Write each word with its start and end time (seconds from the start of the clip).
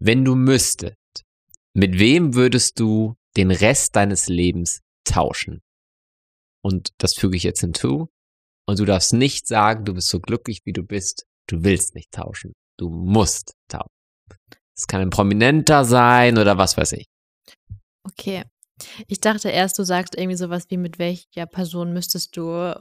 Wenn 0.00 0.24
du 0.24 0.36
müsstest, 0.36 0.96
mit 1.74 1.98
wem 1.98 2.34
würdest 2.34 2.78
du 2.78 3.16
den 3.36 3.50
Rest 3.50 3.96
deines 3.96 4.28
Lebens 4.28 4.80
tauschen? 5.04 5.60
Und 6.62 6.90
das 6.98 7.14
füge 7.14 7.36
ich 7.36 7.42
jetzt 7.42 7.60
hinzu. 7.60 8.08
Und 8.66 8.78
du 8.78 8.84
darfst 8.84 9.12
nicht 9.12 9.48
sagen, 9.48 9.84
du 9.84 9.94
bist 9.94 10.08
so 10.08 10.20
glücklich, 10.20 10.60
wie 10.64 10.72
du 10.72 10.84
bist. 10.84 11.26
Du 11.48 11.64
willst 11.64 11.94
nicht 11.94 12.12
tauschen. 12.12 12.52
Du 12.78 12.90
musst 12.90 13.54
tauschen. 13.68 13.90
Es 14.76 14.86
kann 14.86 15.00
ein 15.00 15.10
Prominenter 15.10 15.84
sein 15.84 16.38
oder 16.38 16.58
was 16.58 16.76
weiß 16.76 16.92
ich. 16.92 17.06
Okay. 18.04 18.44
Ich 19.06 19.20
dachte 19.20 19.48
erst, 19.48 19.78
du 19.78 19.84
sagst 19.84 20.16
irgendwie 20.16 20.36
sowas 20.36 20.66
wie, 20.68 20.76
mit 20.76 20.98
welcher 20.98 21.46
Person 21.46 21.92
müsstest 21.92 22.36
du 22.36 22.74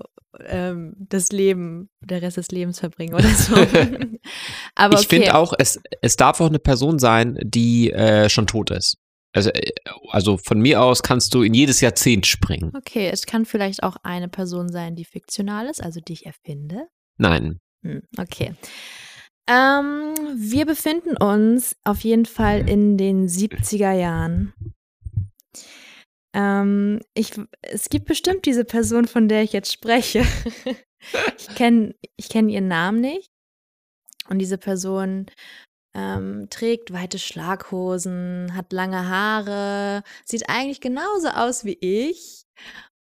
ähm, 0.46 0.96
das 0.98 1.32
Leben, 1.32 1.90
der 2.02 2.22
Rest 2.22 2.38
des 2.38 2.50
Lebens 2.50 2.80
verbringen 2.80 3.14
oder 3.14 3.30
so. 3.30 3.56
Aber 4.76 4.96
ich 4.96 5.06
okay. 5.06 5.18
finde 5.18 5.36
auch, 5.36 5.54
es, 5.58 5.80
es 6.02 6.16
darf 6.16 6.42
auch 6.42 6.48
eine 6.48 6.60
Person 6.60 7.00
sein, 7.00 7.38
die 7.44 7.92
äh, 7.92 8.30
schon 8.30 8.48
tot 8.48 8.72
ist. 8.72 8.98
Also, 9.34 9.50
äh, 9.52 9.72
also 10.10 10.38
von 10.38 10.60
mir 10.60 10.82
aus 10.82 11.04
kannst 11.04 11.34
du 11.34 11.44
in 11.44 11.54
jedes 11.54 11.82
Jahrzehnt 11.82 12.26
springen. 12.26 12.72
Okay, 12.76 13.10
es 13.12 13.26
kann 13.26 13.46
vielleicht 13.46 13.84
auch 13.84 13.98
eine 14.04 14.30
Person 14.30 14.70
sein, 14.70 14.96
die 14.96 15.06
fiktional 15.06 15.68
ist, 15.68 15.82
also 15.82 16.00
die 16.00 16.14
ich 16.14 16.26
erfinde. 16.26 16.88
Nein. 17.18 17.60
Hm, 17.84 18.02
okay. 18.18 18.54
Ähm, 19.50 20.14
wir 20.36 20.66
befinden 20.66 21.16
uns 21.16 21.76
auf 21.86 22.02
jeden 22.02 22.26
Fall 22.26 22.68
in 22.68 22.98
den 22.98 23.28
70er 23.28 23.94
Jahren. 23.94 24.54
Ähm, 26.38 27.02
ich, 27.16 27.32
es 27.64 27.90
gibt 27.90 28.06
bestimmt 28.06 28.46
diese 28.46 28.64
Person, 28.64 29.08
von 29.08 29.28
der 29.28 29.42
ich 29.42 29.54
jetzt 29.54 29.74
spreche. 29.74 30.24
ich 31.38 31.48
kenne 31.56 31.96
ich 32.16 32.30
kenn 32.30 32.48
ihren 32.48 32.68
Namen 32.68 33.02
nicht. 33.02 33.32
Und 34.30 34.38
diese 34.38 34.60
Person 34.60 35.26
ähm, 35.96 36.48
trägt 36.52 36.94
weite 36.94 37.18
Schlaghosen, 37.18 38.54
hat 38.54 38.72
lange 38.72 39.08
Haare, 39.10 40.04
sieht 40.26 40.48
eigentlich 40.48 40.80
genauso 40.80 41.30
aus 41.30 41.66
wie 41.66 41.78
ich 41.82 42.46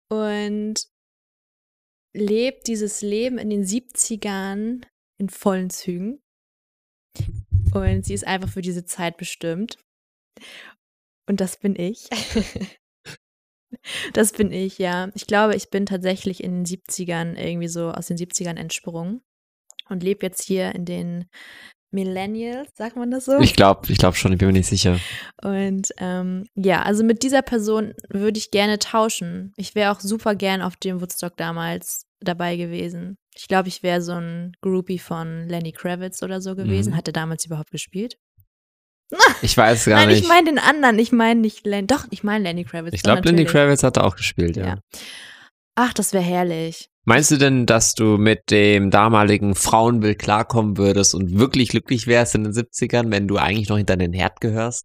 und 0.09 0.89
lebt 2.13 2.67
dieses 2.67 3.01
Leben 3.01 3.39
in 3.39 3.51
den 3.51 3.65
70ern 3.65 4.83
in 5.21 5.29
vollen 5.29 5.71
Zügen. 5.71 6.21
Und 7.75 8.05
sie 8.05 8.15
ist 8.15 8.27
einfach 8.27 8.49
für 8.49 8.63
diese 8.63 8.85
Zeit 8.85 9.19
bestimmt. 9.19 9.79
Und 11.29 11.41
das 11.41 11.59
bin 11.59 11.77
ich. 11.77 12.09
das 14.13 14.33
bin 14.33 14.53
ich, 14.53 14.79
ja. 14.79 15.11
Ich 15.15 15.27
glaube, 15.27 15.55
ich 15.57 15.71
bin 15.71 15.87
tatsächlich 15.87 16.43
in 16.43 16.65
den 16.65 16.67
70ern 16.67 17.37
irgendwie 17.37 17.69
so 17.69 17.91
aus 17.91 18.07
den 18.07 18.17
70ern 18.17 18.57
entsprungen 18.57 19.23
und 19.89 20.03
lebe 20.03 20.27
jetzt 20.27 20.43
hier 20.43 20.75
in 20.75 20.85
den 20.85 21.27
Millennials, 21.93 22.71
sagt 22.77 22.97
man 22.97 23.11
das 23.11 23.25
so? 23.25 23.39
Ich 23.41 23.55
glaube, 23.57 23.91
ich 23.91 23.99
glaube 23.99 24.17
schon, 24.17 24.33
ich 24.33 24.39
bin 24.39 24.49
mir 24.49 24.53
nicht 24.53 24.69
sicher. 24.69 25.01
Und 25.43 25.89
ähm, 25.99 26.47
ja, 26.55 26.83
also 26.83 27.03
mit 27.03 27.23
dieser 27.23 27.43
Person 27.43 27.95
würde 28.09 28.39
ich 28.39 28.53
gerne 28.53 28.79
tauschen. 28.79 29.53
Ich 29.57 29.75
wäre 29.75 29.91
auch 29.91 30.01
super 30.01 30.35
gern 30.35 30.63
auf 30.63 30.77
dem 30.77 31.01
Woodstock 31.01 31.37
damals 31.37 32.07
dabei 32.21 32.57
gewesen. 32.57 33.17
Ich 33.35 33.49
glaube, 33.49 33.69
ich 33.69 33.83
wäre 33.83 34.03
so 34.03 34.13
ein 34.13 34.53
Groupie 34.61 34.99
von 34.99 35.49
Lenny 35.49 35.73
Kravitz 35.73 36.23
oder 36.23 36.41
so 36.41 36.55
gewesen. 36.55 36.93
Mhm. 36.93 36.97
Hat 36.97 37.09
er 37.09 37.13
damals 37.13 37.45
überhaupt 37.45 37.71
gespielt? 37.71 38.19
Ich 39.43 39.57
weiß 39.57 39.87
gar 39.87 39.97
Nein, 39.97 40.09
nicht. 40.09 40.23
ich 40.23 40.29
meine 40.29 40.47
den 40.47 40.59
anderen. 40.59 40.99
Ich 40.99 41.13
meine 41.13 41.41
nicht 41.41 41.67
Lenny. 41.67 41.87
Doch, 41.87 42.07
ich 42.11 42.23
meine 42.23 42.45
Lenny 42.45 42.65
Kravitz. 42.65 42.95
ich 42.95 43.03
glaube, 43.03 43.23
Lenny. 43.23 43.45
Kravitz 43.45 43.83
hat 43.83 43.97
da 43.97 44.03
auch 44.03 44.17
gespielt, 44.17 44.57
ja. 44.57 44.67
Ja. 44.67 44.79
Ach, 45.75 45.93
das 45.95 46.13
wäre 46.13 46.25
herrlich. 46.25 46.89
Meinst 47.05 47.31
du 47.31 47.39
denn, 47.39 47.65
dass 47.65 47.95
du 47.95 48.19
mit 48.19 48.51
dem 48.51 48.91
damaligen 48.91 49.55
Frauenbild 49.55 50.19
klarkommen 50.19 50.77
würdest 50.77 51.15
und 51.15 51.39
wirklich 51.39 51.71
glücklich 51.71 52.07
wärst 52.07 52.35
in 52.35 52.45
den 52.45 52.53
70ern, 52.53 53.11
wenn 53.11 53.27
du 53.27 53.39
eigentlich 53.39 53.69
noch 53.69 53.79
hinter 53.79 53.97
den 53.97 54.13
Herd 54.13 54.41
gehörst? 54.41 54.85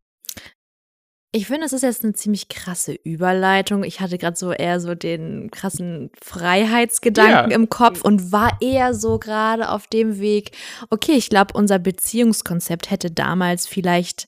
Ich 1.31 1.47
finde, 1.47 1.65
es 1.65 1.73
ist 1.73 1.81
jetzt 1.81 2.03
eine 2.05 2.13
ziemlich 2.13 2.47
krasse 2.47 2.93
Überleitung. 2.93 3.83
Ich 3.83 3.99
hatte 3.99 4.17
gerade 4.17 4.37
so 4.37 4.53
eher 4.53 4.79
so 4.79 4.95
den 4.95 5.51
krassen 5.51 6.09
Freiheitsgedanken 6.23 7.51
Ja. 7.51 7.55
im 7.55 7.67
Kopf 7.67 8.01
und 8.03 8.31
war 8.31 8.57
eher 8.61 8.93
so 8.93 9.19
gerade 9.19 9.69
auf 9.69 9.87
dem 9.87 10.19
Weg. 10.19 10.51
Okay, 10.89 11.11
ich 11.13 11.29
glaube, 11.29 11.53
unser 11.53 11.77
Beziehungskonzept 11.77 12.89
hätte 12.89 13.11
damals 13.11 13.67
vielleicht 13.67 14.27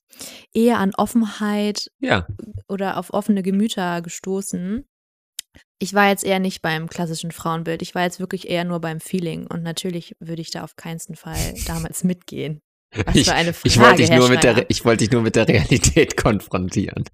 eher 0.53 0.80
an 0.80 0.94
Offenheit 0.96 1.90
Ja. 2.00 2.28
oder 2.68 2.97
auf 2.97 3.14
offene 3.14 3.41
Gemüter 3.41 4.02
gestoßen. 4.02 4.84
Ich 5.79 5.94
war 5.94 6.09
jetzt 6.09 6.25
eher 6.25 6.40
nicht 6.40 6.62
beim 6.62 6.90
klassischen 6.90 7.31
Frauenbild. 7.31 7.81
Ich 7.84 7.96
war 7.96 8.03
jetzt 8.03 8.19
wirklich 8.19 8.50
eher 8.50 8.66
nur 8.66 8.81
beim 8.81 9.00
Feeling. 9.00 9.47
Und 9.47 9.64
natürlich 9.64 10.16
würde 10.19 10.41
ich 10.41 10.52
da 10.52 10.64
auf 10.64 10.75
keinen 10.75 11.00
Fall 11.16 11.38
damals 11.68 12.03
mitgehen. 12.03 12.59
Was 12.96 13.16
ich, 13.16 13.28
für 13.28 13.34
eine 13.34 13.53
Frage, 13.53 13.68
ich 13.68 13.80
wollte 13.80 13.96
dich, 13.98 14.09
nur 14.12 14.30
mit 14.30 14.44
der, 14.44 14.70
ich 14.70 14.86
wollte 14.86 15.03
dich 15.03 15.12
nur 15.12 15.22
mit 15.22 15.36
der 15.36 15.48
Realität 15.48 16.18
konfrontieren. 16.22 17.06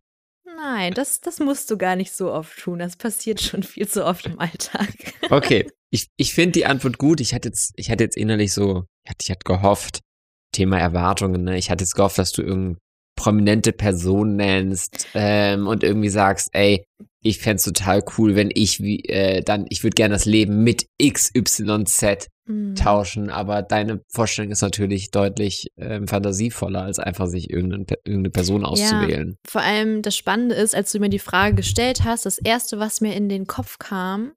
Nein, 0.46 0.94
das, 0.94 1.20
das 1.20 1.40
musst 1.40 1.70
du 1.72 1.78
gar 1.78 1.96
nicht 1.96 2.14
so 2.14 2.32
oft 2.32 2.58
tun. 2.58 2.80
Das 2.80 2.96
passiert 2.96 3.42
schon 3.42 3.64
viel 3.64 3.88
zu 3.88 4.06
oft 4.06 4.26
im 4.26 4.40
Alltag. 4.40 4.90
Okay, 5.30 5.70
ich, 5.90 6.08
ich 6.16 6.34
finde 6.34 6.54
die 6.54 6.66
Antwort 6.66 6.98
gut. 6.98 7.20
Ich 7.20 7.34
hatte 7.34 7.50
jetzt, 7.50 7.74
ich 7.76 7.92
hatte 7.92 8.04
jetzt 8.04 8.18
innerlich 8.18 8.54
so, 8.54 8.86
ich 9.04 9.10
hatte, 9.10 9.24
ich 9.24 9.32
hatte 9.32 9.44
gehofft, 9.44 10.00
Thema 10.54 10.80
Erwartungen, 10.80 11.44
ne? 11.44 11.58
Ich 11.58 11.70
hatte 11.70 11.84
jetzt 11.84 11.96
gehofft, 11.96 12.18
dass 12.18 12.32
du 12.32 12.44
irgendeine 12.44 12.78
prominente 13.24 13.72
Person 13.72 14.36
nennst 14.36 15.08
ähm, 15.14 15.68
und 15.68 15.84
irgendwie 15.84 16.10
sagst, 16.10 16.50
ey, 16.52 16.84
ich 17.22 17.40
fänd's 17.40 17.64
total 17.64 18.04
cool, 18.18 18.36
wenn 18.36 18.50
ich 18.54 18.82
wie, 18.82 19.06
äh, 19.06 19.42
dann, 19.42 19.66
ich 19.70 19.84
würde 19.84 19.96
gerne 19.96 20.14
das 20.16 20.26
Leben 20.26 20.64
mit 20.64 20.88
XYZ 21.02 22.28
Hm. 22.46 22.76
tauschen, 22.76 23.30
aber 23.30 23.62
deine 23.62 24.02
Vorstellung 24.10 24.52
ist 24.52 24.62
natürlich 24.62 25.12
deutlich 25.12 25.68
ähm, 25.78 26.10
fantasievoller, 26.10 26.82
als 26.82 27.00
einfach 27.00 27.28
sich 27.28 27.50
irgendeine, 27.50 27.86
irgendeine 28.04 28.32
Person 28.32 28.66
auszuwählen. 28.66 29.38
Vor 29.48 29.62
allem 29.62 30.02
das 30.02 30.18
Spannende 30.18 30.54
ist, 30.56 30.76
als 30.76 30.92
du 30.92 31.00
mir 31.00 31.08
die 31.08 31.20
Frage 31.20 31.56
gestellt 31.56 32.04
hast, 32.04 32.26
das 32.26 32.40
erste, 32.40 32.80
was 32.80 33.00
mir 33.00 33.16
in 33.16 33.30
den 33.30 33.48
Kopf 33.48 33.80
kam, 33.80 34.34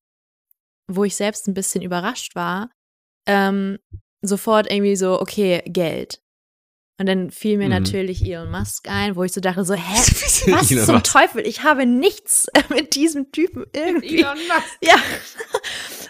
wo 0.89 1.03
ich 1.03 1.17
selbst 1.17 1.49
ein 1.49 1.55
bisschen 1.55 1.83
überrascht 1.83 2.37
war, 2.37 2.71
ähm, 3.27 3.79
sofort 4.23 4.71
irgendwie 4.71 4.95
so, 4.95 5.21
okay, 5.21 5.63
Geld. 5.67 6.21
Und 6.99 7.07
dann 7.07 7.31
fiel 7.31 7.59
mir 7.59 7.65
Mhm. 7.65 7.71
natürlich 7.73 8.25
Elon 8.25 8.51
Musk 8.51 8.89
ein, 8.89 9.17
wo 9.17 9.23
ich 9.25 9.33
so 9.33 9.41
dachte, 9.41 9.65
so, 9.65 9.75
hä, 9.77 9.81
Elon 10.47 10.59
was 10.59 10.69
zum 10.87 10.95
Musk. 10.95 11.05
Teufel? 11.12 11.47
Ich 11.47 11.62
habe 11.62 11.84
nichts 11.87 12.47
mit 12.71 12.95
diesem 12.95 13.31
Typen 13.33 13.65
irgendwie. 13.75 14.23
Musk. 14.25 14.37
Ja, 14.83 14.97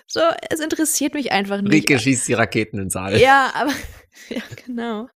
so, 0.06 0.20
es 0.50 0.60
interessiert 0.60 1.14
mich 1.14 1.32
einfach 1.32 1.60
nicht. 1.60 1.72
Rike 1.72 1.98
schießt 1.98 2.28
die 2.28 2.34
Raketen 2.34 2.78
ins 2.78 2.96
All. 2.96 3.18
Ja, 3.20 3.50
aber 3.54 3.72
ja, 4.28 4.42
genau. 4.64 5.08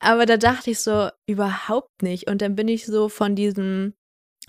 Aber 0.00 0.26
da 0.26 0.36
dachte 0.36 0.70
ich 0.70 0.80
so, 0.80 1.08
überhaupt 1.26 2.02
nicht. 2.02 2.28
Und 2.28 2.42
dann 2.42 2.54
bin 2.54 2.68
ich 2.68 2.86
so 2.86 3.08
von 3.08 3.34
diesem 3.34 3.94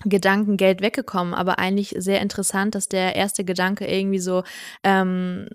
Gedanken 0.04 0.56
Geld 0.58 0.82
weggekommen. 0.82 1.34
Aber 1.34 1.58
eigentlich 1.58 1.94
sehr 1.96 2.20
interessant, 2.20 2.74
dass 2.74 2.88
der 2.88 3.16
erste 3.16 3.44
Gedanke 3.44 3.86
irgendwie 3.86 4.18
so, 4.18 4.44
ähm, 4.84 5.48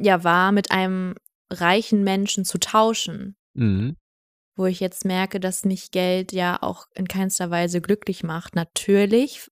ja, 0.00 0.22
war, 0.24 0.52
mit 0.52 0.70
einem 0.70 1.14
reichen 1.52 2.04
Menschen 2.04 2.44
zu 2.44 2.58
tauschen. 2.58 3.36
Mhm. 3.54 3.96
Wo 4.58 4.66
ich 4.66 4.80
jetzt 4.80 5.04
merke, 5.04 5.38
dass 5.38 5.64
mich 5.64 5.92
Geld 5.92 6.32
ja 6.32 6.60
auch 6.60 6.86
in 6.94 7.06
keinster 7.06 7.48
Weise 7.50 7.80
glücklich 7.80 8.24
macht. 8.24 8.56
Natürlich 8.56 9.48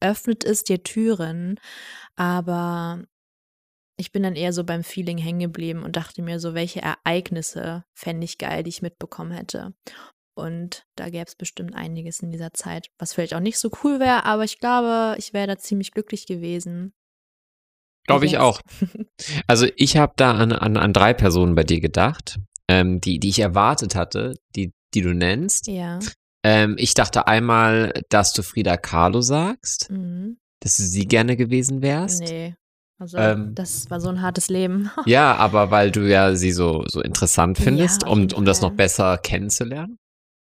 öffnet 0.00 0.44
es 0.44 0.62
dir 0.62 0.82
Türen, 0.82 1.58
aber 2.14 3.02
ich 3.96 4.12
bin 4.12 4.22
dann 4.22 4.36
eher 4.36 4.52
so 4.52 4.64
beim 4.64 4.84
Feeling 4.84 5.18
hängen 5.18 5.40
geblieben 5.40 5.82
und 5.82 5.96
dachte 5.96 6.22
mir 6.22 6.38
so, 6.38 6.54
welche 6.54 6.80
Ereignisse 6.80 7.84
fände 7.92 8.24
ich 8.24 8.38
geil, 8.38 8.62
die 8.62 8.68
ich 8.68 8.82
mitbekommen 8.82 9.32
hätte. 9.32 9.74
Und 10.34 10.86
da 10.96 11.10
gäbe 11.10 11.26
es 11.26 11.34
bestimmt 11.34 11.74
einiges 11.74 12.20
in 12.20 12.30
dieser 12.30 12.52
Zeit, 12.52 12.88
was 12.98 13.12
vielleicht 13.12 13.34
auch 13.34 13.40
nicht 13.40 13.58
so 13.58 13.70
cool 13.82 13.98
wäre, 13.98 14.24
aber 14.24 14.44
ich 14.44 14.58
glaube, 14.58 15.16
ich 15.18 15.32
wäre 15.32 15.48
da 15.48 15.58
ziemlich 15.58 15.90
glücklich 15.90 16.26
gewesen. 16.26 16.94
Glaube 18.06 18.26
ich 18.26 18.32
Yes. 18.32 18.40
auch. 18.40 18.60
Also 19.46 19.66
ich 19.76 19.98
habe 19.98 20.14
da 20.16 20.32
an, 20.32 20.52
an, 20.52 20.76
an 20.78 20.92
drei 20.94 21.12
Personen 21.12 21.54
bei 21.54 21.64
dir 21.64 21.80
gedacht, 21.80 22.38
ähm, 22.70 23.00
die, 23.00 23.18
die 23.18 23.28
ich 23.30 23.40
erwartet 23.40 23.94
hatte, 23.96 24.34
die, 24.54 24.72
die 24.94 25.02
du 25.02 25.12
nennst. 25.12 25.66
Ja. 25.66 25.98
Ähm, 26.44 26.76
ich 26.78 26.94
dachte 26.94 27.26
einmal, 27.26 27.92
dass 28.08 28.32
du 28.32 28.42
Frida 28.42 28.76
Kahlo 28.76 29.20
sagst, 29.20 29.90
Mhm. 29.90 30.38
dass 30.60 30.76
du 30.76 30.84
sie 30.84 31.06
gerne 31.06 31.36
gewesen 31.36 31.82
wärst. 31.82 32.20
Nee. 32.20 32.54
Also, 32.98 33.16
Ähm. 33.18 33.54
das 33.54 33.90
war 33.90 33.98
so 34.00 34.08
ein 34.10 34.20
hartes 34.22 34.48
Leben. 34.48 34.90
Ja, 35.06 35.34
aber 35.36 35.70
weil 35.70 35.90
du 35.90 36.08
ja 36.08 36.34
sie 36.36 36.52
so, 36.52 36.84
so 36.86 37.00
interessant 37.00 37.58
Ja, 37.58 37.64
findest, 37.64 38.04
auf 38.06 38.12
um, 38.12 38.28
um 38.34 38.44
das 38.44 38.60
noch 38.60 38.72
besser 38.72 39.18
kennenzulernen. 39.18 39.96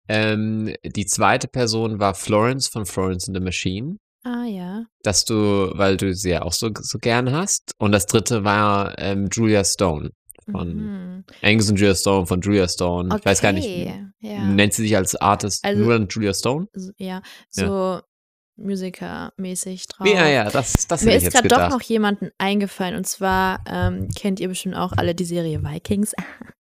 Ähm, 0.09 0.73
die 0.85 1.05
zweite 1.05 1.47
Person 1.49 1.99
war 1.99 2.15
Florence 2.15 2.67
von 2.69 2.85
Florence 2.85 3.27
and 3.27 3.37
the 3.37 3.43
Machine, 3.43 3.97
ah, 4.23 4.45
ja. 4.45 4.85
dass 5.03 5.25
du, 5.25 5.71
weil 5.75 5.97
du 5.97 6.13
sie 6.15 6.29
ja 6.31 6.43
auch 6.43 6.53
so, 6.53 6.69
so 6.79 6.97
gern 6.99 7.31
hast. 7.33 7.73
Und 7.77 7.91
das 7.91 8.05
dritte 8.05 8.43
war 8.45 8.97
ähm, 8.97 9.27
Julia 9.31 9.63
Stone 9.65 10.11
von 10.51 10.75
Mhm. 10.75 11.23
Angus 11.41 11.69
und 11.69 11.79
Julia 11.79 11.95
Stone 11.95 12.25
von 12.25 12.41
Julia 12.41 12.67
Stone. 12.67 13.15
Ich 13.17 13.25
weiß 13.25 13.41
gar 13.41 13.51
nicht, 13.53 13.65
Okay, 13.67 14.05
Ja. 14.19 14.43
nennt 14.43 14.73
sie 14.73 14.83
sich 14.83 14.95
als 14.95 15.15
Artist 15.15 15.63
Also- 15.65 15.81
nur 15.83 15.93
dann 15.93 16.07
Julia 16.07 16.33
Stone? 16.33 16.67
So- 16.73 16.91
ja, 16.97 17.21
so 17.49 18.01
Musiker-mäßig 18.59 19.87
drauf. 19.87 20.07
Ja, 20.07 20.27
ja, 20.27 20.49
das, 20.49 20.87
das 20.87 21.03
Mir 21.03 21.15
ich 21.17 21.23
ist 21.25 21.33
gerade 21.33 21.47
doch 21.47 21.69
noch 21.69 21.81
jemanden 21.81 22.31
eingefallen 22.39 22.95
und 22.95 23.05
zwar 23.05 23.59
ähm, 23.67 24.07
kennt 24.15 24.39
ihr 24.39 24.47
bestimmt 24.47 24.75
auch 24.75 24.93
alle 24.93 25.13
die 25.13 25.25
Serie 25.25 25.61
Vikings. 25.63 26.13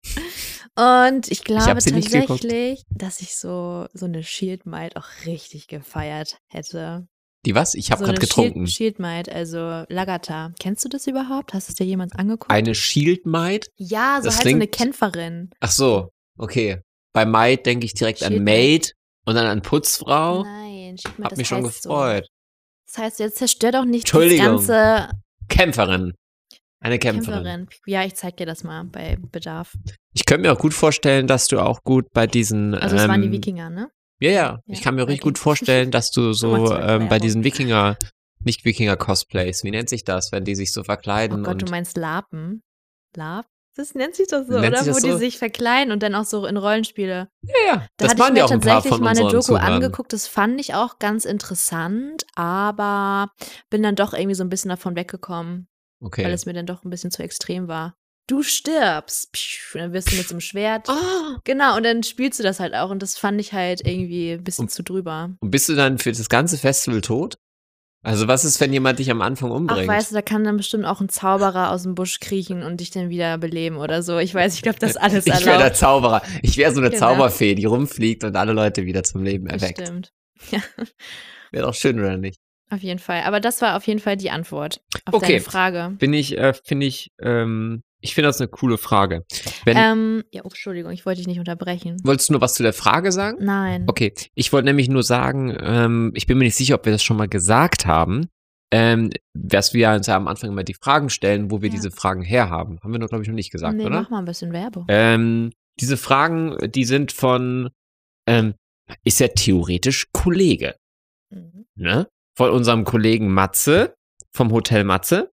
Und 0.75 1.31
ich 1.31 1.43
glaube 1.43 1.75
geguckt. 1.83 2.11
tatsächlich, 2.11 2.83
dass 2.89 3.21
ich 3.21 3.37
so, 3.37 3.85
so 3.93 4.05
eine 4.05 4.23
Shield 4.23 4.65
Might 4.65 4.97
auch 4.97 5.05
richtig 5.27 5.67
gefeiert 5.67 6.39
hätte. 6.49 7.07
Die 7.45 7.55
was? 7.55 7.73
Ich 7.75 7.91
habe 7.91 7.99
so 7.99 8.05
gerade 8.05 8.19
getrunken. 8.21 8.67
Shield, 8.67 8.95
Shield 8.95 8.99
Might, 8.99 9.29
also 9.29 9.83
Lagata. 9.89 10.53
Kennst 10.59 10.85
du 10.85 10.89
das 10.89 11.07
überhaupt? 11.07 11.53
Hast 11.53 11.67
du 11.67 11.71
es 11.71 11.75
dir 11.75 11.85
jemals 11.85 12.13
angeguckt? 12.13 12.49
Eine 12.51 12.73
Shield 12.75 13.25
Maid? 13.25 13.67
ja, 13.77 14.19
so 14.21 14.25
das 14.27 14.35
halt 14.37 14.43
so 14.43 14.49
eine 14.49 14.67
klingt- 14.67 14.71
Kämpferin. 14.97 15.49
Ach 15.59 15.71
so, 15.71 16.09
okay. 16.37 16.79
Bei 17.11 17.25
Maid 17.25 17.65
denke 17.65 17.85
ich 17.85 17.93
direkt 17.93 18.23
an 18.23 18.31
Shield 18.33 18.43
Maid 18.43 18.93
und 19.25 19.35
dann 19.35 19.45
an 19.47 19.61
Putzfrau. 19.61 20.43
Nein, 20.43 20.97
Shield 20.97 21.19
Might, 21.19 21.23
Hab 21.25 21.29
das 21.31 21.37
mich 21.37 21.47
schon 21.47 21.63
gefreut. 21.63 22.25
So. 22.25 22.29
Das 22.95 22.97
heißt, 23.03 23.19
jetzt 23.19 23.37
zerstör 23.37 23.71
doch 23.71 23.85
nicht 23.85 24.05
das 24.05 24.13
Entschuldigung. 24.21 24.45
ganze 24.57 25.09
Kämpferin. 25.49 26.13
Eine 26.79 26.99
Kämpferin. 26.99 27.43
Kämpferin. 27.43 27.67
Ja, 27.85 28.03
ich 28.05 28.15
zeig 28.15 28.37
dir 28.37 28.45
das 28.45 28.63
mal 28.63 28.83
bei 28.85 29.17
Bedarf. 29.31 29.73
Ich 30.13 30.25
könnte 30.25 30.41
mir 30.47 30.53
auch 30.53 30.59
gut 30.59 30.73
vorstellen, 30.73 31.27
dass 31.27 31.47
du 31.47 31.59
auch 31.59 31.81
gut 31.83 32.11
bei 32.13 32.27
diesen. 32.27 32.73
Also 32.75 32.95
es 32.97 33.07
waren 33.07 33.21
die 33.21 33.27
ähm, 33.27 33.33
Wikinger, 33.33 33.69
ne? 33.69 33.89
Ja, 34.23 34.31
ja. 34.31 34.35
Ja, 34.41 34.59
Ich 34.67 34.81
kann 34.81 34.95
mir 34.95 35.07
richtig 35.07 35.21
gut 35.21 35.37
vorstellen, 35.37 35.91
dass 35.91 36.11
du 36.11 36.33
so 36.33 36.73
ähm, 36.75 37.09
bei 37.09 37.19
diesen 37.19 37.43
Wikinger, 37.43 37.97
nicht 38.43 38.65
Wikinger-Cosplays, 38.65 39.63
wie 39.63 39.71
nennt 39.71 39.89
sich 39.89 40.03
das, 40.03 40.31
wenn 40.31 40.43
die 40.45 40.55
sich 40.55 40.71
so 40.73 40.81
Oh 40.81 40.83
verkleiden 40.85 41.43
Gott, 41.43 41.61
du 41.61 41.65
meinst 41.69 41.97
Lapen? 41.97 42.61
Lab? 43.15 43.45
Das 43.75 43.95
nennt 43.95 44.13
sich 44.15 44.27
doch 44.27 44.43
so, 44.47 44.59
Nennt 44.59 44.75
oder? 44.75 44.81
Wo 44.85 44.91
das 44.91 45.01
die 45.01 45.11
so? 45.11 45.17
sich 45.17 45.39
verkleiden 45.39 45.91
und 45.91 46.03
dann 46.03 46.13
auch 46.13 46.25
so 46.25 46.45
in 46.45 46.57
Rollenspiele. 46.57 47.27
ja, 47.41 47.53
ja, 47.67 47.75
Da 47.77 47.87
das 47.97 48.11
hatte 48.11 48.19
waren 48.21 48.27
ich 48.35 48.41
mir 48.41 48.45
auch 48.45 48.49
tatsächlich 48.49 48.99
mal 48.99 49.09
eine 49.09 49.21
Doku 49.21 49.39
Zuhörern. 49.41 49.73
angeguckt. 49.73 50.13
Das 50.13 50.27
fand 50.27 50.59
ich 50.61 50.75
auch 50.75 50.99
ganz 50.99 51.25
interessant, 51.25 52.23
aber 52.35 53.29
bin 53.71 53.81
dann 53.81 53.95
doch 53.95 54.13
irgendwie 54.13 54.35
so 54.35 54.43
ein 54.43 54.49
bisschen 54.49 54.69
davon 54.69 54.95
weggekommen, 54.95 55.67
Okay. 56.01 56.23
weil 56.23 56.33
es 56.33 56.45
mir 56.45 56.53
dann 56.53 56.67
doch 56.67 56.83
ein 56.83 56.91
bisschen 56.91 57.09
zu 57.09 57.23
extrem 57.23 57.67
war. 57.67 57.95
Du 58.33 58.41
stirbst. 58.43 59.29
Und 59.73 59.79
dann 59.81 59.93
wirst 59.93 60.11
du 60.11 60.15
mit 60.17 60.27
so 60.27 60.33
einem 60.33 60.41
Schwert. 60.41 60.89
Ah. 60.89 61.39
Genau, 61.43 61.77
und 61.77 61.83
dann 61.83 62.03
spielst 62.03 62.39
du 62.39 62.43
das 62.43 62.59
halt 62.59 62.73
auch. 62.73 62.89
Und 62.89 63.01
das 63.03 63.17
fand 63.17 63.39
ich 63.39 63.53
halt 63.53 63.85
irgendwie 63.85 64.31
ein 64.31 64.43
bisschen 64.43 64.63
Und- 64.63 64.69
zu 64.69 64.83
drüber. 64.83 65.31
Und 65.39 65.51
bist 65.51 65.69
du 65.69 65.75
dann 65.75 65.97
für 65.99 66.11
das 66.11 66.29
ganze 66.29 66.57
Festival 66.57 67.01
tot? 67.01 67.35
Also 68.05 68.27
was 68.27 68.43
ist, 68.43 68.59
wenn 68.59 68.73
jemand 68.73 68.99
dich 68.99 69.09
am 69.11 69.21
Anfang 69.21 69.51
Ach, 69.51 69.55
umbringt? 69.55 69.87
weißt 69.87 70.11
du, 70.11 70.15
da 70.15 70.21
kann 70.21 70.43
dann 70.43 70.57
bestimmt 70.57 70.83
auch 70.85 70.99
ein 70.99 71.07
Zauberer 71.09 71.71
aus 71.71 71.83
dem 71.83 71.95
Busch 71.95 72.19
kriechen 72.19 72.61
und 72.63 72.81
dich 72.81 72.89
dann 72.91 73.09
wieder 73.09 73.37
beleben 73.37 73.77
oder 73.77 74.03
so. 74.03 74.17
Ich 74.17 74.33
weiß, 74.35 74.55
ich 74.55 74.61
glaube, 74.61 74.77
das 74.79 74.91
ist 74.91 74.97
alles 75.01 75.25
ich 75.25 75.31
wäre 75.33 75.43
der 75.43 75.53
erlaubt. 75.53 75.77
Zauberer. 75.77 76.21
Ich 76.41 76.57
wäre 76.57 76.73
so 76.73 76.81
eine 76.81 76.89
Genau. 76.89 76.99
Zauberfee, 76.99 77.55
die 77.55 77.63
rumfliegt 77.65 78.23
und 78.25 78.35
alle 78.35 78.51
Leute 78.51 78.85
wieder 78.85 79.03
zum 79.03 79.23
Leben 79.23 79.47
erweckt. 79.47 79.77
Bestimmt. 79.77 80.11
Ja, 80.51 80.59
Wäre 81.51 81.65
doch 81.67 81.75
schön, 81.75 81.97
oder 81.99 82.17
nicht? 82.17 82.39
auf 82.69 82.81
jeden 82.81 82.99
Fall. 82.99 83.21
Aber 83.23 83.39
das 83.39 83.61
war 83.61 83.77
auf 83.77 83.85
jeden 83.85 83.99
Fall 83.99 84.17
die 84.17 84.31
Antwort 84.31 84.81
auf 85.05 85.13
Okay. 85.13 85.27
deine 85.33 85.41
Frage. 85.41 85.95
Bin 85.99 86.11
ich, 86.11 86.35
äh, 86.37 86.53
finde 86.55 86.87
ich, 86.87 87.11
ähm, 87.21 87.83
ich 88.03 88.13
finde 88.15 88.27
das 88.27 88.39
eine 88.41 88.49
coole 88.49 88.77
Frage. 88.77 89.25
Wenn, 89.65 89.77
Ähm, 89.77 90.23
ja, 90.31 90.41
oh, 90.43 90.49
Entschuldigung, 90.49 90.91
ich 90.91 91.05
wollte 91.05 91.19
dich 91.19 91.27
nicht 91.27 91.39
unterbrechen. 91.39 91.97
wolltest 92.03 92.29
du 92.29 92.33
nur 92.33 92.41
was 92.41 92.53
zu 92.53 92.61
der 92.63 92.73
Frage 92.73 93.11
sagen? 93.11 93.37
Nein. 93.43 93.85
Okay, 93.87 94.13
ich 94.35 94.51
wollte 94.51 94.65
nämlich 94.65 94.89
nur 94.89 95.03
sagen, 95.03 95.55
ähm, 95.59 96.11
ich 96.13 96.27
bin 96.27 96.37
mir 96.37 96.43
nicht 96.45 96.55
sicher, 96.55 96.75
ob 96.75 96.85
wir 96.85 96.91
das 96.91 97.01
schon 97.03 97.17
mal 97.17 97.27
gesagt 97.29 97.85
haben, 97.85 98.27
ähm, 98.71 99.09
dass 99.33 99.73
wir 99.73 99.89
uns 99.91 100.07
ja 100.07 100.15
am 100.17 100.27
Anfang 100.27 100.49
immer 100.49 100.63
die 100.63 100.73
Fragen 100.73 101.09
stellen, 101.09 101.49
wo 101.49 101.61
wir 101.61 101.69
Ja. 101.69 101.75
diese 101.75 101.91
Fragen 101.91 102.23
herhaben. 102.23 102.79
Haben 102.83 102.91
wir 102.91 102.99
noch, 102.99 103.07
glaube 103.09 103.23
ich, 103.23 103.27
noch 103.29 103.35
nicht 103.35 103.51
gesagt, 103.51 103.77
nee, 103.77 103.85
oder? 103.85 104.01
mach 104.01 104.09
mal 104.09 104.19
ein 104.19 104.25
bisschen 104.25 104.51
Werbung. 104.51 104.85
Ähm, 104.89 105.51
diese 105.79 105.95
Fragen, 105.97 106.57
die 106.71 106.85
sind 106.85 107.11
von, 107.11 107.69
ähm, 108.27 108.53
ist 109.05 109.19
ja 109.19 109.29
theoretisch 109.29 110.07
Kollege, 110.11 110.75
Mhm. 111.31 111.65
ne? 111.75 112.07
Von 112.35 112.49
unserem 112.51 112.83
Kollegen 112.83 113.31
Matze, 113.31 113.95
vom 114.35 114.51
Hotel 114.51 114.83
Matze. 114.83 115.31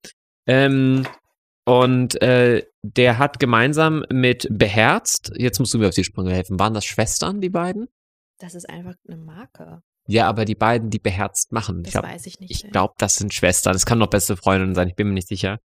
Ähm, 0.48 1.06
und 1.66 2.22
äh, 2.22 2.64
der 2.84 3.18
hat 3.18 3.40
gemeinsam 3.40 4.06
mit 4.12 4.48
Beherzt, 4.52 5.32
jetzt 5.36 5.60
musst 5.60 5.74
du 5.74 5.80
mir 5.80 5.88
auf 5.88 5.96
die 5.96 6.04
Sprünge 6.04 6.34
helfen, 6.34 6.60
waren 6.60 6.74
das 6.74 6.86
Schwestern, 6.86 7.42
die 7.42 7.50
beiden? 7.50 7.88
Das 8.40 8.54
ist 8.54 8.70
einfach 8.70 8.94
eine 9.08 9.18
Marke. 9.18 9.82
Ja, 10.08 10.28
aber 10.28 10.46
die 10.46 10.56
beiden, 10.56 10.92
die 10.92 11.00
beherzt 11.00 11.52
machen. 11.52 11.82
Das 11.82 11.92
ich 11.92 11.96
hab, 11.96 12.06
weiß 12.06 12.28
ich 12.28 12.40
nicht. 12.40 12.52
ich 12.52 12.72
glaube, 12.72 12.94
das 12.98 13.16
sind 13.16 13.34
Schwestern. 13.34 13.74
Das 13.74 13.88
kann 13.88 13.98
noch 13.98 14.10
beste 14.10 14.38
Freundinnen 14.38 14.76
sein, 14.76 14.88
ich 14.88 14.96
bin 14.96 15.08
mir 15.08 15.14
nicht 15.14 15.28
sicher. 15.28 15.60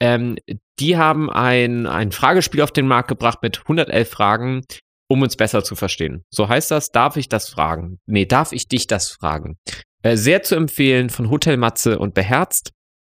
Ähm, 0.00 0.36
die 0.78 0.96
haben 0.96 1.28
ein, 1.28 1.86
ein 1.86 2.12
Fragespiel 2.12 2.62
auf 2.62 2.72
den 2.72 2.86
Markt 2.86 3.08
gebracht 3.08 3.42
mit 3.42 3.58
111 3.58 4.08
Fragen, 4.08 4.62
um 5.08 5.22
uns 5.22 5.36
besser 5.36 5.64
zu 5.64 5.74
verstehen. 5.74 6.24
So 6.30 6.48
heißt 6.48 6.70
das, 6.70 6.90
darf 6.90 7.16
ich 7.16 7.28
das 7.28 7.48
fragen? 7.48 7.98
Nee, 8.06 8.26
darf 8.26 8.52
ich 8.52 8.68
dich 8.68 8.86
das 8.86 9.10
fragen? 9.10 9.58
Äh, 10.02 10.16
sehr 10.16 10.42
zu 10.42 10.54
empfehlen 10.54 11.10
von 11.10 11.28
Hotel 11.28 11.56
Matze 11.56 11.98
und 11.98 12.14
Beherzt. 12.14 12.72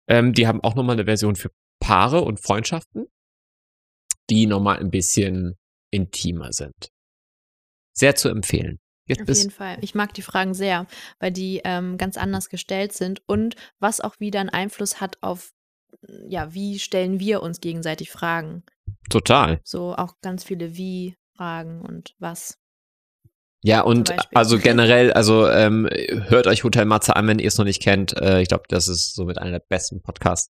Ähm, 0.08 0.32
die 0.32 0.46
haben 0.46 0.62
auch 0.62 0.75
nochmal 0.75 0.96
eine 0.96 1.05
Version 1.05 1.37
für 1.37 1.50
Paare 1.82 2.20
und 2.20 2.38
Freundschaften, 2.38 3.08
die 4.31 4.46
nochmal 4.46 4.79
ein 4.79 4.93
bisschen 4.93 5.56
intimer 5.90 6.52
sind. 6.52 6.93
Sehr 7.93 8.14
zu 8.14 8.29
empfehlen. 8.29 8.79
Jetzt 9.08 9.29
Auf 9.29 9.37
jeden 9.37 9.50
Fall. 9.50 9.79
Ich 9.81 9.96
mag 9.96 10.14
die 10.14 10.23
Fragen 10.23 10.55
sehr, 10.55 10.87
weil 11.19 11.32
die 11.32 11.61
ähm, 11.64 11.99
ganz 11.99 12.17
anders 12.17 12.49
gestellt 12.49 12.93
sind 12.93 13.20
und 13.26 13.56
was 13.81 14.00
auch 14.00 14.20
wieder 14.20 14.38
einen 14.38 14.49
Einfluss 14.49 15.00
hat 15.00 15.19
auf, 15.23 15.50
ja, 16.29 16.55
wie 16.55 16.79
stellen 16.79 17.19
wir 17.19 17.43
uns 17.43 17.61
gegenseitig 17.61 18.12
Fragen. 18.12 18.62
total. 19.11 19.61
So 19.64 19.96
auch 19.96 20.14
ganz 20.23 20.44
viele 20.44 20.76
Wie-Fragen 20.76 21.82
und 21.82 22.14
was. 22.20 22.58
Ja, 23.64 23.81
und 23.81 24.14
also 24.37 24.58
generell, 24.58 25.12
also 25.12 25.49
ähm, 25.49 25.88
hört 25.90 26.46
euch 26.46 26.62
Hotel 26.62 26.84
Matze 26.84 27.17
an, 27.17 27.26
wenn 27.26 27.40
ihr 27.40 27.49
es 27.49 27.58
noch 27.58 27.64
nicht 27.64 27.82
kennt. 27.82 28.17
Äh, 28.17 28.40
ich 28.40 28.49
glaube, 28.49 28.64
das 28.69 28.87
ist 28.87 29.14
somit 29.14 29.38
einer 29.38 29.58
der 29.58 29.64
besten 29.69 30.00
Podcasts, 30.00 30.52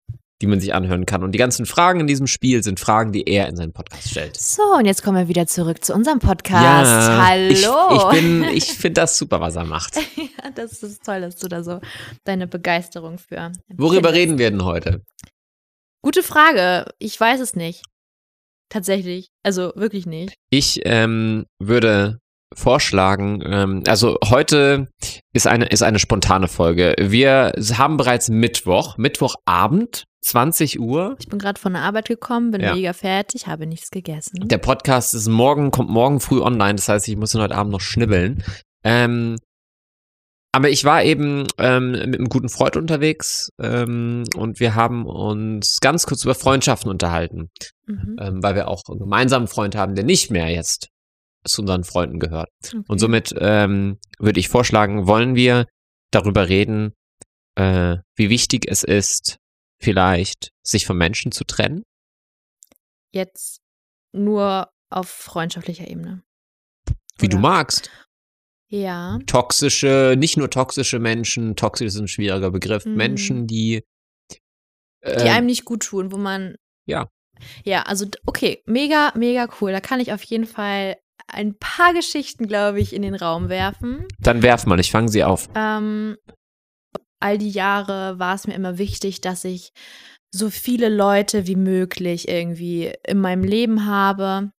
die 0.43 0.49
man 0.49 0.61
sich 0.61 0.75
anhören 0.75 1.06
kann. 1.06 1.23
Und 1.23 1.33
die 1.33 1.39
ganzen 1.39 1.67
Fragen 1.67 2.00
in 2.00 2.06
diesem 2.09 2.27
Spiel 2.27 2.62
sind 2.62 2.81
Fragen, 2.81 3.12
die 3.12 3.23
er 3.29 3.49
in 3.49 3.56
seinen 3.56 3.73
Podcast 3.73 4.11
stellt. 4.11 4.37
So, 4.37 4.62
und 4.77 4.87
jetzt 4.87 5.03
kommen 5.03 5.17
wir 5.17 5.29
wieder 5.29 5.47
zurück 5.47 5.85
zu 5.85 5.94
unserem 5.94 6.19
Podcast. 6.19 6.91
Hallo. 6.91 8.11
Ich, 8.11 8.17
ich 8.17 8.21
bin, 8.21 8.44
ich 8.44 8.65
finde 8.65 9.00
das 9.00 9.17
super, 9.17 9.41
was 9.41 9.55
er 9.55 9.65
macht. 9.65 9.97
ja, 10.17 10.50
das 10.55 10.83
ist 10.83 11.05
toll, 11.05 11.21
dass 11.21 11.37
du 11.37 11.49
da 11.49 11.62
so 11.62 11.81
deine 12.25 12.49
Begeisterung 12.49 13.19
für. 13.19 13.53
Worüber 13.69 14.09
empfindest. 14.09 14.15
reden 14.15 14.39
wir 14.39 14.50
denn 14.50 14.65
heute? 14.65 15.03
Gute 16.03 16.25
Frage. 16.25 16.87
Ich 16.99 17.19
weiß 17.19 17.41
es 17.41 17.55
nicht. 17.55 17.85
Tatsächlich. 18.69 19.29
Also 19.45 19.73
wirklich 19.77 20.06
nicht. 20.06 20.35
Ich 20.50 20.81
ähm, 20.85 21.47
würde 21.61 22.19
vorschlagen, 22.55 23.43
ähm, 23.47 23.85
also 23.87 24.19
heute 24.25 24.88
ist 25.33 25.47
eine, 25.47 25.67
ist 25.67 25.83
eine 25.83 25.99
spontane 25.99 26.49
Folge. 26.49 26.95
Wir 26.99 27.53
haben 27.75 27.97
bereits 27.97 28.29
Mittwoch, 28.29 28.99
Mittwochabend, 28.99 30.05
20 30.23 30.81
Uhr. 30.81 31.17
Ich 31.19 31.29
bin 31.29 31.39
gerade 31.39 31.61
von 31.61 31.73
der 31.73 31.83
Arbeit 31.83 32.09
gekommen, 32.09 32.51
bin 32.53 32.61
Ja. 32.61 32.75
mega 32.75 32.93
fertig, 32.93 33.47
habe 33.47 33.67
nichts 33.67 33.91
gegessen. 33.91 34.49
Der 34.49 34.59
Podcast 34.59 35.15
ist 35.15 35.29
morgen, 35.29 35.71
kommt 35.71 35.91
morgen 35.91 36.21
früh 36.21 36.41
online, 36.41 36.77
das 36.77 36.89
heißt, 36.89 37.09
ich 37.09 37.17
muss 37.17 37.35
ihn 37.35 37.41
heute 37.41 37.55
Abend 37.57 37.73
noch 37.73 37.81
schnibbeln. 37.81 38.43
Ähm, 38.85 39.37
aber 40.55 40.69
ich 40.69 40.85
war 40.85 41.02
eben 41.02 41.47
ähm, 41.59 41.93
mit 41.93 42.05
einem 42.19 42.29
guten 42.29 42.49
Freund 42.50 42.76
unterwegs 42.76 43.50
ähm, 43.61 44.25
und 44.37 44.61
wir 44.61 44.75
haben 44.75 45.07
uns 45.07 45.81
ganz 45.81 46.07
kurz 46.07 46.25
über 46.25 46.35
Freundschaften 46.35 46.91
unterhalten, 46.91 47.50
Mhm. 47.87 48.17
ähm, 48.21 48.43
weil 48.43 48.55
wir 48.55 48.69
auch 48.69 48.83
einen 48.88 48.99
gemeinsamen 48.99 49.49
Freund 49.49 49.75
haben, 49.75 49.95
der 49.95 50.05
nicht 50.05 50.31
mehr 50.31 50.49
jetzt 50.50 50.88
zu 51.45 51.62
unseren 51.62 51.85
Freunden 51.85 52.21
gehört. 52.21 52.50
Okay. 52.67 52.83
Und 52.87 52.99
somit 52.99 53.35
ähm, 53.38 53.99
würde 54.19 54.38
ich 54.41 54.49
vorschlagen, 54.49 55.07
wollen 55.09 55.35
wir 55.35 55.67
darüber 56.12 56.49
reden, 56.49 56.93
äh, 57.57 57.97
wie 58.14 58.29
wichtig 58.31 58.67
es 58.69 58.85
ist, 58.85 59.38
vielleicht 59.83 60.51
sich 60.62 60.87
von 60.87 60.97
Menschen 60.97 61.33
zu 61.33 61.45
trennen. 61.45 61.83
Jetzt 63.12 63.61
nur 64.12 64.71
auf 64.91 65.09
freundschaftlicher 65.09 65.89
Ebene. 65.89 66.23
Wie 67.19 67.29
du 67.29 67.39
Oder? 67.39 67.49
magst. 67.49 67.91
Ja. 68.69 69.19
toxische, 69.27 70.15
nicht 70.17 70.39
nur 70.39 70.49
toxische 70.49 70.99
Menschen, 70.99 71.57
toxisch 71.57 71.89
ist 71.89 71.99
ein 71.99 72.09
schwieriger 72.09 72.51
Begriff, 72.51 72.87
Mhm. 72.87 72.95
Menschen, 72.95 73.47
die, 73.47 73.83
Die 74.31 74.39
äh, 75.03 75.29
einem 75.29 75.45
nicht 75.47 75.67
gut 75.67 75.83
tun, 75.83 76.11
wo 76.11 76.17
man. 76.17 76.57
ja. 76.87 77.09
Ja, 77.65 77.83
also 77.83 78.07
okay, 78.25 78.62
mega, 78.67 79.12
mega 79.17 79.49
cool. 79.61 79.73
Da 79.73 79.81
kann 79.81 79.99
ich 79.99 80.12
auf 80.12 80.23
jeden 80.23 80.47
Fall 80.47 80.97
ein 81.27 81.59
paar 81.59 81.93
Geschichten, 81.93 82.47
glaube 82.47 82.81
ich, 82.81 82.93
in 82.95 83.03
den 83.03 83.17
Raum 83.17 83.49
werfen. 83.49 84.07
dann 84.21 84.43
werf 84.43 84.65
mal, 84.65 84.79
ich 84.79 84.93
fange 84.93 85.09
sie 85.09 85.25
auf. 85.25 85.49
Ähm, 85.57 86.17
all 87.23 87.38
die 87.38 87.50
Jahre 87.50 88.19
war 88.19 88.35
es 88.35 88.47
mir 88.47 88.55
immer 88.55 88.79
wichtig, 88.79 89.21
dass 89.21 89.45
ich 89.45 89.73
so 90.35 90.50
viele 90.50 90.88
Leute 90.88 91.47
wie 91.47 91.57
möglich 91.57 92.29
irgendwie 92.29 92.93
in 93.07 93.21
meinem 93.21 93.45
Leben 93.45 93.87
habe. 93.87 94.50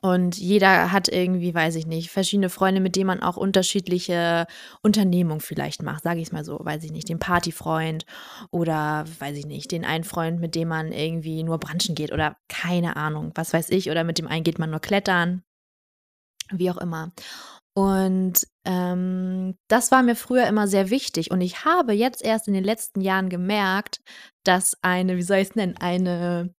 Und 0.00 0.38
jeder 0.38 0.90
hat 0.90 1.08
irgendwie, 1.08 1.54
weiß 1.54 1.76
ich 1.76 1.86
nicht, 1.86 2.10
verschiedene 2.10 2.48
Freunde, 2.48 2.80
mit 2.80 2.96
denen 2.96 3.06
man 3.06 3.22
auch 3.22 3.36
unterschiedliche 3.36 4.46
Unternehmungen 4.82 5.40
vielleicht 5.40 5.82
macht, 5.82 6.02
sage 6.02 6.20
ich 6.20 6.28
es 6.28 6.32
mal 6.32 6.44
so, 6.44 6.58
weiß 6.60 6.82
ich 6.82 6.90
nicht, 6.90 7.08
den 7.08 7.20
Partyfreund 7.20 8.04
oder 8.50 9.04
weiß 9.20 9.36
ich 9.36 9.46
nicht, 9.46 9.70
den 9.70 9.84
einen 9.84 10.04
Freund, 10.04 10.40
mit 10.40 10.56
dem 10.56 10.68
man 10.68 10.90
irgendwie 10.90 11.44
nur 11.44 11.58
branchen 11.58 11.94
geht 11.94 12.12
oder 12.12 12.36
keine 12.48 12.96
Ahnung, 12.96 13.30
was 13.36 13.52
weiß 13.52 13.70
ich, 13.70 13.88
oder 13.90 14.02
mit 14.02 14.18
dem 14.18 14.26
einen 14.26 14.42
geht 14.42 14.58
man 14.58 14.70
nur 14.70 14.80
klettern, 14.80 15.44
wie 16.50 16.70
auch 16.70 16.78
immer. 16.78 17.12
Und 17.76 18.46
ähm, 18.64 19.56
das 19.68 19.90
war 19.90 20.02
mir 20.02 20.14
früher 20.14 20.46
immer 20.46 20.68
sehr 20.68 20.90
wichtig. 20.90 21.32
Und 21.32 21.40
ich 21.40 21.64
habe 21.64 21.92
jetzt 21.92 22.24
erst 22.24 22.46
in 22.46 22.54
den 22.54 22.64
letzten 22.64 23.00
Jahren 23.00 23.28
gemerkt, 23.28 24.00
dass 24.44 24.78
eine, 24.82 25.16
wie 25.16 25.22
soll 25.22 25.38
ich 25.38 25.50
es 25.50 25.54
nennen, 25.56 25.76
eine 25.78 26.54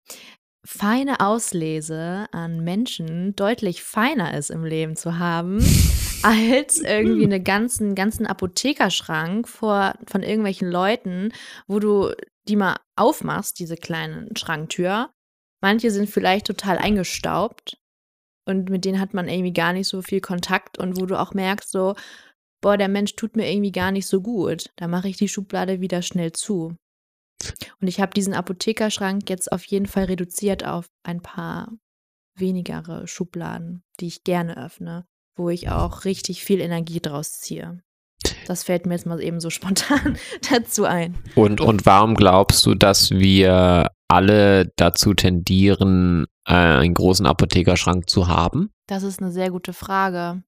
feine 0.65 1.21
Auslese 1.21 2.27
an 2.31 2.63
Menschen 2.63 3.35
deutlich 3.35 3.83
feiner 3.83 4.35
ist 4.35 4.49
im 4.49 4.65
Leben 4.65 4.95
zu 4.97 5.17
haben, 5.17 5.59
als 6.23 6.79
irgendwie 6.79 7.23
einen 7.23 7.43
ganzen, 7.43 7.95
ganzen 7.95 8.25
Apothekerschrank 8.25 9.47
vor, 9.47 9.93
von 10.07 10.21
irgendwelchen 10.21 10.69
Leuten, 10.69 11.31
wo 11.67 11.79
du 11.79 12.11
die 12.47 12.57
mal 12.57 12.77
aufmachst, 12.97 13.59
diese 13.59 13.77
kleinen 13.77 14.35
Schranktür. 14.35 15.11
Manche 15.61 15.91
sind 15.91 16.09
vielleicht 16.09 16.47
total 16.47 16.77
eingestaubt 16.77 17.77
und 18.45 18.69
mit 18.69 18.85
denen 18.85 18.99
hat 18.99 19.13
man 19.13 19.27
irgendwie 19.27 19.53
gar 19.53 19.73
nicht 19.73 19.87
so 19.87 20.01
viel 20.01 20.21
Kontakt 20.21 20.77
und 20.77 20.99
wo 20.99 21.05
du 21.05 21.19
auch 21.19 21.33
merkst, 21.33 21.71
so, 21.71 21.95
boah, 22.61 22.77
der 22.77 22.87
Mensch 22.87 23.15
tut 23.15 23.35
mir 23.35 23.51
irgendwie 23.51 23.71
gar 23.71 23.91
nicht 23.91 24.07
so 24.07 24.21
gut. 24.21 24.71
Da 24.75 24.87
mache 24.87 25.09
ich 25.09 25.17
die 25.17 25.27
Schublade 25.27 25.81
wieder 25.81 26.01
schnell 26.01 26.31
zu. 26.31 26.75
Und 27.81 27.87
ich 27.87 27.99
habe 27.99 28.13
diesen 28.13 28.33
Apothekerschrank 28.33 29.29
jetzt 29.29 29.51
auf 29.51 29.63
jeden 29.65 29.85
Fall 29.85 30.05
reduziert 30.05 30.65
auf 30.65 30.87
ein 31.03 31.21
paar 31.21 31.71
wenigere 32.37 33.07
Schubladen, 33.07 33.83
die 33.99 34.07
ich 34.07 34.23
gerne 34.23 34.57
öffne, 34.57 35.05
wo 35.37 35.49
ich 35.49 35.69
auch 35.69 36.05
richtig 36.05 36.43
viel 36.43 36.59
Energie 36.59 36.99
draus 36.99 37.39
ziehe. 37.39 37.81
Das 38.45 38.63
fällt 38.63 38.85
mir 38.85 38.93
jetzt 38.93 39.05
mal 39.05 39.21
eben 39.21 39.39
so 39.39 39.49
spontan 39.49 40.17
dazu 40.49 40.85
ein. 40.85 41.17
Und, 41.35 41.61
und 41.61 41.85
warum 41.85 42.15
glaubst 42.15 42.65
du, 42.65 42.75
dass 42.75 43.11
wir 43.11 43.91
alle 44.07 44.71
dazu 44.77 45.13
tendieren, 45.13 46.25
äh, 46.47 46.53
einen 46.53 46.93
großen 46.93 47.25
Apothekerschrank 47.25 48.09
zu 48.09 48.27
haben? 48.27 48.69
Das 48.87 49.03
ist 49.03 49.21
eine 49.21 49.31
sehr 49.31 49.49
gute 49.49 49.73
Frage 49.73 50.43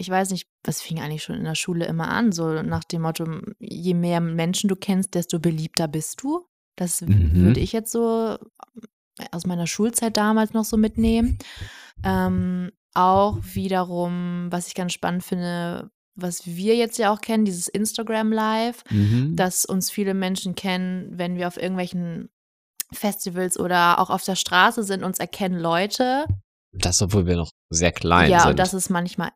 ich 0.00 0.08
weiß 0.08 0.30
nicht, 0.30 0.48
was 0.64 0.80
fing 0.80 0.98
eigentlich 0.98 1.22
schon 1.22 1.36
in 1.36 1.44
der 1.44 1.54
Schule 1.54 1.84
immer 1.84 2.08
an, 2.08 2.32
so 2.32 2.62
nach 2.62 2.84
dem 2.84 3.02
Motto, 3.02 3.26
je 3.58 3.94
mehr 3.94 4.20
Menschen 4.20 4.68
du 4.68 4.76
kennst, 4.76 5.14
desto 5.14 5.38
beliebter 5.38 5.88
bist 5.88 6.22
du. 6.22 6.46
Das 6.76 7.02
mhm. 7.02 7.34
würde 7.34 7.60
ich 7.60 7.72
jetzt 7.72 7.92
so 7.92 8.38
äh, 9.18 9.26
aus 9.30 9.46
meiner 9.46 9.66
Schulzeit 9.66 10.16
damals 10.16 10.54
noch 10.54 10.64
so 10.64 10.78
mitnehmen. 10.78 11.38
Ähm, 12.02 12.70
auch 12.94 13.38
wiederum, 13.42 14.48
was 14.50 14.66
ich 14.68 14.74
ganz 14.74 14.92
spannend 14.92 15.24
finde, 15.24 15.90
was 16.14 16.46
wir 16.46 16.76
jetzt 16.76 16.98
ja 16.98 17.12
auch 17.12 17.20
kennen, 17.20 17.44
dieses 17.44 17.68
Instagram 17.68 18.32
Live, 18.32 18.82
mhm. 18.90 19.36
dass 19.36 19.64
uns 19.64 19.90
viele 19.90 20.14
Menschen 20.14 20.54
kennen, 20.54 21.08
wenn 21.16 21.36
wir 21.36 21.46
auf 21.46 21.56
irgendwelchen 21.56 22.30
Festivals 22.92 23.58
oder 23.58 24.00
auch 24.00 24.10
auf 24.10 24.24
der 24.24 24.36
Straße 24.36 24.82
sind, 24.82 25.04
uns 25.04 25.18
erkennen 25.18 25.60
Leute. 25.60 26.26
Das, 26.72 27.00
obwohl 27.02 27.26
wir 27.26 27.36
noch 27.36 27.52
sehr 27.70 27.92
klein 27.92 28.30
ja, 28.30 28.40
sind. 28.40 28.46
Ja, 28.46 28.50
und 28.50 28.58
das 28.58 28.74
ist 28.74 28.90
manchmal 28.90 29.30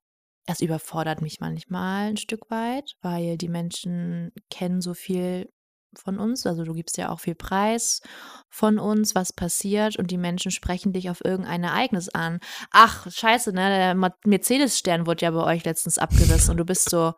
das 0.47 0.61
überfordert 0.61 1.23
mich 1.23 1.41
manchmal 1.41 2.11
ein 2.11 2.17
Stück 2.17 2.51
weit, 2.51 2.97
weil 3.01 3.39
die 3.39 3.49
Menschen 3.49 4.33
kennen 4.51 4.81
so 4.81 4.95
viel 4.95 5.51
von 5.99 6.19
uns. 6.19 6.47
Also 6.47 6.65
du 6.65 6.75
gibst 6.75 6.97
ja 6.97 7.11
auch 7.11 7.21
viel 7.21 7.35
Preis 7.35 8.01
von 8.49 8.79
uns, 8.79 9.15
was 9.15 9.33
passiert 9.33 9.97
und 9.97 10.11
die 10.11 10.19
Menschen 10.19 10.51
sprechen 10.51 10.93
dich 10.93 11.11
auf 11.11 11.25
irgendein 11.25 11.65
Ereignis 11.65 12.09
an. 12.09 12.41
Ach, 12.71 13.11
scheiße, 13.11 13.53
ne? 13.53 13.69
Der 13.69 14.13
Mercedes-Stern 14.25 15.07
wurde 15.07 15.25
ja 15.25 15.31
bei 15.31 15.45
euch 15.45 15.65
letztens 15.65 15.99
abgerissen 15.99 16.53
und 16.53 16.57
du 16.59 16.65
bist 16.65 16.91
so, 16.91 17.15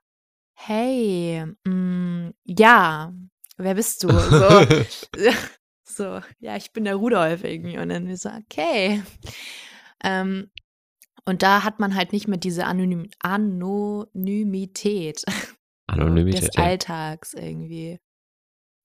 hey, 0.54 1.45
mm, 1.64 2.30
ja, 2.45 3.12
wer 3.56 3.75
bist 3.75 4.02
du? 4.02 4.09
So, 4.09 4.66
so, 5.85 6.21
ja, 6.38 6.56
ich 6.56 6.73
bin 6.73 6.85
der 6.85 6.97
Rudolf 6.97 7.45
irgendwie. 7.45 7.78
Und 7.78 7.90
dann 7.90 8.09
wir 8.09 8.16
so, 8.16 8.30
okay. 8.30 9.02
Ähm, 10.02 10.50
und 11.25 11.42
da 11.42 11.64
hat 11.64 11.80
man 11.80 11.95
halt 11.95 12.12
nicht 12.12 12.28
mehr 12.28 12.38
diese 12.38 12.66
Anonym 12.66 13.09
Anonymität, 13.18 15.25
Anonymität 15.88 16.42
des 16.42 16.56
Alltags 16.56 17.35
irgendwie. 17.35 17.99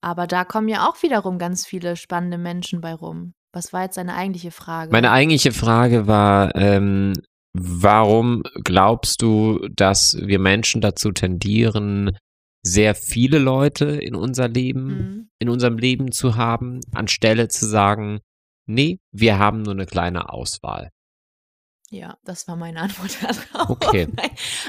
Aber 0.02 0.28
da 0.28 0.44
kommen 0.44 0.68
ja 0.68 0.90
auch 0.90 1.02
wiederum 1.04 1.38
ganz 1.38 1.66
viele 1.66 1.96
spannende 1.96 2.38
Menschen 2.38 2.82
bei 2.82 2.94
rum. 2.94 3.34
Was 3.54 3.74
war 3.74 3.84
jetzt 3.84 3.98
deine 3.98 4.16
eigentliche 4.16 4.52
Frage? 4.52 4.92
Meine 4.92 5.12
eigentliche 5.12 5.52
Frage 5.52 6.08
war, 6.08 6.56
ähm, 6.56 7.14
warum 7.54 8.44
glaubst 8.64 9.22
du, 9.22 9.68
dass 9.70 10.18
wir 10.20 10.40
Menschen 10.40 10.82
dazu 10.82 11.12
tendieren, 11.12 12.18
sehr 12.64 12.96
viele 12.96 13.40
Leute 13.40 13.86
in 13.86 14.16
unser 14.16 14.48
Leben, 14.48 14.86
mhm. 14.86 15.30
in 15.40 15.50
unserem 15.50 15.78
Leben 15.78 16.12
zu 16.12 16.36
haben, 16.36 16.80
anstelle 16.94 17.48
zu 17.48 17.66
sagen, 17.66 18.20
nee, 18.68 19.00
wir 19.12 19.40
haben 19.40 19.64
nur 19.64 19.74
eine 19.74 19.86
kleine 19.86 20.30
Auswahl. 20.30 20.90
Ja, 21.92 22.18
das 22.24 22.48
war 22.48 22.56
meine 22.56 22.80
Antwort 22.80 23.18
darauf. 23.54 23.70
Okay. 23.70 24.08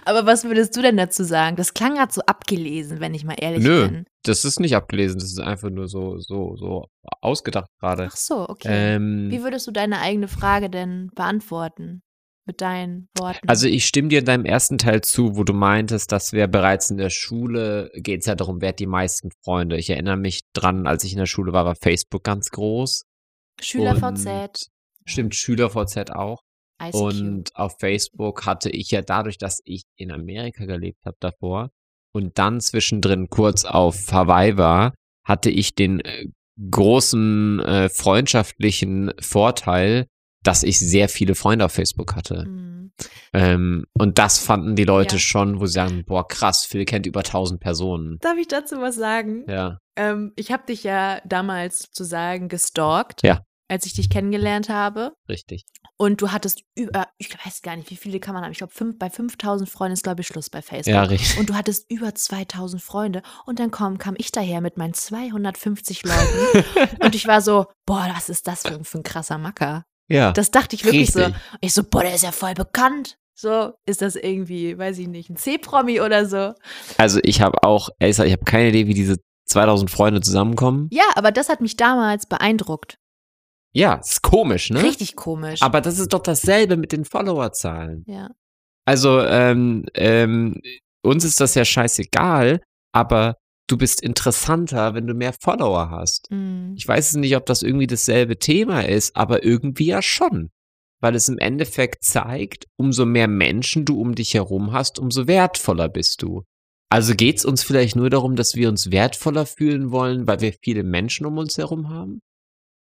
Aber 0.04 0.26
was 0.26 0.42
würdest 0.42 0.76
du 0.76 0.82
denn 0.82 0.96
dazu 0.96 1.22
sagen? 1.22 1.54
Das 1.54 1.72
klang 1.72 1.94
gerade 1.94 2.12
so 2.12 2.20
abgelesen, 2.22 2.98
wenn 2.98 3.14
ich 3.14 3.24
mal 3.24 3.36
ehrlich 3.40 3.62
Nö, 3.62 3.88
bin. 3.88 4.06
das 4.24 4.44
ist 4.44 4.58
nicht 4.58 4.74
abgelesen, 4.74 5.20
das 5.20 5.30
ist 5.30 5.38
einfach 5.38 5.70
nur 5.70 5.86
so, 5.86 6.18
so, 6.18 6.56
so 6.56 6.86
ausgedacht 7.20 7.68
gerade. 7.80 8.08
Ach 8.10 8.16
so, 8.16 8.48
okay. 8.48 8.96
Ähm, 8.96 9.30
Wie 9.30 9.44
würdest 9.44 9.68
du 9.68 9.70
deine 9.70 10.00
eigene 10.00 10.26
Frage 10.26 10.68
denn 10.68 11.10
beantworten? 11.14 12.02
Mit 12.44 12.60
deinen 12.60 13.08
Worten. 13.16 13.48
Also 13.48 13.68
ich 13.68 13.86
stimme 13.86 14.08
dir 14.08 14.18
in 14.18 14.24
deinem 14.24 14.44
ersten 14.44 14.76
Teil 14.76 15.00
zu, 15.02 15.36
wo 15.36 15.44
du 15.44 15.52
meintest, 15.52 16.10
dass 16.10 16.32
wir 16.32 16.48
bereits 16.48 16.90
in 16.90 16.96
der 16.96 17.10
Schule, 17.10 17.88
geht 17.94 18.22
es 18.22 18.26
ja 18.26 18.34
darum, 18.34 18.60
wer 18.60 18.70
hat 18.70 18.80
die 18.80 18.88
meisten 18.88 19.30
Freunde. 19.44 19.76
Ich 19.76 19.90
erinnere 19.90 20.16
mich 20.16 20.40
dran, 20.52 20.88
als 20.88 21.04
ich 21.04 21.12
in 21.12 21.18
der 21.18 21.26
Schule 21.26 21.52
war, 21.52 21.64
war 21.64 21.76
Facebook 21.76 22.24
ganz 22.24 22.50
groß. 22.50 23.04
SchülerVZ. 23.60 24.70
Stimmt, 25.04 25.36
SchülerVZ 25.36 26.10
auch. 26.10 26.40
ICQ. 26.88 26.94
Und 26.94 27.56
auf 27.56 27.76
Facebook 27.78 28.46
hatte 28.46 28.70
ich 28.70 28.90
ja 28.90 29.02
dadurch, 29.02 29.38
dass 29.38 29.60
ich 29.64 29.84
in 29.96 30.10
Amerika 30.10 30.64
gelebt 30.64 31.04
habe 31.04 31.16
davor 31.20 31.70
und 32.14 32.38
dann 32.38 32.60
zwischendrin 32.60 33.28
kurz 33.28 33.64
auf 33.64 34.12
Hawaii 34.12 34.56
war, 34.56 34.94
hatte 35.24 35.50
ich 35.50 35.74
den 35.74 36.00
äh, 36.00 36.26
großen 36.70 37.60
äh, 37.60 37.88
freundschaftlichen 37.88 39.12
Vorteil, 39.20 40.06
dass 40.42 40.62
ich 40.62 40.78
sehr 40.78 41.08
viele 41.08 41.34
Freunde 41.34 41.64
auf 41.64 41.72
Facebook 41.72 42.14
hatte. 42.14 42.44
Mhm. 42.46 42.92
Ähm, 43.32 43.84
und 43.94 44.18
das 44.18 44.38
fanden 44.38 44.76
die 44.76 44.84
Leute 44.84 45.16
ja. 45.16 45.20
schon, 45.20 45.60
wo 45.60 45.66
sie 45.66 45.72
sagen, 45.72 46.04
boah, 46.04 46.26
krass, 46.26 46.64
Phil 46.64 46.84
kennt 46.84 47.06
über 47.06 47.20
1000 47.20 47.60
Personen. 47.60 48.18
Darf 48.20 48.36
ich 48.36 48.48
dazu 48.48 48.80
was 48.80 48.96
sagen? 48.96 49.44
Ja. 49.48 49.78
Ähm, 49.96 50.32
ich 50.36 50.52
habe 50.52 50.66
dich 50.66 50.84
ja 50.84 51.20
damals 51.24 51.84
sozusagen 51.84 52.48
gestalkt. 52.48 53.22
Ja 53.22 53.42
als 53.72 53.86
ich 53.86 53.94
dich 53.94 54.10
kennengelernt 54.10 54.68
habe. 54.68 55.14
Richtig. 55.28 55.64
Und 55.96 56.20
du 56.20 56.30
hattest 56.30 56.62
über, 56.74 57.08
ich 57.16 57.30
weiß 57.44 57.62
gar 57.62 57.74
nicht, 57.74 57.90
wie 57.90 57.96
viele 57.96 58.20
kann 58.20 58.34
man 58.34 58.44
haben. 58.44 58.52
Ich 58.52 58.58
glaube, 58.58 58.72
bei 58.94 59.08
5000 59.08 59.68
Freunden 59.68 59.94
ist, 59.94 60.02
glaube 60.02 60.20
ich, 60.20 60.26
Schluss 60.26 60.50
bei 60.50 60.60
Facebook. 60.62 60.94
Ja, 60.94 61.02
richtig. 61.04 61.38
Und 61.38 61.48
du 61.48 61.54
hattest 61.54 61.90
über 61.90 62.14
2000 62.14 62.82
Freunde. 62.82 63.22
Und 63.46 63.58
dann 63.58 63.70
kam, 63.70 63.98
kam 63.98 64.14
ich 64.18 64.30
daher 64.30 64.60
mit 64.60 64.76
meinen 64.76 64.94
250 64.94 66.02
Leuten. 66.04 66.64
und 67.02 67.14
ich 67.14 67.26
war 67.26 67.40
so, 67.40 67.66
boah, 67.86 68.10
was 68.14 68.28
ist 68.28 68.46
das 68.46 68.62
für, 68.62 68.84
für 68.84 68.98
ein 68.98 69.04
krasser 69.04 69.38
Macker? 69.38 69.84
Ja. 70.08 70.32
Das 70.32 70.50
dachte 70.50 70.76
ich 70.76 70.84
wirklich 70.84 71.14
richtig. 71.14 71.24
so. 71.24 71.34
Ich 71.60 71.72
so, 71.72 71.82
boah, 71.82 72.02
der 72.02 72.14
ist 72.14 72.24
ja 72.24 72.32
voll 72.32 72.54
bekannt. 72.54 73.16
So, 73.34 73.72
ist 73.86 74.02
das 74.02 74.14
irgendwie, 74.14 74.76
weiß 74.76 74.98
ich 74.98 75.08
nicht, 75.08 75.30
ein 75.30 75.36
C-Promi 75.36 76.00
oder 76.00 76.26
so? 76.26 76.52
Also 76.98 77.18
ich 77.22 77.40
habe 77.40 77.62
auch, 77.62 77.88
ich 77.98 78.18
habe 78.18 78.44
keine 78.44 78.68
Idee, 78.68 78.86
wie 78.86 78.94
diese 78.94 79.16
2000 79.46 79.90
Freunde 79.90 80.20
zusammenkommen. 80.20 80.88
Ja, 80.92 81.04
aber 81.14 81.32
das 81.32 81.48
hat 81.48 81.60
mich 81.60 81.76
damals 81.76 82.26
beeindruckt. 82.26 82.98
Ja, 83.74 83.94
ist 83.94 84.22
komisch, 84.22 84.70
ne? 84.70 84.82
Richtig 84.82 85.16
komisch. 85.16 85.62
Aber 85.62 85.80
das 85.80 85.98
ist 85.98 86.12
doch 86.12 86.22
dasselbe 86.22 86.76
mit 86.76 86.92
den 86.92 87.04
Followerzahlen. 87.04 88.04
Ja. 88.06 88.30
Also, 88.84 89.20
ähm, 89.20 89.86
ähm, 89.94 90.60
uns 91.02 91.24
ist 91.24 91.40
das 91.40 91.54
ja 91.54 91.64
scheißegal, 91.64 92.60
aber 92.92 93.36
du 93.68 93.78
bist 93.78 94.02
interessanter, 94.02 94.94
wenn 94.94 95.06
du 95.06 95.14
mehr 95.14 95.32
Follower 95.32 95.90
hast. 95.90 96.30
Mhm. 96.30 96.74
Ich 96.76 96.86
weiß 96.86 97.14
nicht, 97.14 97.36
ob 97.36 97.46
das 97.46 97.62
irgendwie 97.62 97.86
dasselbe 97.86 98.38
Thema 98.38 98.86
ist, 98.86 99.16
aber 99.16 99.44
irgendwie 99.44 99.86
ja 99.86 100.02
schon. 100.02 100.50
Weil 101.00 101.14
es 101.14 101.28
im 101.28 101.38
Endeffekt 101.38 102.04
zeigt, 102.04 102.66
umso 102.76 103.06
mehr 103.06 103.28
Menschen 103.28 103.84
du 103.84 104.00
um 104.00 104.14
dich 104.14 104.34
herum 104.34 104.72
hast, 104.72 104.98
umso 104.98 105.26
wertvoller 105.26 105.88
bist 105.88 106.22
du. 106.22 106.42
Also 106.90 107.14
geht 107.14 107.38
es 107.38 107.44
uns 107.44 107.62
vielleicht 107.62 107.96
nur 107.96 108.10
darum, 108.10 108.36
dass 108.36 108.54
wir 108.54 108.68
uns 108.68 108.90
wertvoller 108.90 109.46
fühlen 109.46 109.90
wollen, 109.90 110.26
weil 110.26 110.40
wir 110.40 110.52
viele 110.62 110.82
Menschen 110.82 111.24
um 111.24 111.38
uns 111.38 111.56
herum 111.56 111.88
haben? 111.88 112.20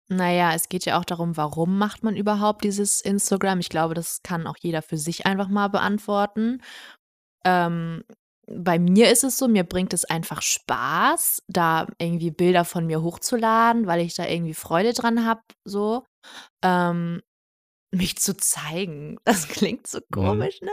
Naja, 0.08 0.52
es 0.54 0.68
geht 0.68 0.84
ja 0.84 0.98
auch 0.98 1.04
darum, 1.04 1.36
warum 1.36 1.78
macht 1.78 2.04
man 2.04 2.16
überhaupt 2.16 2.62
dieses 2.64 3.00
Instagram? 3.00 3.58
Ich 3.58 3.68
glaube, 3.68 3.94
das 3.94 4.22
kann 4.22 4.46
auch 4.46 4.56
jeder 4.60 4.82
für 4.82 4.96
sich 4.98 5.26
einfach 5.26 5.48
mal 5.48 5.68
beantworten. 5.68 6.62
Ähm, 7.44 8.04
bei 8.48 8.78
mir 8.78 9.10
ist 9.10 9.24
es 9.24 9.38
so, 9.38 9.48
mir 9.48 9.64
bringt 9.64 9.92
es 9.92 10.04
einfach 10.04 10.42
Spaß, 10.42 11.42
da 11.48 11.86
irgendwie 11.98 12.30
Bilder 12.30 12.64
von 12.64 12.86
mir 12.86 13.02
hochzuladen, 13.02 13.86
weil 13.86 14.00
ich 14.00 14.14
da 14.14 14.26
irgendwie 14.26 14.54
Freude 14.54 14.92
dran 14.92 15.26
habe, 15.26 15.42
so. 15.64 16.04
Ähm, 16.62 17.22
mich 17.92 18.18
zu 18.18 18.36
zeigen. 18.36 19.18
Das 19.24 19.48
klingt 19.48 19.86
so 19.86 20.00
komisch, 20.12 20.60
ne? 20.62 20.70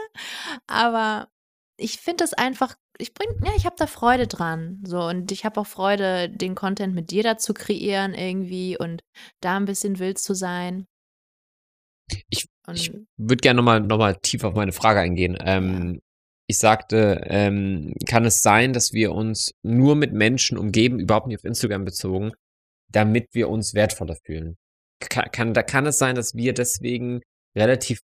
Aber 0.67 1.29
ich 1.77 1.97
finde 1.97 2.23
es 2.23 2.33
einfach, 2.33 2.75
ich 2.97 3.13
bring, 3.13 3.29
ja, 3.43 3.51
ich 3.55 3.65
habe 3.65 3.75
da 3.77 3.87
Freude 3.87 4.27
dran. 4.27 4.81
So, 4.85 5.01
und 5.03 5.31
ich 5.31 5.45
habe 5.45 5.59
auch 5.59 5.67
Freude, 5.67 6.29
den 6.29 6.55
Content 6.55 6.93
mit 6.93 7.11
dir 7.11 7.23
da 7.23 7.37
zu 7.37 7.53
kreieren 7.53 8.13
irgendwie 8.13 8.77
und 8.77 9.03
da 9.41 9.57
ein 9.57 9.65
bisschen 9.65 9.99
wild 9.99 10.19
zu 10.19 10.35
sein. 10.35 10.85
Ich, 12.29 12.47
ich 12.71 12.91
würde 13.17 13.41
gerne 13.41 13.57
nochmal 13.57 13.81
noch 13.81 13.97
mal 13.97 14.15
tief 14.15 14.43
auf 14.43 14.53
meine 14.53 14.71
Frage 14.71 14.99
eingehen. 14.99 15.37
Ähm, 15.41 15.93
ja. 15.95 15.99
Ich 16.47 16.59
sagte, 16.59 17.21
ähm, 17.25 17.95
kann 18.05 18.25
es 18.25 18.41
sein, 18.41 18.73
dass 18.73 18.91
wir 18.93 19.13
uns 19.13 19.53
nur 19.63 19.95
mit 19.95 20.13
Menschen 20.13 20.57
umgeben, 20.57 20.99
überhaupt 20.99 21.27
nicht 21.27 21.39
auf 21.39 21.45
Instagram 21.45 21.85
bezogen, 21.85 22.33
damit 22.91 23.29
wir 23.31 23.49
uns 23.49 23.73
wertvoller 23.73 24.17
fühlen. 24.25 24.57
Kann, 24.99 25.31
kann, 25.31 25.53
da 25.53 25.63
kann 25.63 25.85
es 25.85 25.97
sein, 25.97 26.15
dass 26.15 26.35
wir 26.35 26.53
deswegen 26.53 27.21
relativ, 27.57 28.01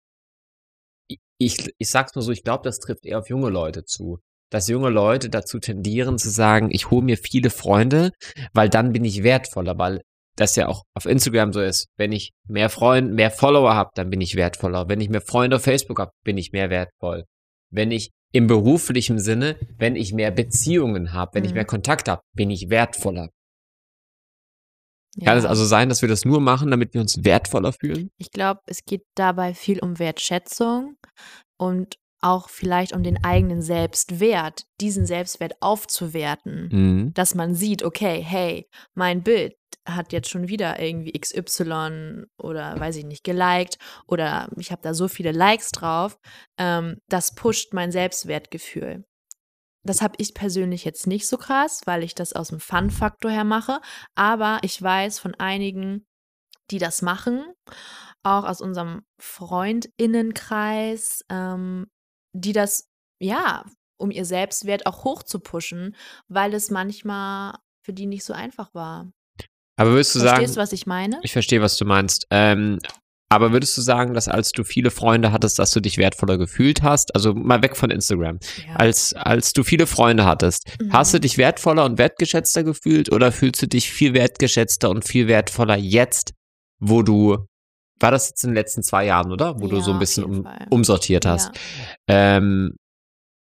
ich, 1.38 1.74
ich 1.78 1.88
sag's 1.88 2.14
nur 2.14 2.22
so, 2.22 2.32
ich 2.32 2.44
glaube, 2.44 2.64
das 2.64 2.78
trifft 2.78 3.04
eher 3.04 3.18
auf 3.18 3.28
junge 3.28 3.50
Leute 3.50 3.84
zu. 3.84 4.18
Dass 4.50 4.68
junge 4.68 4.90
Leute 4.90 5.28
dazu 5.28 5.58
tendieren 5.58 6.18
zu 6.18 6.30
sagen, 6.30 6.68
ich 6.70 6.90
hole 6.90 7.04
mir 7.04 7.18
viele 7.18 7.50
Freunde, 7.50 8.12
weil 8.52 8.68
dann 8.68 8.92
bin 8.92 9.04
ich 9.04 9.22
wertvoller, 9.22 9.76
weil 9.76 10.02
das 10.36 10.54
ja 10.54 10.68
auch 10.68 10.84
auf 10.94 11.06
Instagram 11.06 11.52
so 11.52 11.60
ist. 11.60 11.88
Wenn 11.96 12.12
ich 12.12 12.32
mehr 12.46 12.70
Freunde, 12.70 13.12
mehr 13.12 13.30
Follower 13.30 13.74
habe, 13.74 13.90
dann 13.94 14.10
bin 14.10 14.20
ich 14.20 14.36
wertvoller. 14.36 14.88
Wenn 14.88 15.00
ich 15.00 15.08
mehr 15.08 15.22
Freunde 15.22 15.56
auf 15.56 15.62
Facebook 15.62 15.98
habe, 15.98 16.12
bin 16.24 16.38
ich 16.38 16.52
mehr 16.52 16.70
wertvoll. 16.70 17.24
Wenn 17.70 17.90
ich 17.90 18.10
im 18.32 18.46
beruflichen 18.46 19.18
Sinne, 19.18 19.56
wenn 19.78 19.96
ich 19.96 20.12
mehr 20.12 20.30
Beziehungen 20.30 21.12
habe, 21.12 21.34
wenn 21.34 21.42
mhm. 21.42 21.48
ich 21.48 21.54
mehr 21.54 21.64
Kontakt 21.64 22.08
habe, 22.08 22.22
bin 22.34 22.50
ich 22.50 22.70
wertvoller. 22.70 23.30
Ja. 25.16 25.26
Kann 25.26 25.38
es 25.38 25.44
also 25.44 25.64
sein, 25.64 25.88
dass 25.88 26.02
wir 26.02 26.08
das 26.08 26.24
nur 26.24 26.40
machen, 26.40 26.70
damit 26.70 26.92
wir 26.94 27.00
uns 27.00 27.24
wertvoller 27.24 27.72
fühlen? 27.72 28.10
Ich 28.18 28.30
glaube, 28.30 28.60
es 28.66 28.84
geht 28.84 29.02
dabei 29.14 29.54
viel 29.54 29.78
um 29.80 29.98
Wertschätzung 29.98 30.96
und 31.58 31.96
auch 32.20 32.48
vielleicht 32.48 32.92
um 32.92 33.02
den 33.02 33.22
eigenen 33.24 33.62
Selbstwert, 33.62 34.64
diesen 34.80 35.06
Selbstwert 35.06 35.54
aufzuwerten, 35.60 36.68
mhm. 36.70 37.14
dass 37.14 37.34
man 37.34 37.54
sieht, 37.54 37.82
okay, 37.82 38.22
hey, 38.22 38.68
mein 38.94 39.22
Bild 39.22 39.54
hat 39.86 40.12
jetzt 40.12 40.28
schon 40.28 40.48
wieder 40.48 40.80
irgendwie 40.80 41.12
XY 41.12 42.24
oder 42.38 42.78
weiß 42.78 42.96
ich 42.96 43.04
nicht, 43.04 43.24
geliked 43.24 43.78
oder 44.08 44.48
ich 44.58 44.72
habe 44.72 44.82
da 44.82 44.94
so 44.94 45.08
viele 45.08 45.32
Likes 45.32 45.70
drauf, 45.70 46.18
ähm, 46.58 46.96
das 47.08 47.34
pusht 47.34 47.72
mein 47.72 47.92
Selbstwertgefühl. 47.92 49.04
Das 49.86 50.02
habe 50.02 50.14
ich 50.18 50.34
persönlich 50.34 50.84
jetzt 50.84 51.06
nicht 51.06 51.26
so 51.26 51.38
krass, 51.38 51.80
weil 51.84 52.02
ich 52.02 52.14
das 52.14 52.32
aus 52.32 52.48
dem 52.48 52.58
Fun-Faktor 52.60 53.30
her 53.30 53.44
mache, 53.44 53.80
aber 54.14 54.58
ich 54.62 54.82
weiß 54.82 55.18
von 55.18 55.34
einigen, 55.34 56.06
die 56.70 56.78
das 56.78 57.02
machen, 57.02 57.44
auch 58.22 58.44
aus 58.44 58.60
unserem 58.60 59.02
Freundinnenkreis, 59.20 61.24
ähm, 61.30 61.86
die 62.32 62.52
das, 62.52 62.88
ja, 63.20 63.64
um 63.98 64.10
ihr 64.10 64.24
Selbstwert 64.24 64.86
auch 64.86 65.04
hoch 65.04 65.22
zu 65.22 65.40
pushen, 65.40 65.94
weil 66.28 66.54
es 66.54 66.70
manchmal 66.70 67.58
für 67.84 67.92
die 67.92 68.06
nicht 68.06 68.24
so 68.24 68.32
einfach 68.32 68.72
war. 68.74 69.10
Aber 69.78 69.90
würdest 69.90 70.14
du 70.14 70.20
Verstehst 70.20 70.24
sagen. 70.24 70.36
Verstehst 70.38 70.56
du, 70.56 70.60
was 70.60 70.72
ich 70.72 70.86
meine? 70.86 71.20
Ich 71.22 71.32
verstehe, 71.32 71.60
was 71.62 71.76
du 71.76 71.84
meinst. 71.84 72.26
Ähm, 72.30 72.78
aber 73.28 73.52
würdest 73.52 73.76
du 73.76 73.82
sagen, 73.82 74.14
dass 74.14 74.28
als 74.28 74.52
du 74.52 74.62
viele 74.62 74.90
Freunde 74.90 75.32
hattest, 75.32 75.58
dass 75.58 75.72
du 75.72 75.80
dich 75.80 75.98
wertvoller 75.98 76.38
gefühlt 76.38 76.82
hast? 76.82 77.14
Also 77.14 77.34
mal 77.34 77.62
weg 77.62 77.76
von 77.76 77.90
Instagram. 77.90 78.38
Ja. 78.66 78.76
Als, 78.76 79.14
als 79.14 79.52
du 79.52 79.64
viele 79.64 79.86
Freunde 79.86 80.24
hattest, 80.24 80.68
mhm. 80.80 80.92
hast 80.92 81.12
du 81.12 81.18
dich 81.18 81.36
wertvoller 81.36 81.84
und 81.84 81.98
wertgeschätzter 81.98 82.62
gefühlt 82.62 83.10
oder 83.10 83.32
fühlst 83.32 83.62
du 83.62 83.66
dich 83.66 83.90
viel 83.90 84.14
wertgeschätzter 84.14 84.90
und 84.90 85.04
viel 85.04 85.26
wertvoller 85.26 85.76
jetzt, 85.76 86.34
wo 86.78 87.02
du 87.02 87.46
war 87.98 88.10
das 88.10 88.28
jetzt 88.28 88.44
in 88.44 88.50
den 88.50 88.56
letzten 88.56 88.82
zwei 88.82 89.06
Jahren, 89.06 89.32
oder? 89.32 89.58
Wo 89.58 89.66
ja, 89.66 89.70
du 89.70 89.80
so 89.80 89.90
ein 89.92 89.98
bisschen 89.98 90.24
um, 90.24 90.48
umsortiert 90.68 91.24
hast. 91.24 91.50
Ja. 92.08 92.36
Ähm, 92.36 92.76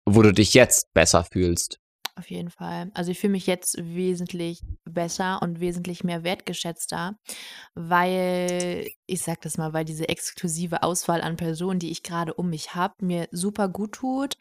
wo 0.05 0.21
du 0.21 0.31
dich 0.31 0.53
jetzt 0.53 0.93
besser 0.93 1.23
fühlst. 1.23 1.79
Auf 2.15 2.29
jeden 2.29 2.51
Fall. 2.51 2.91
Also 2.93 3.09
ich 3.09 3.19
fühle 3.19 3.31
mich 3.31 3.47
jetzt 3.47 3.75
wesentlich 3.79 4.61
besser 4.85 5.41
und 5.41 5.59
wesentlich 5.59 6.03
mehr 6.03 6.23
wertgeschätzter, 6.23 7.17
weil, 7.73 8.87
ich 9.07 9.21
sag 9.21 9.41
das 9.41 9.57
mal, 9.57 9.73
weil 9.73 9.83
diese 9.83 10.07
exklusive 10.07 10.83
Auswahl 10.83 11.21
an 11.21 11.37
Personen, 11.37 11.79
die 11.79 11.89
ich 11.89 12.03
gerade 12.03 12.35
um 12.35 12.51
mich 12.51 12.75
habe, 12.75 12.93
mir 13.03 13.27
super 13.31 13.67
gut 13.67 13.93
tut. 13.93 14.37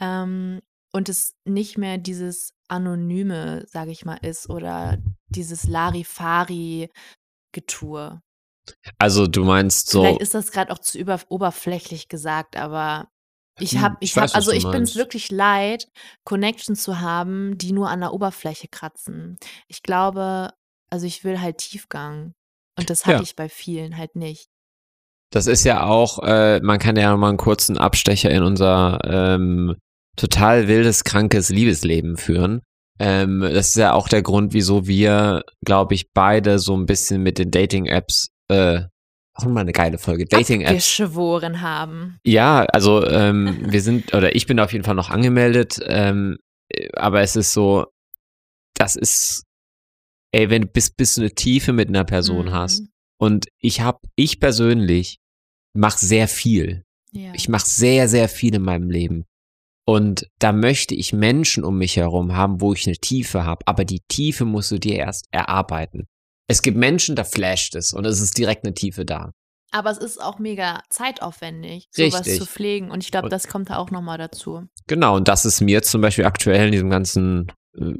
Ähm, 0.00 0.60
und 0.92 1.08
es 1.08 1.34
nicht 1.44 1.78
mehr 1.78 1.98
dieses 1.98 2.52
Anonyme, 2.68 3.64
sage 3.68 3.92
ich 3.92 4.04
mal, 4.04 4.16
ist 4.16 4.50
oder 4.50 4.98
dieses 5.28 5.64
Larifari-Getue. 5.64 6.90
Also 8.98 9.26
du 9.26 9.44
meinst 9.44 9.88
so. 9.88 10.02
Vielleicht 10.02 10.22
ist 10.22 10.34
das 10.34 10.50
gerade 10.50 10.72
auch 10.72 10.78
zu 10.78 10.98
über, 10.98 11.20
oberflächlich 11.28 12.08
gesagt, 12.08 12.56
aber 12.56 13.08
ich 13.58 13.78
habe, 13.78 13.96
ich, 14.00 14.12
ich 14.12 14.16
habe, 14.16 14.34
also 14.34 14.50
ich 14.50 14.68
bin 14.68 14.82
es 14.82 14.96
wirklich 14.96 15.30
leid, 15.30 15.86
Connections 16.24 16.82
zu 16.82 17.00
haben, 17.00 17.56
die 17.56 17.72
nur 17.72 17.88
an 17.88 18.00
der 18.00 18.12
Oberfläche 18.12 18.68
kratzen. 18.68 19.36
Ich 19.68 19.82
glaube, 19.82 20.50
also 20.90 21.06
ich 21.06 21.24
will 21.24 21.40
halt 21.40 21.58
Tiefgang. 21.58 22.32
Und 22.78 22.90
das 22.90 23.06
hatte 23.06 23.18
ja. 23.18 23.22
ich 23.22 23.36
bei 23.36 23.48
vielen 23.48 23.96
halt 23.96 24.16
nicht. 24.16 24.48
Das 25.30 25.46
ist 25.46 25.64
ja 25.64 25.84
auch, 25.84 26.20
äh, 26.22 26.60
man 26.60 26.78
kann 26.78 26.96
ja 26.96 27.16
mal 27.16 27.28
einen 27.28 27.38
kurzen 27.38 27.78
Abstecher 27.78 28.30
in 28.30 28.42
unser 28.42 29.00
ähm, 29.04 29.76
total 30.16 30.68
wildes, 30.68 31.04
krankes 31.04 31.48
Liebesleben 31.48 32.16
führen. 32.16 32.62
Ähm, 33.00 33.40
das 33.40 33.70
ist 33.70 33.76
ja 33.76 33.92
auch 33.94 34.08
der 34.08 34.22
Grund, 34.22 34.52
wieso 34.52 34.86
wir, 34.86 35.42
glaube 35.64 35.94
ich, 35.94 36.12
beide 36.12 36.58
so 36.58 36.76
ein 36.76 36.86
bisschen 36.86 37.22
mit 37.22 37.38
den 37.38 37.50
Dating-Apps 37.50 38.28
äh, 38.48 38.82
auch 39.34 39.44
mal 39.46 39.60
eine 39.60 39.72
geile 39.72 39.98
Folge. 39.98 40.26
Dating-Apps. 40.26 40.74
Geschworen 40.74 41.60
haben. 41.60 42.18
Ja, 42.24 42.64
also 42.72 43.06
ähm, 43.06 43.58
wir 43.66 43.82
sind, 43.82 44.14
oder 44.14 44.34
ich 44.34 44.46
bin 44.46 44.60
auf 44.60 44.72
jeden 44.72 44.84
Fall 44.84 44.94
noch 44.94 45.10
angemeldet, 45.10 45.80
ähm, 45.86 46.38
aber 46.94 47.20
es 47.20 47.36
ist 47.36 47.52
so, 47.52 47.86
das 48.74 48.96
ist, 48.96 49.44
ey, 50.32 50.50
wenn 50.50 50.62
du 50.62 50.68
bis, 50.68 50.90
bis 50.90 51.14
du 51.14 51.22
eine 51.22 51.30
Tiefe 51.30 51.72
mit 51.72 51.88
einer 51.88 52.04
Person 52.04 52.46
mhm. 52.46 52.52
hast 52.52 52.82
und 53.18 53.46
ich 53.58 53.80
hab, 53.80 54.02
ich 54.16 54.40
persönlich 54.40 55.18
mach 55.74 55.98
sehr 55.98 56.28
viel. 56.28 56.84
Ja. 57.12 57.32
Ich 57.34 57.48
mach 57.48 57.64
sehr, 57.64 58.08
sehr 58.08 58.28
viel 58.28 58.54
in 58.54 58.62
meinem 58.62 58.90
Leben. 58.90 59.24
Und 59.86 60.28
da 60.38 60.52
möchte 60.52 60.94
ich 60.94 61.12
Menschen 61.12 61.62
um 61.62 61.78
mich 61.78 61.96
herum 61.96 62.34
haben, 62.34 62.60
wo 62.60 62.72
ich 62.72 62.86
eine 62.86 62.96
Tiefe 62.96 63.44
habe. 63.44 63.66
Aber 63.66 63.84
die 63.84 64.00
Tiefe 64.08 64.44
musst 64.44 64.70
du 64.70 64.78
dir 64.78 64.96
erst 64.96 65.26
erarbeiten. 65.30 66.06
Es 66.46 66.62
gibt 66.62 66.76
Menschen, 66.76 67.16
da 67.16 67.24
flasht 67.24 67.74
es 67.74 67.92
und 67.92 68.04
es 68.04 68.20
ist 68.20 68.36
direkt 68.36 68.64
eine 68.64 68.74
Tiefe 68.74 69.04
da. 69.04 69.32
Aber 69.70 69.90
es 69.90 69.98
ist 69.98 70.22
auch 70.22 70.38
mega 70.38 70.82
zeitaufwendig, 70.88 71.88
sowas 71.90 72.20
Richtig. 72.20 72.38
zu 72.38 72.46
pflegen. 72.46 72.92
Und 72.92 73.02
ich 73.02 73.10
glaube, 73.10 73.28
das 73.28 73.48
kommt 73.48 73.70
da 73.70 73.78
auch 73.78 73.90
nochmal 73.90 74.18
dazu. 74.18 74.68
Genau, 74.86 75.16
und 75.16 75.26
das 75.26 75.44
ist 75.44 75.60
mir 75.60 75.82
zum 75.82 76.00
Beispiel 76.00 76.26
aktuell 76.26 76.66
in 76.66 76.72
diesem 76.72 76.90
ganzen 76.90 77.50
äh, 77.76 77.92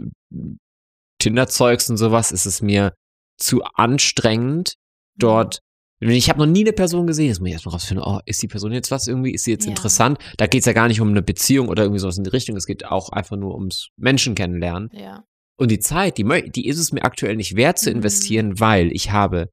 Tinder-Zeugs 1.18 1.90
und 1.90 1.96
sowas, 1.96 2.30
ist 2.30 2.46
es 2.46 2.62
mir 2.62 2.92
zu 3.38 3.64
anstrengend, 3.74 4.74
dort. 5.16 5.58
Ich 6.00 6.28
habe 6.28 6.38
noch 6.38 6.46
nie 6.46 6.60
eine 6.60 6.72
Person 6.72 7.06
gesehen, 7.06 7.28
jetzt 7.28 7.40
muss 7.40 7.48
ich 7.48 7.54
erstmal 7.54 7.72
rausfinden, 7.72 8.04
oh, 8.06 8.20
ist 8.26 8.42
die 8.42 8.48
Person 8.48 8.72
jetzt 8.72 8.90
was 8.90 9.06
irgendwie, 9.06 9.32
ist 9.32 9.44
sie 9.44 9.52
jetzt 9.52 9.64
ja. 9.64 9.70
interessant? 9.70 10.18
Da 10.36 10.46
geht 10.46 10.60
es 10.60 10.66
ja 10.66 10.74
gar 10.74 10.86
nicht 10.86 11.00
um 11.00 11.08
eine 11.08 11.22
Beziehung 11.22 11.68
oder 11.68 11.82
irgendwie 11.82 12.00
sowas 12.00 12.18
in 12.18 12.24
die 12.24 12.30
Richtung, 12.30 12.56
es 12.56 12.66
geht 12.66 12.84
auch 12.84 13.08
einfach 13.08 13.36
nur 13.36 13.54
ums 13.54 13.88
Menschen 13.96 14.34
kennenlernen. 14.34 14.90
Ja. 14.92 15.24
Und 15.56 15.70
die 15.70 15.78
Zeit, 15.78 16.18
die, 16.18 16.24
die 16.50 16.66
ist 16.66 16.78
es 16.78 16.92
mir 16.92 17.04
aktuell 17.04 17.36
nicht 17.36 17.56
wert 17.56 17.78
zu 17.78 17.90
investieren, 17.90 18.48
mhm. 18.50 18.60
weil 18.60 18.92
ich 18.92 19.12
habe 19.12 19.50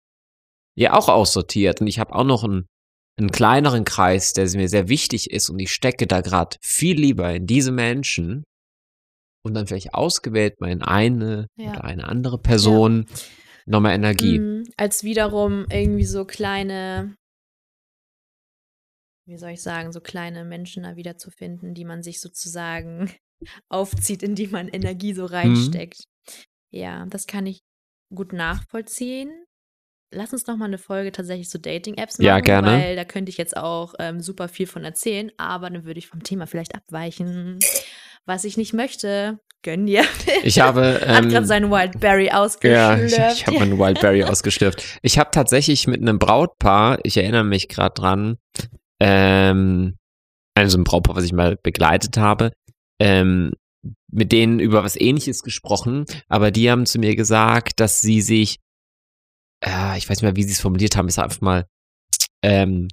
ja 0.75 0.93
auch 0.93 1.09
aussortiert 1.09 1.81
und 1.81 1.87
ich 1.87 1.99
habe 1.99 2.15
auch 2.15 2.23
noch 2.23 2.43
einen, 2.43 2.65
einen 3.19 3.31
kleineren 3.31 3.85
Kreis, 3.85 4.33
der 4.33 4.49
mir 4.51 4.69
sehr 4.69 4.87
wichtig 4.87 5.29
ist 5.29 5.49
und 5.49 5.59
ich 5.59 5.71
stecke 5.71 6.07
da 6.07 6.21
gerade 6.21 6.57
viel 6.61 6.99
lieber 6.99 7.33
in 7.33 7.45
diese 7.45 7.71
Menschen 7.71 8.43
und 9.43 9.53
dann 9.53 9.67
vielleicht 9.67 9.93
ausgewählt 9.93 10.59
mal 10.59 10.71
in 10.71 10.81
eine 10.81 11.47
ja. 11.55 11.71
oder 11.71 11.83
eine 11.83 12.07
andere 12.07 12.39
Person 12.39 13.05
ja. 13.07 13.15
nochmal 13.65 13.93
Energie. 13.93 14.39
Mhm, 14.39 14.63
als 14.77 15.03
wiederum 15.03 15.65
irgendwie 15.69 16.05
so 16.05 16.25
kleine, 16.25 17.15
wie 19.27 19.37
soll 19.37 19.51
ich 19.51 19.61
sagen, 19.61 19.91
so 19.91 19.99
kleine 19.99 20.45
Menschen 20.45 20.83
da 20.83 20.95
wiederzufinden, 20.95 21.73
die 21.73 21.85
man 21.85 22.01
sich 22.01 22.21
sozusagen 22.21 23.11
aufzieht, 23.69 24.23
in 24.23 24.35
die 24.35 24.47
man 24.47 24.67
Energie 24.67 25.13
so 25.13 25.23
mhm. 25.23 25.33
reinsteckt. 25.33 26.05
Mhm. 26.27 26.33
Ja, 26.71 27.05
das 27.07 27.27
kann 27.27 27.45
ich 27.45 27.61
gut 28.13 28.33
nachvollziehen. 28.33 29.29
Lass 30.13 30.33
uns 30.33 30.45
noch 30.45 30.57
mal 30.57 30.65
eine 30.65 30.77
Folge 30.77 31.11
tatsächlich 31.13 31.49
zu 31.49 31.59
Dating-Apps 31.59 32.17
machen, 32.17 32.25
ja, 32.25 32.39
gerne. 32.41 32.67
weil 32.67 32.95
da 32.97 33.05
könnte 33.05 33.29
ich 33.29 33.37
jetzt 33.37 33.55
auch 33.55 33.93
ähm, 33.99 34.19
super 34.19 34.49
viel 34.49 34.67
von 34.67 34.83
erzählen, 34.83 35.31
aber 35.37 35.69
dann 35.69 35.85
würde 35.85 35.99
ich 35.99 36.07
vom 36.07 36.21
Thema 36.21 36.47
vielleicht 36.47 36.75
abweichen. 36.75 37.59
Was 38.25 38.43
ich 38.43 38.57
nicht 38.57 38.73
möchte, 38.73 39.39
gönn 39.63 39.85
dir. 39.85 40.03
Ich 40.43 40.59
habe. 40.59 41.01
Ähm, 41.03 41.15
Hat 41.15 41.29
gerade 41.29 41.45
seinen 41.45 41.71
Wildberry 41.71 42.31
ausgeschlürft. 42.31 43.17
Ja, 43.17 43.29
ich, 43.31 43.39
ich 43.39 43.47
habe 43.47 43.59
meinen 43.59 43.79
Wildberry 43.79 44.23
ausgeschlürft. 44.25 44.83
Ich 45.01 45.17
habe 45.17 45.31
tatsächlich 45.31 45.87
mit 45.87 46.01
einem 46.01 46.19
Brautpaar, 46.19 46.99
ich 47.03 47.17
erinnere 47.17 47.43
mich 47.43 47.69
gerade 47.69 47.93
dran, 47.93 48.37
ähm, 48.99 49.97
also 50.55 50.77
ein 50.77 50.83
Brautpaar, 50.83 51.15
was 51.15 51.23
ich 51.23 51.33
mal 51.33 51.57
begleitet 51.61 52.17
habe, 52.17 52.51
ähm, 53.01 53.53
mit 54.11 54.31
denen 54.31 54.59
über 54.59 54.83
was 54.83 54.95
ähnliches 54.95 55.41
gesprochen, 55.41 56.05
aber 56.27 56.51
die 56.51 56.69
haben 56.69 56.85
zu 56.85 56.99
mir 56.99 57.15
gesagt, 57.15 57.79
dass 57.79 57.99
sie 57.99 58.21
sich, 58.21 58.59
äh, 59.65 59.97
ich 59.97 60.07
weiß 60.07 60.17
nicht 60.17 60.21
mehr, 60.21 60.35
wie 60.35 60.43
sie 60.43 60.51
es 60.51 60.61
formuliert 60.61 60.95
haben, 60.95 61.07
ist 61.07 61.17
einfach 61.17 61.41
mal 61.41 61.65
ähm, 62.43 62.89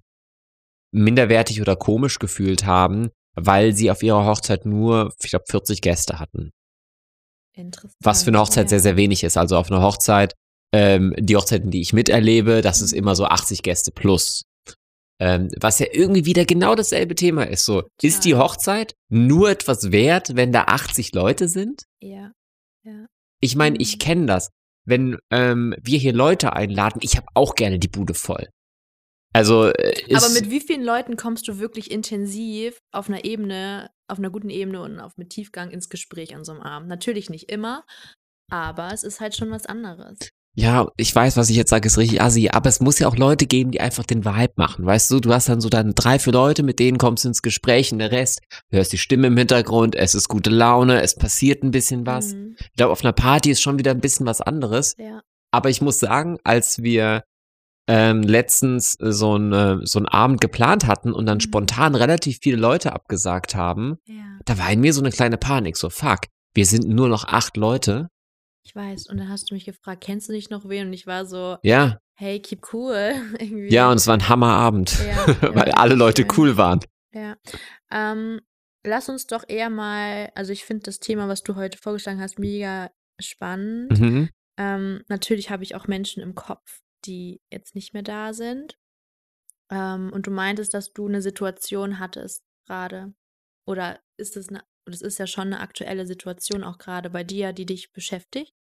minderwertig 0.92 1.60
oder 1.60 1.76
komisch 1.76 2.18
gefühlt 2.18 2.64
haben, 2.64 3.10
weil 3.34 3.74
sie 3.74 3.90
auf 3.90 4.02
ihrer 4.02 4.24
Hochzeit 4.24 4.64
nur, 4.64 5.12
ich 5.22 5.30
glaube, 5.30 5.44
40 5.50 5.82
Gäste 5.82 6.18
hatten. 6.18 6.52
Interessant. 7.54 7.94
Was 8.02 8.22
für 8.22 8.30
eine 8.30 8.38
Hochzeit 8.38 8.66
ja. 8.66 8.68
sehr, 8.70 8.80
sehr 8.80 8.96
wenig 8.96 9.24
ist. 9.24 9.36
Also 9.36 9.58
auf 9.58 9.70
einer 9.70 9.82
Hochzeit, 9.82 10.32
ähm, 10.72 11.14
die 11.18 11.36
Hochzeiten, 11.36 11.70
die 11.70 11.82
ich 11.82 11.92
miterlebe, 11.92 12.62
das 12.62 12.80
ist 12.80 12.92
mhm. 12.92 12.98
immer 12.98 13.14
so 13.14 13.26
80 13.26 13.62
Gäste 13.62 13.90
plus. 13.92 14.44
Ähm, 15.20 15.48
was 15.60 15.80
ja 15.80 15.86
irgendwie 15.92 16.26
wieder 16.26 16.44
genau 16.44 16.74
dasselbe 16.76 17.14
Thema 17.14 17.44
ist. 17.44 17.64
So, 17.64 17.82
ist 18.00 18.24
die 18.24 18.36
Hochzeit 18.36 18.94
nur 19.08 19.50
etwas 19.50 19.90
wert, 19.90 20.36
wenn 20.36 20.52
da 20.52 20.64
80 20.64 21.12
Leute 21.12 21.48
sind? 21.48 21.84
Ja. 22.00 22.32
ja. 22.84 23.06
Ich 23.40 23.56
meine, 23.56 23.76
ich 23.78 23.96
mhm. 23.96 23.98
kenne 23.98 24.26
das. 24.26 24.50
wenn 24.84 25.18
ähm, 25.30 25.74
wir 25.82 25.98
hier 25.98 26.12
Leute 26.12 26.54
einladen, 26.54 27.00
ich 27.02 27.16
habe 27.16 27.26
auch 27.34 27.56
gerne 27.56 27.78
die 27.78 27.88
Bude 27.88 28.14
voll. 28.14 28.48
Also 29.34 29.66
äh, 29.66 30.14
Aber 30.14 30.30
mit 30.30 30.50
wie 30.50 30.60
vielen 30.60 30.82
Leuten 30.82 31.16
kommst 31.16 31.46
du 31.48 31.58
wirklich 31.58 31.90
intensiv 31.90 32.78
auf 32.92 33.08
einer 33.08 33.24
Ebene, 33.24 33.90
auf 34.06 34.18
einer 34.18 34.30
guten 34.30 34.50
Ebene 34.50 34.80
und 34.82 35.00
auf 35.00 35.16
mit 35.16 35.30
Tiefgang 35.30 35.70
ins 35.70 35.88
Gespräch 35.88 36.34
an 36.34 36.44
so 36.44 36.52
einem 36.52 36.62
Abend? 36.62 36.88
Natürlich 36.88 37.28
nicht 37.28 37.50
immer, 37.50 37.84
aber 38.50 38.92
es 38.92 39.02
ist 39.02 39.20
halt 39.20 39.36
schon 39.36 39.50
was 39.50 39.66
anderes. 39.66 40.18
Ja, 40.60 40.88
ich 40.96 41.14
weiß, 41.14 41.36
was 41.36 41.50
ich 41.50 41.56
jetzt 41.56 41.70
sage, 41.70 41.86
ist 41.86 41.98
richtig 41.98 42.20
assi, 42.20 42.48
aber 42.52 42.68
es 42.68 42.80
muss 42.80 42.98
ja 42.98 43.06
auch 43.06 43.16
Leute 43.16 43.46
geben, 43.46 43.70
die 43.70 43.80
einfach 43.80 44.02
den 44.04 44.24
Vibe 44.24 44.54
machen. 44.56 44.84
Weißt 44.84 45.08
du, 45.08 45.20
du 45.20 45.32
hast 45.32 45.48
dann 45.48 45.60
so 45.60 45.68
dann 45.68 45.94
drei, 45.94 46.18
vier 46.18 46.32
Leute, 46.32 46.64
mit 46.64 46.80
denen 46.80 46.98
kommst 46.98 47.22
du 47.22 47.28
ins 47.28 47.42
Gespräch 47.42 47.92
und 47.92 48.00
der 48.00 48.10
Rest, 48.10 48.40
du 48.70 48.76
hörst 48.76 48.92
die 48.92 48.98
Stimme 48.98 49.28
im 49.28 49.36
Hintergrund, 49.36 49.94
es 49.94 50.16
ist 50.16 50.26
gute 50.28 50.50
Laune, 50.50 51.00
es 51.00 51.14
passiert 51.14 51.62
ein 51.62 51.70
bisschen 51.70 52.06
was. 52.06 52.34
Mhm. 52.34 52.56
Ich 52.58 52.72
glaube, 52.76 52.90
auf 52.90 53.04
einer 53.04 53.12
Party 53.12 53.52
ist 53.52 53.62
schon 53.62 53.78
wieder 53.78 53.92
ein 53.92 54.00
bisschen 54.00 54.26
was 54.26 54.40
anderes. 54.40 54.96
Ja. 54.98 55.20
Aber 55.52 55.70
ich 55.70 55.80
muss 55.80 56.00
sagen, 56.00 56.38
als 56.42 56.82
wir 56.82 57.22
ähm, 57.86 58.22
letztens 58.22 58.96
so, 58.98 59.36
ein, 59.36 59.86
so 59.86 60.00
einen 60.00 60.08
Abend 60.08 60.40
geplant 60.40 60.88
hatten 60.88 61.12
und 61.12 61.26
dann 61.26 61.36
Mhm. 61.38 61.42
spontan 61.42 61.94
relativ 61.94 62.38
viele 62.42 62.56
Leute 62.56 62.92
abgesagt 62.92 63.54
haben, 63.54 63.98
Ja, 64.06 64.24
da 64.44 64.58
war 64.58 64.72
in 64.72 64.80
mir 64.80 64.92
so 64.92 65.00
eine 65.02 65.10
kleine 65.10 65.38
Panik. 65.38 65.76
So, 65.76 65.88
fuck, 65.88 66.22
wir 66.52 66.66
sind 66.66 66.88
nur 66.88 67.08
noch 67.08 67.24
acht 67.28 67.56
Leute. 67.56 68.08
Ich 68.68 68.74
weiß. 68.76 69.06
Und 69.08 69.18
dann 69.18 69.28
hast 69.28 69.50
du 69.50 69.54
mich 69.54 69.64
gefragt, 69.64 70.02
kennst 70.02 70.28
du 70.28 70.32
nicht 70.32 70.50
noch 70.50 70.68
wen? 70.68 70.88
Und 70.88 70.92
ich 70.92 71.06
war 71.06 71.26
so, 71.26 71.56
Ja, 71.62 71.98
hey, 72.14 72.40
keep 72.40 72.72
cool. 72.72 73.14
Irgendwie. 73.38 73.72
ja, 73.72 73.90
und 73.90 73.96
es 73.96 74.06
war 74.06 74.14
ein 74.14 74.28
Hammerabend, 74.28 74.98
Ja, 75.00 75.26
ja, 75.42 75.54
weil 75.54 75.72
alle 75.72 75.94
richtig 75.94 75.98
Leute 75.98 76.22
schön. 76.22 76.30
cool 76.36 76.56
waren. 76.56 76.80
Ja. 77.12 77.36
Ähm, 77.90 78.40
lass 78.84 79.08
uns 79.08 79.26
doch 79.26 79.44
eher 79.48 79.70
mal, 79.70 80.30
also 80.34 80.52
ich 80.52 80.64
finde 80.64 80.84
das 80.84 80.98
Thema, 81.00 81.28
was 81.28 81.42
du 81.42 81.56
heute 81.56 81.78
vorgeschlagen 81.78 82.20
hast, 82.20 82.38
mega 82.38 82.90
spannend. 83.20 83.98
Mhm. 83.98 84.28
Ähm, 84.58 85.02
natürlich 85.08 85.50
habe 85.50 85.62
ich 85.62 85.74
auch 85.74 85.86
Menschen 85.86 86.22
im 86.22 86.34
Kopf, 86.34 86.80
die 87.06 87.40
jetzt 87.50 87.74
nicht 87.74 87.94
mehr 87.94 88.02
da 88.02 88.32
sind. 88.32 88.78
Ähm, 89.70 90.10
und 90.12 90.26
du 90.26 90.30
meintest, 90.30 90.74
dass 90.74 90.92
du 90.92 91.06
eine 91.06 91.22
Situation 91.22 91.98
hattest 91.98 92.42
gerade. 92.66 93.14
Oder 93.66 94.00
ist 94.16 94.36
es 94.36 94.48
eine, 94.48 94.62
das 94.84 95.00
ist 95.02 95.18
ja 95.18 95.26
schon 95.26 95.46
eine 95.48 95.60
aktuelle 95.60 96.06
Situation 96.06 96.64
auch 96.64 96.78
gerade 96.78 97.10
bei 97.10 97.22
dir, 97.24 97.52
die 97.52 97.66
dich 97.66 97.92
beschäftigt? 97.92 98.52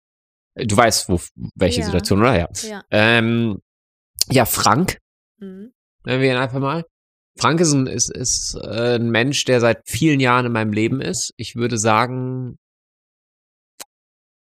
Du 0.57 0.77
weißt, 0.77 1.09
wo, 1.09 1.21
welche 1.55 1.81
Ja. 1.81 1.87
Situation, 1.87 2.21
oder? 2.21 2.39
Ja. 2.39 2.49
Ja. 2.63 2.83
Ähm, 2.91 3.61
ja, 4.31 4.45
Frank, 4.47 4.99
Mhm. 5.39 5.73
nennen 6.05 6.23
wir 6.23 6.31
ihn 6.33 6.37
einfach 6.39 6.61
mal. 6.61 6.85
Frank 7.39 7.61
ist 7.61 7.73
ein, 7.73 7.87
ist, 7.87 8.11
ist 8.11 8.55
äh, 8.65 8.95
ein 8.97 9.11
Mensch, 9.11 9.45
der 9.45 9.61
seit 9.61 9.83
vielen 9.87 10.21
Jahren 10.21 10.47
in 10.47 10.53
meinem 10.53 10.73
Leben 10.73 11.03
ist. 11.03 11.35
Ich 11.37 11.55
würde 11.57 11.77
sagen, 11.77 12.57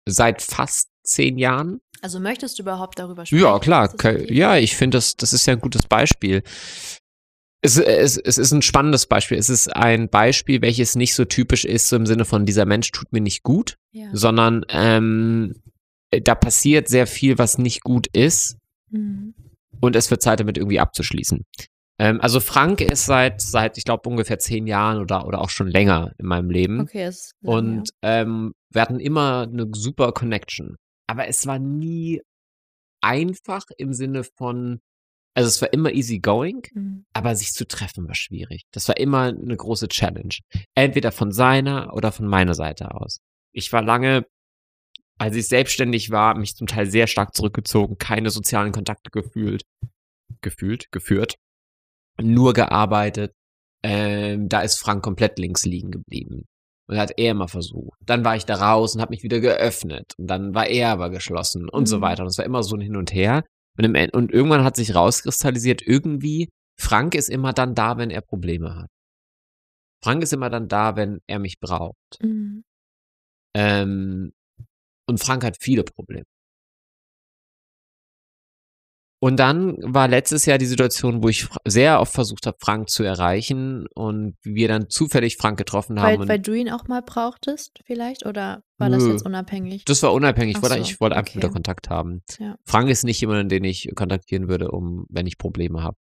seit 0.06 0.42
fast 0.42 0.88
zehn 1.02 1.38
Jahren. 1.38 1.80
Also 2.02 2.20
möchtest 2.20 2.58
du 2.58 2.62
überhaupt 2.64 2.98
darüber 2.98 3.24
sprechen? 3.24 3.42
Ja, 3.42 3.58
klar. 3.58 3.90
Ja, 4.30 4.56
ich 4.56 4.76
finde, 4.76 4.98
das, 4.98 5.16
das 5.16 5.32
ist 5.32 5.46
ja 5.46 5.54
ein 5.54 5.60
gutes 5.60 5.86
Beispiel. 5.86 6.42
Es, 7.64 7.78
es, 7.78 8.16
es 8.18 8.38
ist 8.38 8.52
ein 8.52 8.60
spannendes 8.62 9.06
Beispiel. 9.06 9.38
Es 9.38 9.48
ist 9.48 9.74
ein 9.74 10.08
Beispiel, 10.08 10.60
welches 10.62 10.96
nicht 10.96 11.14
so 11.14 11.24
typisch 11.24 11.64
ist, 11.64 11.88
so 11.88 11.96
im 11.96 12.06
Sinne 12.06 12.24
von, 12.24 12.44
dieser 12.44 12.66
Mensch 12.66 12.90
tut 12.90 13.12
mir 13.12 13.20
nicht 13.20 13.42
gut, 13.44 13.78
Ja. 13.92 14.08
sondern 14.12 14.66
ähm, 14.68 15.54
da 16.20 16.34
passiert 16.34 16.88
sehr 16.88 17.06
viel, 17.06 17.38
was 17.38 17.58
nicht 17.58 17.82
gut 17.82 18.06
ist 18.12 18.58
Mhm. 18.90 19.34
und 19.80 19.96
es 19.96 20.10
wird 20.10 20.20
Zeit, 20.20 20.40
damit 20.40 20.58
irgendwie 20.58 20.78
abzuschließen. 20.80 21.44
Ähm, 21.98 22.20
also 22.20 22.40
Frank 22.40 22.80
ist 22.82 23.06
seit, 23.06 23.40
seit 23.40 23.78
ich 23.78 23.84
glaube, 23.84 24.08
ungefähr 24.08 24.38
zehn 24.38 24.66
Jahren 24.66 25.00
oder, 25.00 25.26
oder 25.26 25.40
auch 25.40 25.48
schon 25.50 25.68
länger 25.68 26.12
in 26.18 26.26
meinem 26.26 26.50
Leben. 26.50 26.80
Okay, 26.80 27.06
ist 27.06 27.32
lang, 27.40 27.54
Und 27.54 27.90
ähm, 28.02 28.52
wir 28.70 28.82
hatten 28.82 29.00
immer 29.00 29.42
eine 29.50 29.68
super 29.72 30.12
Connection. 30.12 30.76
Aber 31.06 31.26
es 31.28 31.46
war 31.46 31.58
nie 31.58 32.20
einfach 33.00 33.64
im 33.76 33.92
Sinne 33.92 34.24
von, 34.24 34.80
also 35.34 35.48
es 35.48 35.60
war 35.62 35.72
immer 35.72 35.92
easy 35.92 36.18
going, 36.18 36.62
ja. 36.74 36.80
Mhm. 36.80 37.04
aber 37.12 37.34
sich 37.34 37.52
zu 37.52 37.66
treffen 37.66 38.06
war 38.06 38.14
schwierig. 38.14 38.62
Das 38.72 38.88
war 38.88 38.96
immer 38.98 39.24
eine 39.28 39.56
große 39.56 39.88
Challenge. 39.88 40.34
Entweder 40.74 41.12
von 41.12 41.32
seiner 41.32 41.94
oder 41.94 42.12
von 42.12 42.26
meiner 42.26 42.54
Seite 42.54 42.94
aus. 42.94 43.18
Ich 43.52 43.72
war 43.72 43.82
lange, 43.82 44.26
als 45.22 45.36
ich 45.36 45.46
selbstständig 45.46 46.10
war, 46.10 46.36
mich 46.36 46.56
zum 46.56 46.66
Teil 46.66 46.90
sehr 46.90 47.06
stark 47.06 47.32
zurückgezogen, 47.32 47.96
keine 47.96 48.30
sozialen 48.30 48.72
Kontakte 48.72 49.10
gefühlt, 49.12 49.62
gefühlt, 50.40 50.90
geführt, 50.90 51.36
nur 52.20 52.52
gearbeitet. 52.54 53.32
Ähm, 53.84 54.48
da 54.48 54.62
ist 54.62 54.78
Frank 54.78 55.04
komplett 55.04 55.38
links 55.38 55.64
liegen 55.64 55.92
geblieben. 55.92 56.46
Und 56.88 56.98
hat 56.98 57.12
er 57.16 57.30
immer 57.30 57.46
versucht. 57.46 57.96
Dann 58.04 58.24
war 58.24 58.34
ich 58.34 58.46
da 58.46 58.56
raus 58.56 58.96
und 58.96 59.00
habe 59.00 59.10
mich 59.10 59.22
wieder 59.22 59.38
geöffnet. 59.38 60.12
Und 60.18 60.26
dann 60.26 60.54
war 60.56 60.66
er 60.66 60.90
aber 60.90 61.08
geschlossen 61.10 61.68
und 61.68 61.86
so 61.86 61.98
Mhm. 61.98 62.02
weiter. 62.02 62.22
Und 62.24 62.28
es 62.30 62.38
war 62.38 62.44
immer 62.44 62.64
so 62.64 62.74
ein 62.74 62.80
Hin 62.80 62.96
und 62.96 63.14
Her. 63.14 63.44
Und, 63.78 63.84
im 63.84 64.10
und 64.12 64.32
irgendwann 64.32 64.64
hat 64.64 64.74
sich 64.74 64.94
rauskristallisiert, 64.94 65.82
irgendwie, 65.82 66.48
Frank 66.80 67.14
ist 67.14 67.30
immer 67.30 67.52
dann 67.52 67.76
da, 67.76 67.96
wenn 67.96 68.10
er 68.10 68.22
Probleme 68.22 68.74
hat. 68.74 68.90
Frank 70.02 70.24
ist 70.24 70.32
immer 70.32 70.50
dann 70.50 70.66
da, 70.66 70.96
wenn 70.96 71.20
er 71.28 71.38
mich 71.38 71.60
braucht. 71.60 72.18
Mhm. 72.20 72.64
Ähm, 73.54 74.32
und 75.06 75.18
Frank 75.18 75.44
hat 75.44 75.56
viele 75.60 75.84
Probleme. 75.84 76.24
Und 79.24 79.36
dann 79.36 79.76
war 79.82 80.08
letztes 80.08 80.46
Jahr 80.46 80.58
die 80.58 80.66
Situation, 80.66 81.22
wo 81.22 81.28
ich 81.28 81.46
sehr 81.64 82.00
oft 82.00 82.12
versucht 82.12 82.44
habe, 82.44 82.56
Frank 82.60 82.90
zu 82.90 83.04
erreichen 83.04 83.86
und 83.94 84.34
wir 84.42 84.66
dann 84.66 84.90
zufällig 84.90 85.36
Frank 85.36 85.58
getroffen 85.58 86.00
haben. 86.00 86.22
Weil, 86.22 86.28
weil 86.28 86.38
du 86.40 86.54
ihn 86.54 86.68
auch 86.68 86.88
mal 86.88 87.02
brauchtest, 87.02 87.78
vielleicht? 87.84 88.26
Oder 88.26 88.64
war 88.78 88.90
das 88.90 89.04
Nö. 89.04 89.12
jetzt 89.12 89.24
unabhängig? 89.24 89.84
das 89.84 90.02
war 90.02 90.12
unabhängig. 90.12 90.56
Ich 90.56 90.58
Ach 90.58 90.62
wollte, 90.62 90.74
so, 90.78 90.90
ich 90.90 91.00
wollte 91.00 91.14
einfach 91.14 91.30
okay. 91.30 91.38
wieder 91.38 91.50
Kontakt 91.50 91.88
haben. 91.88 92.22
Ja. 92.40 92.56
Frank 92.64 92.90
ist 92.90 93.04
nicht 93.04 93.20
jemand, 93.20 93.52
den 93.52 93.62
ich 93.62 93.92
kontaktieren 93.94 94.48
würde, 94.48 94.72
um, 94.72 95.06
wenn 95.08 95.28
ich 95.28 95.38
Probleme 95.38 95.84
habe. 95.84 95.96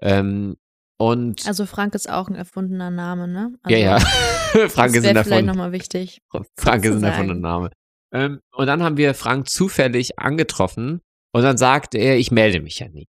Ähm, 0.00 0.56
und 0.96 1.46
Also 1.46 1.66
Frank 1.66 1.94
ist 1.94 2.08
auch 2.08 2.28
ein 2.28 2.34
erfundener 2.34 2.90
Name, 2.90 3.28
ne? 3.28 3.52
Also, 3.62 3.76
ja, 3.76 3.98
ja. 3.98 3.98
Frank 4.70 4.94
das 4.94 4.96
ist 4.96 4.96
ein 4.96 5.02
vielleicht 5.02 5.16
erfunden. 5.16 5.46
nochmal 5.46 5.72
wichtig. 5.72 6.22
Frank 6.56 6.82
ist 6.86 6.96
ein 6.96 7.04
erfundener. 7.04 7.40
Name. 7.40 7.70
Ähm, 8.12 8.40
und 8.54 8.66
dann 8.66 8.82
haben 8.82 8.96
wir 8.96 9.14
Frank 9.14 9.48
zufällig 9.48 10.18
angetroffen 10.18 11.00
und 11.32 11.42
dann 11.42 11.56
sagte 11.56 11.98
er, 11.98 12.18
ich 12.18 12.30
melde 12.30 12.60
mich 12.60 12.78
ja 12.78 12.88
nie. 12.88 13.06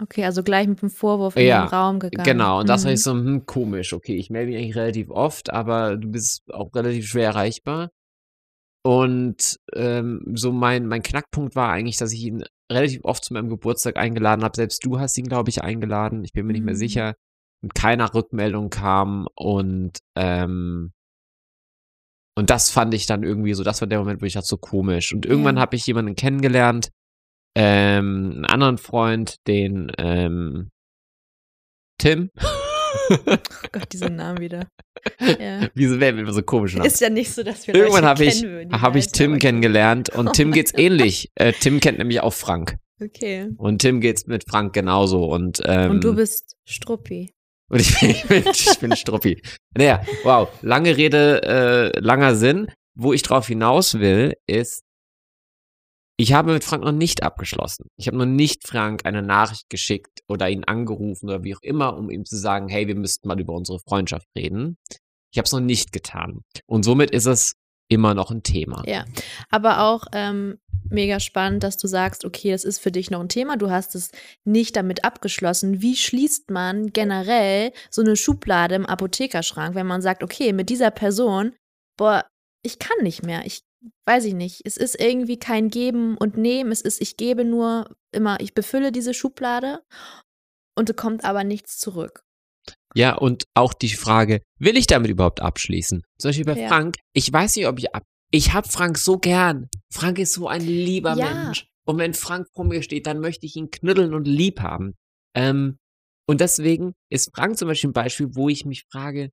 Okay, 0.00 0.24
also 0.24 0.42
gleich 0.42 0.66
mit 0.66 0.82
dem 0.82 0.90
Vorwurf 0.90 1.36
in 1.36 1.46
Ja, 1.46 1.66
den 1.66 1.68
Raum 1.74 2.00
gegangen. 2.00 2.24
Genau, 2.24 2.60
und 2.60 2.68
das 2.68 2.84
war 2.84 2.90
Mhm. 2.90 2.94
ich 2.94 3.02
so, 3.02 3.12
hm, 3.12 3.46
komisch, 3.46 3.92
okay, 3.92 4.16
ich 4.16 4.30
melde 4.30 4.50
mich 4.50 4.58
eigentlich 4.60 4.76
relativ 4.76 5.10
oft, 5.10 5.50
aber 5.52 5.96
du 5.96 6.10
bist 6.10 6.42
auch 6.52 6.74
relativ 6.74 7.06
schwer 7.06 7.26
erreichbar. 7.28 7.90
Und 8.84 9.58
ähm, 9.74 10.24
so 10.34 10.50
mein, 10.50 10.86
mein 10.86 11.02
Knackpunkt 11.02 11.54
war 11.54 11.70
eigentlich, 11.70 11.98
dass 11.98 12.12
ich 12.12 12.22
ihn 12.24 12.42
relativ 12.70 13.04
oft 13.04 13.24
zu 13.24 13.32
meinem 13.32 13.48
Geburtstag 13.48 13.96
eingeladen 13.96 14.42
habe. 14.42 14.56
Selbst 14.56 14.84
du 14.84 14.98
hast 14.98 15.16
ihn, 15.18 15.28
glaube 15.28 15.50
ich, 15.50 15.62
eingeladen. 15.62 16.24
Ich 16.24 16.32
bin 16.32 16.46
mir 16.46 16.52
nicht 16.52 16.64
mehr 16.64 16.74
Mhm. 16.74 16.78
sicher. 16.78 17.14
Und 17.62 17.76
keiner 17.76 18.12
Rückmeldung 18.12 18.70
kam. 18.70 19.28
Und, 19.36 19.98
ähm, 20.16 20.92
und 22.36 22.50
das 22.50 22.70
fand 22.70 22.94
ich 22.94 23.06
dann 23.06 23.22
irgendwie 23.22 23.54
so, 23.54 23.62
das 23.64 23.80
war 23.80 23.88
der 23.88 23.98
Moment, 23.98 24.22
wo 24.22 24.26
ich 24.26 24.32
dachte, 24.34 24.46
so 24.46 24.56
komisch. 24.56 25.12
Und 25.12 25.26
irgendwann 25.26 25.56
Ja. 25.56 25.62
habe 25.62 25.76
ich 25.76 25.86
jemanden 25.86 26.14
kennengelernt, 26.16 26.88
ähm, 27.56 28.32
einen 28.36 28.44
anderen 28.46 28.78
Freund, 28.78 29.36
den 29.46 29.92
ähm, 29.98 30.70
Tim. 31.98 32.30
Oh 33.08 33.36
Gott, 33.72 33.90
diesen 33.90 34.16
Namen 34.16 34.38
wieder. 34.38 34.68
Ja. 35.18 35.66
Wieso 35.74 35.98
werden 35.98 36.16
wir 36.16 36.24
immer 36.24 36.34
so 36.34 36.42
komisch 36.42 36.74
Namen? 36.74 36.86
Ist 36.86 37.00
ja 37.00 37.08
nicht 37.08 37.30
so, 37.32 37.42
dass 37.42 37.66
wir 37.66 37.74
Irgendwann 37.74 38.04
habe 38.04 38.22
ich, 38.22 38.44
hab 38.44 38.96
ich 38.96 39.06
Tim 39.12 39.38
kennengelernt 39.38 40.10
und 40.10 40.28
Oh 40.28 40.32
Tim 40.32 40.52
geht's 40.52 40.72
Gott. 40.72 40.80
ähnlich. 40.82 41.30
Äh, 41.34 41.54
Tim 41.54 41.80
kennt 41.80 41.96
nämlich 41.96 42.20
auch 42.20 42.34
Frank. 42.34 42.76
Okay. 43.02 43.48
Und 43.56 43.78
Tim 43.80 44.02
geht's 44.02 44.26
mit 44.26 44.44
Frank 44.46 44.74
genauso. 44.74 45.24
Und, 45.24 45.62
ähm, 45.64 45.90
Und 45.92 46.04
du 46.04 46.14
bist 46.14 46.56
Struppi. 46.66 47.32
Und 47.72 47.80
ich 47.80 47.98
bin, 47.98 48.10
ich 48.10 48.24
bin, 48.24 48.44
ich 48.52 48.78
bin 48.78 48.96
Struppi. 48.96 49.42
Naja, 49.76 50.04
wow. 50.24 50.48
Lange 50.62 50.96
Rede, 50.96 51.42
äh, 51.42 51.98
langer 51.98 52.36
Sinn. 52.36 52.70
Wo 52.94 53.14
ich 53.14 53.22
drauf 53.22 53.46
hinaus 53.46 53.94
will, 53.94 54.34
ist, 54.46 54.84
ich 56.18 56.34
habe 56.34 56.52
mit 56.52 56.62
Frank 56.62 56.84
noch 56.84 56.92
nicht 56.92 57.22
abgeschlossen. 57.22 57.86
Ich 57.96 58.06
habe 58.06 58.18
noch 58.18 58.26
nicht 58.26 58.68
Frank 58.68 59.06
eine 59.06 59.22
Nachricht 59.22 59.70
geschickt 59.70 60.20
oder 60.28 60.50
ihn 60.50 60.64
angerufen 60.64 61.30
oder 61.30 61.42
wie 61.42 61.56
auch 61.56 61.62
immer, 61.62 61.96
um 61.96 62.10
ihm 62.10 62.26
zu 62.26 62.36
sagen, 62.36 62.68
hey, 62.68 62.86
wir 62.86 62.94
müssten 62.94 63.26
mal 63.26 63.40
über 63.40 63.54
unsere 63.54 63.78
Freundschaft 63.78 64.26
reden. 64.36 64.76
Ich 65.32 65.38
habe 65.38 65.46
es 65.46 65.52
noch 65.52 65.60
nicht 65.60 65.92
getan. 65.92 66.42
Und 66.66 66.82
somit 66.84 67.10
ist 67.10 67.24
es 67.24 67.54
immer 67.88 68.12
noch 68.12 68.30
ein 68.30 68.42
Thema. 68.42 68.84
Ja. 68.86 69.06
Aber 69.48 69.80
auch 69.80 70.04
ähm, 70.12 70.58
mega 70.90 71.20
spannend, 71.20 71.62
dass 71.62 71.76
du 71.76 71.86
sagst, 71.86 72.24
okay, 72.24 72.50
das 72.50 72.64
ist 72.64 72.78
für 72.78 72.92
dich 72.92 73.10
noch 73.10 73.20
ein 73.20 73.28
Thema. 73.28 73.56
Du 73.56 73.70
hast 73.70 73.94
es 73.94 74.10
nicht 74.44 74.76
damit 74.76 75.04
abgeschlossen. 75.04 75.82
Wie 75.82 75.96
schließt 75.96 76.50
man 76.50 76.92
generell 76.92 77.72
so 77.90 78.02
eine 78.02 78.16
Schublade 78.16 78.74
im 78.74 78.86
Apothekerschrank, 78.86 79.74
wenn 79.74 79.86
man 79.86 80.02
sagt, 80.02 80.22
okay, 80.22 80.52
mit 80.52 80.68
dieser 80.68 80.90
Person, 80.90 81.54
boah, 81.96 82.24
ich 82.64 82.78
kann 82.78 83.02
nicht 83.02 83.22
mehr. 83.22 83.44
Ich 83.44 83.62
weiß 84.06 84.24
ich 84.24 84.34
nicht. 84.34 84.62
Es 84.64 84.76
ist 84.76 85.00
irgendwie 85.00 85.38
kein 85.38 85.68
Geben 85.68 86.16
und 86.16 86.36
Nehmen. 86.36 86.72
Es 86.72 86.80
ist, 86.80 87.00
ich 87.00 87.16
gebe 87.16 87.44
nur 87.44 87.96
immer, 88.12 88.40
ich 88.40 88.54
befülle 88.54 88.92
diese 88.92 89.14
Schublade 89.14 89.82
und 90.76 90.90
es 90.90 90.96
kommt 90.96 91.24
aber 91.24 91.44
nichts 91.44 91.78
zurück. 91.78 92.22
Ja, 92.94 93.16
und 93.16 93.44
auch 93.54 93.72
die 93.72 93.88
Frage, 93.94 94.42
will 94.58 94.76
ich 94.76 94.86
damit 94.86 95.10
überhaupt 95.10 95.40
abschließen? 95.40 96.02
Zum 96.18 96.28
Beispiel 96.28 96.44
bei 96.44 96.60
Ja. 96.60 96.68
Frank, 96.68 96.96
ich 97.14 97.32
weiß 97.32 97.56
nicht, 97.56 97.66
ob 97.66 97.78
ich 97.78 97.94
ab, 97.94 98.04
ich 98.32 98.52
hab 98.52 98.66
Frank 98.66 98.98
so 98.98 99.18
gern. 99.18 99.68
Frank 99.90 100.18
ist 100.18 100.32
so 100.32 100.48
ein 100.48 100.62
lieber 100.62 101.14
Ja. 101.14 101.32
Mensch. 101.32 101.68
Und 101.84 101.98
wenn 101.98 102.14
Frank 102.14 102.48
vor 102.54 102.64
mir 102.64 102.82
steht, 102.82 103.06
dann 103.06 103.20
möchte 103.20 103.46
ich 103.46 103.56
ihn 103.56 103.70
knuddeln 103.70 104.14
und 104.14 104.26
lieb 104.26 104.60
haben. 104.60 104.94
Ähm, 105.34 105.78
und 106.26 106.40
deswegen 106.40 106.94
ist 107.10 107.30
Frank 107.34 107.58
zum 107.58 107.68
Beispiel 107.68 107.90
ein 107.90 107.94
Beispiel, 107.94 108.34
wo 108.34 108.48
ich 108.48 108.64
mich 108.64 108.84
frage, 108.90 109.30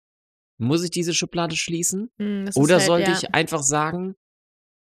muss 0.58 0.84
ich 0.84 0.92
diese 0.92 1.14
Schublade 1.14 1.56
schließen? 1.56 2.10
Ist 2.18 2.58
Oder 2.58 2.78
halt, 2.78 2.86
sollte 2.86 3.12
ja. 3.12 3.18
ich 3.18 3.34
einfach 3.34 3.64
sagen, 3.64 4.16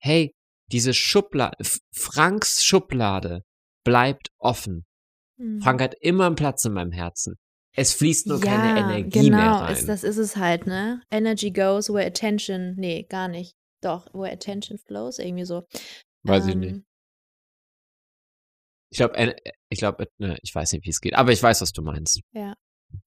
hey, 0.00 0.34
diese 0.70 0.92
Schublade, 0.92 1.56
Franks 1.92 2.64
Schublade 2.64 3.42
bleibt 3.84 4.30
offen. 4.38 4.84
Hm. 5.38 5.60
Frank 5.62 5.80
hat 5.80 5.94
immer 6.00 6.26
einen 6.26 6.34
Platz 6.34 6.64
in 6.64 6.72
meinem 6.72 6.92
Herzen. 6.92 7.36
Es 7.74 7.94
fließt 7.94 8.26
nur 8.26 8.38
ja, 8.38 8.44
keine 8.44 8.80
Energie 8.80 9.30
genau, 9.30 9.36
mehr 9.38 9.50
rein. 9.52 9.72
Ist, 9.72 9.88
das 9.88 10.04
ist 10.04 10.18
es 10.18 10.36
halt, 10.36 10.66
ne? 10.66 11.00
Energy 11.10 11.50
goes 11.50 11.88
where 11.88 12.06
attention, 12.06 12.74
nee, 12.76 13.04
gar 13.08 13.28
nicht. 13.28 13.54
Doch, 13.82 14.06
where 14.14 14.32
attention 14.32 14.78
flows, 14.78 15.18
irgendwie 15.18 15.44
so. 15.44 15.66
Weiß 16.22 16.46
ich 16.46 16.54
nicht. 16.56 16.74
Ähm, 16.76 16.82
Ich 18.90 18.98
glaube, 18.98 19.36
ich 19.70 19.78
glaube, 19.78 20.06
ne, 20.18 20.38
ich 20.42 20.54
weiß 20.54 20.72
nicht, 20.72 20.84
wie 20.84 20.90
es 20.90 21.00
geht, 21.00 21.14
aber 21.14 21.32
ich 21.32 21.42
weiß, 21.42 21.62
was 21.62 21.72
du 21.72 21.82
meinst. 21.82 22.20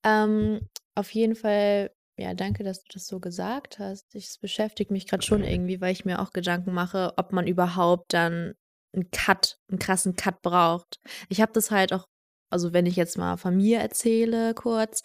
Ähm, 0.03 0.67
auf 0.95 1.11
jeden 1.11 1.35
Fall, 1.35 1.91
ja, 2.17 2.33
danke, 2.33 2.63
dass 2.63 2.81
du 2.83 2.87
das 2.93 3.05
so 3.05 3.19
gesagt 3.19 3.77
hast. 3.77 4.13
Ich- 4.15 4.25
Es 4.25 4.37
beschäftigt 4.39 4.89
mich 4.89 5.05
gerade 5.07 5.21
schon 5.23 5.43
irgendwie, 5.53 5.81
weil 5.81 5.91
ich 5.93 6.03
mir 6.05 6.19
auch 6.21 6.31
Gedanken 6.31 6.73
mache, 6.73 7.13
ob 7.17 7.31
man 7.33 7.45
überhaupt 7.45 8.13
dann 8.13 8.55
einen 8.95 9.11
Cut, 9.11 9.57
einen 9.69 9.77
krassen 9.77 10.15
Cut 10.15 10.41
braucht. 10.41 10.99
Ich 11.29 11.39
habe 11.41 11.51
das 11.53 11.69
halt 11.69 11.93
auch, 11.93 12.05
also 12.51 12.73
wenn 12.73 12.87
ich 12.87 12.95
jetzt 12.95 13.17
mal 13.17 13.37
von 13.37 13.55
mir 13.57 13.79
erzähle 13.79 14.55
kurz, 14.55 15.01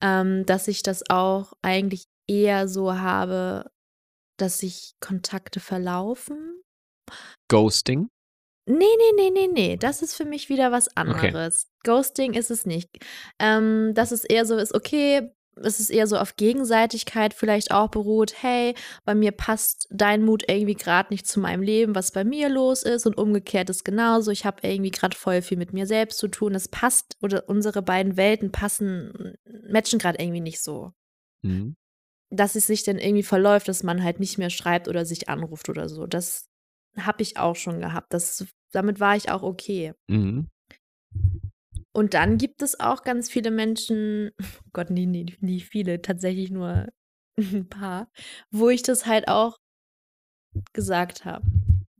ähm, 0.00 0.44
dass 0.46 0.66
ich 0.66 0.82
das 0.82 1.08
auch 1.10 1.52
eigentlich 1.62 2.06
eher 2.28 2.66
so 2.66 2.94
habe, 2.98 3.70
dass 4.36 4.58
sich 4.58 4.94
Kontakte 5.00 5.60
verlaufen. 5.60 6.62
Ghosting? 7.48 8.08
Nee, 8.66 8.76
nee, 8.78 9.12
nee, 9.16 9.30
nee, 9.30 9.48
nee. 9.52 9.76
Das 9.76 10.00
ist 10.00 10.14
für 10.14 10.24
mich 10.24 10.48
wieder 10.48 10.72
was 10.72 10.96
anderes. 10.96 11.68
Ghosting 11.84 12.32
ist 12.32 12.50
es 12.50 12.64
nicht. 12.64 12.88
Ähm, 13.38 13.92
dass 13.94 14.10
es 14.10 14.24
eher 14.24 14.46
so 14.46 14.56
ist, 14.56 14.74
okay, 14.74 15.30
es 15.56 15.80
ist 15.80 15.90
eher 15.90 16.06
so 16.06 16.16
auf 16.16 16.36
Gegenseitigkeit 16.36 17.34
vielleicht 17.34 17.70
auch 17.70 17.88
beruht, 17.88 18.42
hey, 18.42 18.74
bei 19.04 19.14
mir 19.14 19.32
passt 19.32 19.86
dein 19.90 20.24
Mut 20.24 20.44
irgendwie 20.48 20.74
gerade 20.74 21.12
nicht 21.12 21.26
zu 21.26 21.40
meinem 21.40 21.62
Leben, 21.62 21.94
was 21.94 22.10
bei 22.10 22.24
mir 22.24 22.48
los 22.48 22.82
ist 22.82 23.06
und 23.06 23.16
umgekehrt 23.16 23.70
ist 23.70 23.84
genauso. 23.84 24.30
Ich 24.30 24.44
habe 24.44 24.66
irgendwie 24.66 24.90
gerade 24.90 25.16
voll 25.16 25.42
viel 25.42 25.58
mit 25.58 25.72
mir 25.72 25.86
selbst 25.86 26.18
zu 26.18 26.28
tun. 26.28 26.54
Es 26.54 26.68
passt 26.68 27.16
oder 27.22 27.48
unsere 27.48 27.82
beiden 27.82 28.16
Welten 28.16 28.50
passen, 28.50 29.36
matchen 29.68 29.98
gerade 29.98 30.18
irgendwie 30.20 30.40
nicht 30.40 30.62
so. 30.62 30.92
Mhm. 31.42 31.76
Dass 32.34 32.54
es 32.54 32.66
sich 32.66 32.82
dann 32.82 32.98
irgendwie 32.98 33.22
verläuft, 33.22 33.68
dass 33.68 33.82
man 33.82 34.02
halt 34.02 34.20
nicht 34.20 34.38
mehr 34.38 34.50
schreibt 34.50 34.88
oder 34.88 35.04
sich 35.04 35.28
anruft 35.28 35.68
oder 35.68 35.88
so. 35.88 36.06
Das 36.06 36.48
habe 36.98 37.22
ich 37.22 37.36
auch 37.36 37.56
schon 37.56 37.80
gehabt. 37.80 38.12
Das, 38.12 38.46
damit 38.72 39.00
war 39.00 39.16
ich 39.16 39.30
auch 39.30 39.42
okay. 39.42 39.92
Mhm. 40.08 40.48
Und 41.92 42.14
dann 42.14 42.38
gibt 42.38 42.60
es 42.62 42.80
auch 42.80 43.04
ganz 43.04 43.30
viele 43.30 43.50
Menschen, 43.50 44.32
oh 44.40 44.44
Gott, 44.72 44.90
nie, 44.90 45.06
nie, 45.06 45.36
nie 45.40 45.60
viele, 45.60 46.02
tatsächlich 46.02 46.50
nur 46.50 46.88
ein 47.38 47.68
paar, 47.68 48.10
wo 48.50 48.68
ich 48.68 48.82
das 48.82 49.06
halt 49.06 49.28
auch 49.28 49.58
gesagt 50.72 51.24
habe. 51.24 51.46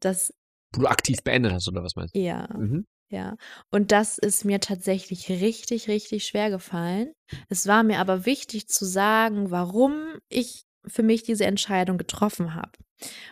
Das, 0.01 0.35
Wo 0.75 0.83
du 0.83 0.87
aktiv 0.89 1.19
beendet 1.25 1.53
hast, 1.53 1.69
oder 1.69 1.83
was 1.83 1.97
meinst 1.97 2.15
ja, 2.15 2.47
du? 2.49 2.59
Mhm. 2.59 2.87
Ja. 3.11 3.37
Und 3.71 3.93
das 3.93 4.19
ist 4.19 4.45
mir 4.45 4.61
tatsächlich 4.61 5.29
richtig, 5.31 5.89
richtig 5.89 6.25
schwer 6.27 6.51
gefallen. 6.51 7.13
Es 7.49 7.67
war 7.67 7.83
mir 7.83 7.99
aber 7.99 8.27
wichtig 8.27 8.69
zu 8.69 8.85
sagen, 8.85 9.51
warum 9.51 10.19
ich 10.29 10.65
für 10.87 11.03
mich 11.03 11.23
diese 11.23 11.47
Entscheidung 11.47 11.97
getroffen 11.97 12.55
habe. 12.55 12.73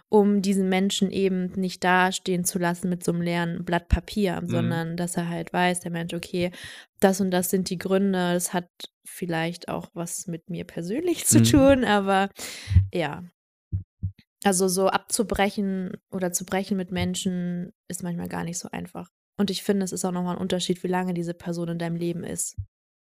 Um 0.09 0.41
diesen 0.43 0.69
Menschen 0.69 1.11
eben 1.11 1.53
nicht 1.53 1.85
dastehen 1.85 2.45
zu 2.45 2.59
lassen 2.59 2.89
mit 2.89 3.05
so 3.05 3.13
einem 3.13 3.21
leeren 3.23 3.65
Blatt 3.65 3.89
Papier, 3.89 4.41
Mhm. 4.41 4.49
sondern 4.49 4.97
dass 4.97 5.17
er 5.17 5.29
halt 5.29 5.53
weiß, 5.53 5.81
der 5.81 5.91
Mensch, 5.91 6.15
okay, 6.15 6.51
das 7.01 7.21
und 7.21 7.31
das 7.31 7.51
sind 7.51 7.69
die 7.71 7.79
Gründe. 7.79 8.33
Es 8.33 8.53
hat 8.55 8.69
vielleicht 9.07 9.69
auch 9.69 9.91
was 9.95 10.27
mit 10.27 10.49
mir 10.51 10.65
persönlich 10.65 11.25
zu 11.27 11.41
Mhm. 11.41 11.45
tun, 11.45 11.85
aber 11.85 12.31
ja. 12.93 13.23
Also 14.45 14.67
so 14.69 14.89
abzubrechen 14.89 15.93
oder 16.11 16.33
zu 16.33 16.45
brechen 16.45 16.77
mit 16.77 16.91
Menschen 16.91 17.73
ist 17.89 18.03
manchmal 18.03 18.29
gar 18.29 18.45
nicht 18.45 18.59
so 18.59 18.69
einfach. 18.71 19.09
Und 19.39 19.51
ich 19.51 19.63
finde, 19.63 19.85
es 19.85 19.93
ist 19.93 20.05
auch 20.05 20.13
nochmal 20.13 20.37
ein 20.37 20.41
Unterschied, 20.43 20.83
wie 20.83 20.89
lange 20.89 21.15
diese 21.15 21.35
Person 21.35 21.69
in 21.69 21.79
deinem 21.79 21.97
Leben 21.97 22.23
ist. 22.25 22.55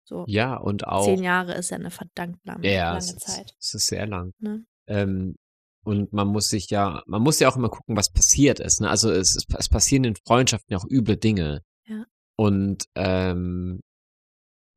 So 0.07 0.25
Ja, 0.27 0.57
und 0.57 0.87
auch. 0.87 1.05
zehn 1.05 1.23
Jahre 1.23 1.55
ist 1.55 1.71
ja 1.71 1.77
eine 1.79 1.91
verdammt 1.91 2.39
lange, 2.45 2.71
Ja, 2.71 2.89
lange 2.89 2.99
es 2.99 3.13
ist, 3.13 3.21
Zeit. 3.21 3.55
es 3.61 3.75
ist 3.75 3.87
sehr 3.87 4.07
lang. 4.07 4.33
Ne? 4.39 4.65
Ähm, 4.87 5.37
und 5.85 6.13
man 6.13 6.29
muss 6.29 6.49
sich 6.49 6.71
ja, 6.71 7.03
man 7.07 7.23
muss 7.23 7.41
ja 7.41 7.49
auch 7.49 7.57
immer 7.57 7.69
gucken, 7.69 7.97
was 7.97 8.11
passiert 8.11 8.59
ist. 8.61 8.81
Ne? 8.81 8.89
Also 8.91 9.11
es, 9.11 9.37
es, 9.37 9.45
es 9.59 9.69
passieren 9.69 10.05
in 10.05 10.15
Freundschaften 10.27 10.73
ja 10.73 10.79
auch 10.79 10.87
üble 10.89 11.17
Dinge. 11.17 11.61
Ja. 11.87 12.05
Und 12.37 12.85
ähm, 12.95 13.81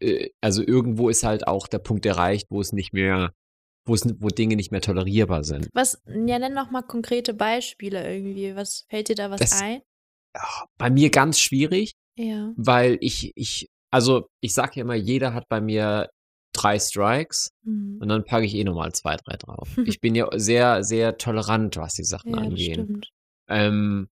äh, 0.02 0.30
also 0.42 0.62
irgendwo 0.62 1.10
ist 1.10 1.24
halt 1.24 1.48
auch 1.48 1.68
der 1.68 1.80
Punkt 1.80 2.06
erreicht, 2.06 2.48
wo 2.50 2.60
es 2.62 2.72
nicht 2.74 2.94
mehr, 2.94 3.32
wo 3.86 3.94
es, 3.94 4.06
wo 4.20 4.28
Dinge 4.28 4.56
nicht 4.58 4.72
mehr 4.72 4.82
tolerierbar 4.82 5.44
sind. 5.44 5.70
Was, 5.74 6.02
ja, 6.06 6.40
nenn 6.40 6.54
noch 6.54 6.72
mal 6.72 6.84
konkrete 6.84 7.34
Beispiele 7.34 8.06
irgendwie. 8.14 8.56
Was 8.56 8.86
fällt 8.90 9.10
dir 9.10 9.16
da 9.16 9.30
was 9.32 9.40
Das- 9.40 9.62
ein? 9.62 9.82
Bei 10.78 10.90
mir 10.90 11.10
ganz 11.10 11.40
schwierig, 11.40 11.94
Ja. 12.18 12.52
weil 12.58 12.98
ich, 13.02 13.32
ich, 13.36 13.68
also 13.92 14.28
ich 14.42 14.54
sag 14.54 14.76
ja 14.76 14.82
immer, 14.84 14.96
jeder 14.96 15.34
hat 15.34 15.48
bei 15.50 15.62
mir 15.62 16.10
drei 16.54 16.80
Strikes 16.80 17.52
Mhm. 17.64 18.00
und 18.02 18.10
dann 18.10 18.26
packe 18.26 18.46
ich 18.46 18.56
eh 18.56 18.64
nochmal 18.64 18.92
zwei, 18.94 19.16
drei 19.18 19.38
drauf. 19.38 19.70
ich 19.86 20.00
bin 20.02 20.16
ja 20.16 20.28
sehr, 20.40 20.84
sehr 20.84 21.18
tolerant, 21.18 21.78
was 21.78 21.94
die 21.94 22.04
Sachen 22.04 22.32
Ja, 22.32 22.38
angehen. 22.38 23.02
Ähm, 23.50 24.08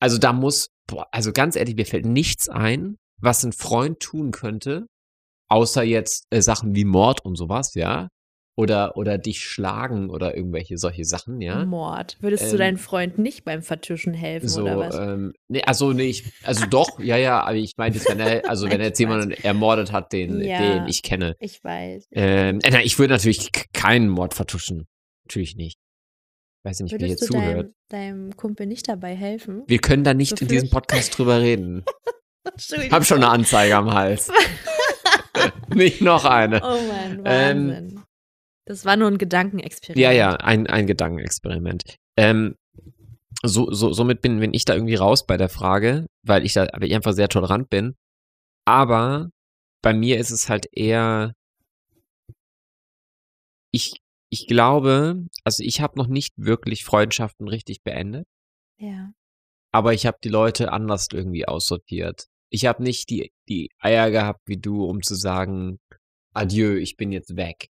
also 0.00 0.18
da 0.18 0.32
muss, 0.32 0.68
boah, 0.86 1.08
also 1.12 1.32
ganz 1.32 1.56
ehrlich, 1.56 1.74
mir 1.76 1.86
fällt 1.86 2.06
nichts 2.06 2.48
ein, 2.48 2.96
was 3.20 3.44
ein 3.44 3.52
Freund 3.52 3.98
tun 4.00 4.30
könnte, 4.30 4.86
außer 5.48 5.82
jetzt 5.82 6.26
äh, 6.30 6.42
Sachen 6.42 6.74
wie 6.74 6.84
Mord 6.84 7.24
und 7.24 7.36
sowas, 7.36 7.74
ja. 7.74 8.08
Oder, 8.58 8.96
oder 8.96 9.18
dich 9.18 9.40
schlagen 9.40 10.08
oder 10.08 10.34
irgendwelche 10.34 10.78
solche 10.78 11.04
Sachen, 11.04 11.42
ja. 11.42 11.66
Mord. 11.66 12.16
Würdest 12.20 12.44
du 12.46 12.52
Ähm, 12.52 12.58
deinem 12.58 12.78
Freund 12.78 13.18
nicht 13.18 13.44
beim 13.44 13.60
Vertuschen 13.60 14.14
helfen 14.14 14.48
So, 14.48 14.62
oder 14.62 14.78
was? 14.78 14.96
ähm, 14.96 15.34
nee, 15.48 15.60
also 15.62 15.92
nee, 15.92 16.04
ich, 16.06 16.24
also 16.42 16.64
doch, 16.64 16.98
ja, 16.98 17.18
ja, 17.18 17.42
aber 17.42 17.56
ich 17.56 17.74
meine 17.76 17.94
wenn 17.96 18.18
er, 18.18 18.48
also 18.48 18.64
wenn 18.70 18.80
er 18.80 18.86
jetzt 18.86 18.98
Ich 18.98 19.06
jemanden 19.06 19.32
ermordet 19.32 19.92
hat, 19.92 20.10
den, 20.14 20.40
Ja. 20.40 20.58
den 20.58 20.88
ich 20.88 21.02
kenne. 21.02 21.36
Ich 21.38 21.62
weiß. 21.62 22.06
Ähm, 22.12 22.60
äh, 22.62 22.82
ich 22.82 22.98
würde 22.98 23.12
natürlich 23.12 23.50
keinen 23.74 24.08
Mord 24.08 24.32
vertuschen. 24.32 24.86
Natürlich 25.26 25.56
nicht. 25.56 25.78
Weiß 26.64 26.80
nicht, 26.80 26.92
wer 26.98 27.06
hier 27.06 27.16
du 27.16 27.26
zuhört. 27.26 27.70
deinem, 27.90 28.26
deinem 28.28 28.36
Kumpel 28.36 28.66
nicht 28.66 28.88
dabei 28.88 29.14
helfen? 29.14 29.64
Wir 29.66 29.78
können 29.80 30.02
da 30.02 30.14
nicht 30.14 30.38
So 30.38 30.44
in 30.44 30.48
diesem? 30.48 30.70
Podcast 30.70 31.18
drüber 31.18 31.40
reden. 31.42 31.84
Hab 32.90 33.04
schon 33.04 33.18
eine 33.18 33.28
Anzeige 33.28 33.76
am 33.76 33.92
Hals. 33.92 34.30
Nicht 35.74 36.00
noch 36.00 36.24
eine. 36.24 36.62
Oh 36.62 36.78
Mann, 36.88 37.22
Ähm, 37.24 37.68
Wahnsinn. 37.68 38.02
Das 38.66 38.84
war 38.84 38.96
nur 38.96 39.08
ein 39.08 39.18
Gedankenexperiment. 39.18 40.02
Ja, 40.02 40.10
ja, 40.12 40.34
ein, 40.36 40.66
ein 40.66 40.86
Gedankenexperiment. 40.86 41.96
Ähm, 42.18 42.56
so, 43.42 43.70
so, 43.72 43.92
somit 43.92 44.22
bin, 44.22 44.40
bin 44.40 44.54
ich 44.54 44.64
da 44.64 44.74
irgendwie 44.74 44.94
raus 44.96 45.24
bei 45.26 45.36
der 45.36 45.48
Frage, 45.48 46.06
weil 46.26 46.44
ich 46.44 46.52
da 46.54 46.68
weil 46.74 46.88
ich 46.88 46.94
einfach 46.94 47.12
sehr 47.12 47.28
tolerant 47.28 47.70
bin. 47.70 47.94
Aber 48.66 49.30
bei 49.82 49.94
mir 49.94 50.18
ist 50.18 50.30
es 50.30 50.48
halt 50.48 50.66
eher, 50.72 51.32
ich, 53.72 54.00
ich 54.30 54.46
glaube, 54.46 55.26
also 55.44 55.62
ich 55.62 55.80
habe 55.80 55.98
noch 55.98 56.08
nicht 56.08 56.32
wirklich 56.36 56.84
Freundschaften 56.84 57.48
richtig 57.48 57.82
beendet, 57.84 58.26
Ja. 58.80 59.12
aber 59.72 59.94
ich 59.94 60.06
habe 60.06 60.18
die 60.24 60.28
Leute 60.28 60.72
anders 60.72 61.08
irgendwie 61.12 61.46
aussortiert. 61.46 62.26
Ich 62.50 62.66
habe 62.66 62.82
nicht 62.82 63.10
die, 63.10 63.30
die 63.48 63.68
Eier 63.80 64.10
gehabt 64.10 64.40
wie 64.46 64.56
du, 64.56 64.84
um 64.84 65.02
zu 65.02 65.14
sagen, 65.14 65.78
adieu, 66.34 66.74
ich 66.76 66.96
bin 66.96 67.12
jetzt 67.12 67.36
weg. 67.36 67.68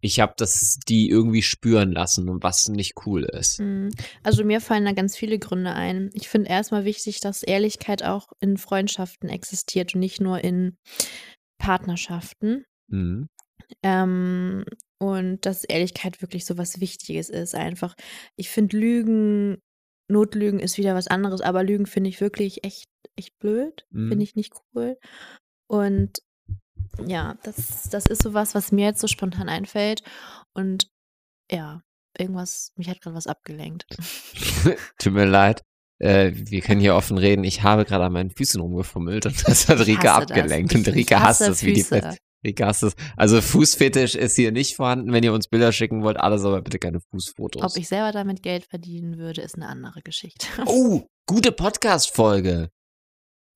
Ich 0.00 0.20
habe 0.20 0.34
das 0.36 0.78
die 0.88 1.08
irgendwie 1.08 1.42
spüren 1.42 1.92
lassen 1.92 2.28
und 2.28 2.42
was 2.42 2.68
nicht 2.68 2.94
cool 3.06 3.24
ist. 3.24 3.60
Mhm. 3.60 3.90
Also 4.22 4.44
mir 4.44 4.60
fallen 4.60 4.84
da 4.84 4.92
ganz 4.92 5.16
viele 5.16 5.38
Gründe 5.38 5.72
ein. 5.72 6.10
Ich 6.14 6.28
finde 6.28 6.50
erstmal 6.50 6.84
wichtig, 6.84 7.20
dass 7.20 7.42
Ehrlichkeit 7.42 8.02
auch 8.02 8.28
in 8.40 8.56
Freundschaften 8.56 9.28
existiert 9.28 9.94
und 9.94 10.00
nicht 10.00 10.20
nur 10.20 10.42
in 10.42 10.76
Partnerschaften. 11.58 12.64
Mhm. 12.88 13.28
Ähm, 13.82 14.64
und 14.98 15.46
dass 15.46 15.64
Ehrlichkeit 15.64 16.20
wirklich 16.22 16.44
so 16.44 16.58
was 16.58 16.80
Wichtiges 16.80 17.28
ist. 17.30 17.54
Einfach, 17.54 17.94
ich 18.36 18.48
finde 18.50 18.76
Lügen, 18.76 19.58
Notlügen 20.08 20.60
ist 20.60 20.76
wieder 20.76 20.94
was 20.94 21.06
anderes, 21.06 21.40
aber 21.40 21.62
Lügen 21.62 21.86
finde 21.86 22.10
ich 22.10 22.20
wirklich 22.20 22.64
echt, 22.64 22.88
echt 23.16 23.38
blöd. 23.38 23.86
Mhm. 23.90 24.08
Finde 24.08 24.24
ich 24.24 24.34
nicht 24.34 24.52
cool. 24.74 24.98
Und 25.68 26.18
ja, 27.06 27.36
das, 27.42 27.88
das 27.90 28.06
ist 28.06 28.22
so 28.22 28.34
was, 28.34 28.54
was 28.54 28.72
mir 28.72 28.86
jetzt 28.86 29.00
so 29.00 29.06
spontan 29.06 29.48
einfällt. 29.48 30.02
Und 30.52 30.88
ja, 31.50 31.82
irgendwas, 32.18 32.72
mich 32.76 32.88
hat 32.88 33.00
gerade 33.00 33.16
was 33.16 33.26
abgelenkt. 33.26 33.86
Tut 34.98 35.12
mir 35.12 35.26
leid. 35.26 35.62
Äh, 35.98 36.32
wir 36.34 36.62
können 36.62 36.80
hier 36.80 36.94
offen 36.94 37.18
reden. 37.18 37.44
Ich 37.44 37.62
habe 37.62 37.84
gerade 37.84 38.04
an 38.04 38.12
meinen 38.12 38.30
Füßen 38.30 38.60
rumgefummelt 38.60 39.26
und 39.26 39.46
das 39.48 39.68
hat 39.68 39.86
Rika 39.86 40.16
abgelenkt. 40.16 40.74
Und 40.74 40.88
Rika 40.88 41.20
hasst 41.20 41.42
das 41.42 41.62
wie 41.62 41.74
die 41.74 41.82
Füße. 41.82 42.00
Pest. 42.00 42.18
Wie 42.42 42.54
krass 42.54 42.82
ist. 42.82 42.96
Also 43.16 43.42
Fußfetisch 43.42 44.14
ist 44.14 44.36
hier 44.36 44.50
nicht 44.50 44.74
vorhanden. 44.74 45.12
Wenn 45.12 45.22
ihr 45.22 45.34
uns 45.34 45.48
Bilder 45.48 45.72
schicken 45.72 46.02
wollt, 46.02 46.16
alles 46.16 46.42
aber 46.44 46.62
bitte 46.62 46.78
keine 46.78 47.00
Fußfotos. 47.00 47.62
Ob 47.62 47.76
ich 47.76 47.86
selber 47.86 48.12
damit 48.12 48.42
Geld 48.42 48.64
verdienen 48.64 49.18
würde, 49.18 49.42
ist 49.42 49.56
eine 49.56 49.68
andere 49.68 50.00
Geschichte. 50.00 50.46
Oh, 50.64 51.02
gute 51.26 51.52
Podcast-Folge. 51.52 52.70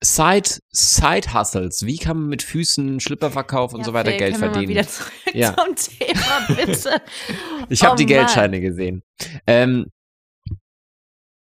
Side, 0.05 0.61
Side 0.71 1.33
Hustles. 1.35 1.85
Wie 1.87 1.97
kann 1.99 2.19
man 2.19 2.29
mit 2.29 2.43
Füßen, 2.43 3.01
Schlipperverkauf 3.01 3.73
und 3.73 3.81
Ja, 3.81 3.85
so 3.87 3.93
weiter 3.93 4.11
Phil, 4.11 4.19
Geld 4.19 4.37
verdienen? 4.37 4.69
Wieder 4.69 4.87
zurück 4.87 5.13
Ja. 5.33 5.55
zum 5.57 5.75
Thema, 5.77 6.47
bitte. 6.49 7.03
Ich 7.71 7.83
habe 7.83 7.95
Oh 7.95 7.97
die 7.97 8.05
Mann. 8.05 8.09
Geldscheine 8.09 8.61
gesehen. 8.61 9.03
Ähm, 9.47 9.87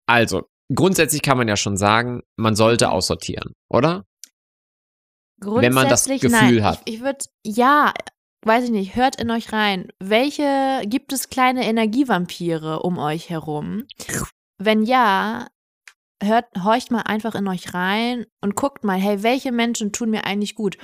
also, 0.07 0.45
grundsätzlich 0.75 1.23
kann 1.23 1.37
man 1.39 1.49
ja 1.49 1.57
schon 1.57 1.77
sagen, 1.77 2.23
man 2.37 2.55
sollte 2.55 2.91
aussortieren, 2.91 3.55
oder? 3.69 4.05
Wenn 5.39 5.73
man 5.73 5.89
das 5.89 6.05
Grundsätzlich 6.07 6.21
Gefühl 6.21 6.57
nein. 6.61 6.65
hat. 6.65 6.83
Ich, 6.85 6.95
ich 6.95 7.01
würde, 7.01 7.25
ja, 7.45 7.93
weiß 8.45 8.65
ich 8.65 8.71
nicht, 8.71 8.95
hört 8.95 9.21
in 9.21 9.31
euch 9.31 9.53
rein. 9.53 9.89
Welche, 9.99 10.83
gibt 10.87 11.13
es 11.13 11.29
kleine 11.31 11.65
Energievampire 11.67 12.81
um 12.81 12.99
euch 12.99 13.29
herum? 13.31 13.85
Wenn 14.59 14.85
ja, 14.85 15.49
hört, 16.23 16.47
horcht 16.63 16.91
mal 16.91 17.03
einfach 17.03 17.35
in 17.35 17.49
euch 17.49 17.75
rein 17.75 18.27
und 18.41 18.55
guckt 18.55 18.85
mal, 18.85 18.99
hey, 18.99 19.23
welche 19.23 19.53
Menschen 19.53 19.93
tun 19.93 20.11
mir 20.11 20.25
eigentlich 20.25 20.55
gut? 20.55 20.79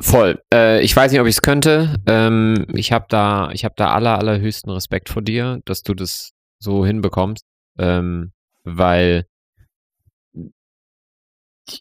Voll. 0.00 0.42
Äh, 0.52 0.82
ich 0.82 0.94
weiß 0.94 1.12
nicht, 1.12 1.20
ob 1.20 1.26
ich 1.26 1.36
es 1.36 1.42
könnte. 1.42 2.02
Ähm, 2.06 2.66
ich 2.74 2.92
habe 2.92 3.06
da, 3.08 3.50
ich 3.52 3.64
habe 3.64 3.74
da 3.76 3.92
aller, 3.92 4.18
allerhöchsten 4.18 4.70
Respekt 4.72 5.08
vor 5.08 5.22
dir, 5.22 5.60
dass 5.64 5.82
du 5.82 5.94
das 5.94 6.32
so 6.58 6.84
hinbekommst, 6.84 7.44
ähm, 7.78 8.32
weil 8.64 9.26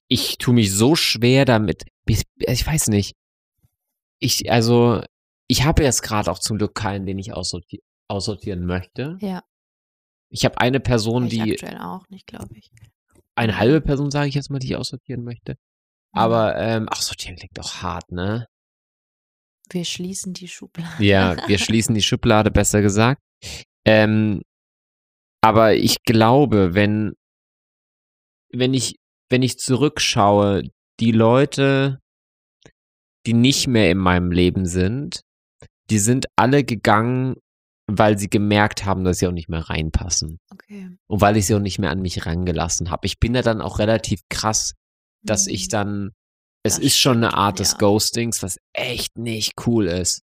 ich, 0.07 0.37
tue 0.37 0.53
mich 0.53 0.73
so 0.73 0.95
schwer 0.95 1.45
damit. 1.45 1.83
Ich, 2.05 2.23
ich 2.37 2.65
weiß 2.65 2.89
nicht. 2.89 3.15
Ich, 4.19 4.51
also, 4.51 5.01
ich 5.47 5.65
habe 5.65 5.83
jetzt 5.83 6.03
gerade 6.03 6.31
auch 6.31 6.39
zum 6.39 6.57
Glück 6.57 6.75
keinen, 6.75 7.05
den 7.05 7.19
ich 7.19 7.33
aussorti 7.33 7.81
aussortieren 8.07 8.65
möchte. 8.65 9.17
Ja, 9.21 9.41
Ich 10.33 10.45
habe 10.45 10.59
eine 10.59 10.79
Person, 10.79 11.25
ich 11.25 11.29
die, 11.29 11.53
aktuell 11.53 11.77
auch 11.77 12.09
nicht, 12.09 12.25
glaube 12.25 12.57
ich. 12.57 12.71
eine 13.35 13.57
halbe 13.59 13.81
Person, 13.81 14.09
sage 14.09 14.29
ich 14.29 14.35
jetzt 14.35 14.49
mal, 14.49 14.57
die 14.57 14.67
ich 14.67 14.75
aussortieren 14.75 15.23
möchte. 15.23 15.57
Aber, 16.11 16.57
ähm, 16.57 16.87
ach, 16.89 17.03
sortieren 17.03 17.35
klingt 17.35 17.55
doch 17.55 17.83
hart, 17.83 18.11
ne? 18.11 18.47
Wir 19.69 19.85
schließen 19.85 20.33
die 20.33 20.47
Schublade. 20.47 21.03
Ja, 21.03 21.47
wir 21.47 21.57
schließen 21.59 21.93
die 21.93 22.01
Schublade, 22.01 22.49
besser 22.49 22.81
gesagt. 22.81 23.21
Ähm, 23.85 24.41
aber 25.41 25.75
ich 25.75 26.03
glaube, 26.03 26.73
wenn, 26.73 27.13
wenn 28.51 28.73
ich, 28.73 28.95
wenn 29.29 29.43
ich 29.43 29.59
zurückschaue, 29.59 30.63
die 30.99 31.11
Leute, 31.11 31.99
die 33.27 33.33
nicht 33.33 33.67
mehr 33.67 33.91
in 33.91 33.99
meinem 33.99 34.31
Leben 34.31 34.65
sind, 34.65 35.21
die 35.91 35.99
sind 35.99 36.25
alle 36.35 36.63
gegangen, 36.63 37.35
weil 37.87 38.17
sie 38.17 38.29
gemerkt 38.29 38.85
haben, 38.85 39.03
dass 39.03 39.19
sie 39.19 39.27
auch 39.27 39.31
nicht 39.33 39.49
mehr 39.49 39.69
reinpassen. 39.69 40.39
Okay. 40.51 40.89
Und 41.07 41.21
weil 41.21 41.37
ich 41.37 41.45
sie 41.45 41.55
auch 41.55 41.59
nicht 41.59 41.79
mehr 41.79 41.91
an 41.91 42.01
mich 42.01 42.25
rangelassen 42.25 42.89
habe. 42.89 43.05
Ich 43.05 43.19
bin 43.19 43.35
ja 43.35 43.41
dann 43.41 43.61
auch 43.61 43.79
relativ 43.79 44.21
krass, 44.29 44.73
dass 45.23 45.47
ich 45.47 45.65
Mhm. 45.65 45.69
dann, 45.69 46.11
es 46.63 46.75
Das 46.75 46.83
ist 46.83 46.97
schon 46.97 47.17
eine 47.17 47.33
Art 47.33 47.59
des 47.59 47.73
ja. 47.73 47.77
Ghostings, 47.79 48.41
was 48.41 48.57
echt 48.73 49.17
nicht 49.17 49.53
cool 49.67 49.87
ist, 49.87 50.21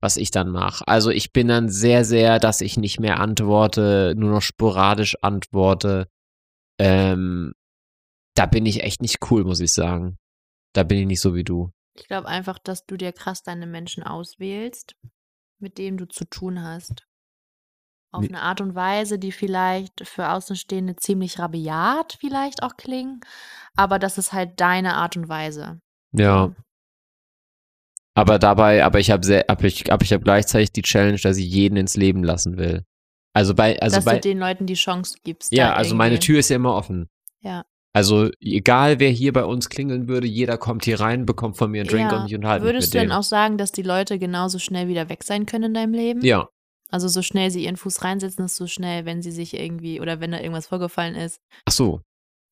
was 0.00 0.16
ich 0.16 0.30
dann 0.30 0.50
mache. 0.50 0.86
Also 0.88 1.10
ich 1.10 1.32
bin 1.32 1.48
dann 1.48 1.68
sehr, 1.68 2.04
sehr, 2.04 2.38
dass 2.38 2.60
ich 2.62 2.76
nicht 2.78 3.00
mehr 3.00 3.20
antworte, 3.20 4.14
nur 4.16 4.30
noch 4.30 4.42
sporadisch 4.42 5.16
antworte. 5.22 6.08
Ähm, 6.80 7.52
da 8.34 8.46
bin 8.46 8.66
ich 8.66 8.82
echt 8.82 9.00
nicht 9.02 9.18
cool, 9.30 9.44
muss 9.44 9.60
ich 9.60 9.72
sagen. 9.72 10.16
Da 10.74 10.82
bin 10.82 10.98
ich 10.98 11.06
nicht 11.06 11.20
so 11.20 11.34
wie 11.34 11.44
du. 11.44 11.70
Ich 11.96 12.08
glaube 12.08 12.26
einfach, 12.26 12.58
dass 12.58 12.84
du 12.86 12.96
dir 12.96 13.12
krass 13.12 13.42
deine 13.42 13.66
Menschen 13.66 14.02
auswählst, 14.02 14.96
mit 15.64 15.78
denen 15.78 15.96
du 15.96 16.06
zu 16.06 16.26
tun 16.26 16.62
hast. 16.62 17.08
Auf 18.12 18.28
eine 18.28 18.42
Art 18.42 18.60
und 18.60 18.76
Weise, 18.76 19.18
die 19.18 19.32
vielleicht 19.32 20.06
für 20.06 20.30
Außenstehende 20.30 20.94
ziemlich 20.94 21.40
rabiat 21.40 22.16
vielleicht 22.20 22.62
auch 22.62 22.76
klingen, 22.76 23.20
aber 23.74 23.98
das 23.98 24.18
ist 24.18 24.32
halt 24.32 24.60
deine 24.60 24.94
Art 24.94 25.16
und 25.16 25.28
Weise. 25.28 25.80
Ja. 26.12 26.54
Aber 28.14 28.38
dabei, 28.38 28.84
aber 28.84 29.00
ich 29.00 29.10
habe 29.10 29.26
sehr, 29.26 29.50
aber 29.50 29.64
ich, 29.64 29.92
aber 29.92 30.04
ich 30.04 30.12
habe 30.12 30.22
gleichzeitig 30.22 30.70
die 30.70 30.82
Challenge, 30.82 31.18
dass 31.18 31.38
ich 31.38 31.50
jeden 31.50 31.76
ins 31.76 31.96
Leben 31.96 32.22
lassen 32.22 32.56
will. 32.56 32.84
Also 33.32 33.52
bei, 33.52 33.80
also 33.80 33.96
dass 33.96 34.04
bei, 34.04 34.14
du 34.14 34.20
den 34.20 34.38
Leuten 34.38 34.66
die 34.66 34.74
Chance 34.74 35.18
gibst. 35.24 35.50
ja, 35.50 35.72
also 35.72 35.96
meine 35.96 36.20
Tür 36.20 36.38
ist 36.38 36.50
ja 36.50 36.56
immer 36.56 36.76
offen. 36.76 37.08
Ja. 37.40 37.64
Also 37.96 38.28
egal, 38.40 38.98
wer 38.98 39.10
hier 39.10 39.32
bei 39.32 39.44
uns 39.44 39.68
klingeln 39.68 40.08
würde, 40.08 40.26
jeder 40.26 40.58
kommt 40.58 40.84
hier 40.84 40.98
rein, 40.98 41.26
bekommt 41.26 41.56
von 41.56 41.70
mir 41.70 41.82
einen 41.82 41.88
Drink 41.90 42.10
Ja. 42.10 42.20
und 42.20 42.26
ich 42.26 42.34
unterhalte 42.34 42.64
Würdest 42.66 42.88
mich 42.88 42.90
du 42.90 42.96
mit 42.98 43.02
denn 43.04 43.08
denen. 43.10 43.18
auch 43.18 43.22
sagen, 43.22 43.56
dass 43.56 43.70
die 43.72 43.82
Leute 43.82 44.18
genauso 44.18 44.58
schnell 44.58 44.88
wieder 44.88 45.08
weg 45.08 45.22
sein 45.22 45.46
können 45.46 45.64
in 45.66 45.74
deinem 45.74 45.94
Leben? 45.94 46.20
Ja, 46.24 46.48
Also 46.90 47.06
so 47.08 47.22
schnell 47.22 47.50
sie 47.52 47.64
ihren 47.64 47.76
Fuß 47.76 48.02
reinsetzen, 48.02 48.44
ist 48.46 48.56
so 48.56 48.66
schnell, 48.66 49.04
wenn 49.04 49.22
sie 49.22 49.30
sich 49.30 49.54
irgendwie 49.54 50.00
oder 50.00 50.20
wenn 50.20 50.32
da 50.32 50.40
irgendwas 50.40 50.66
vorgefallen 50.66 51.14
ist, 51.14 51.38
ach 51.66 51.72
so. 51.72 52.00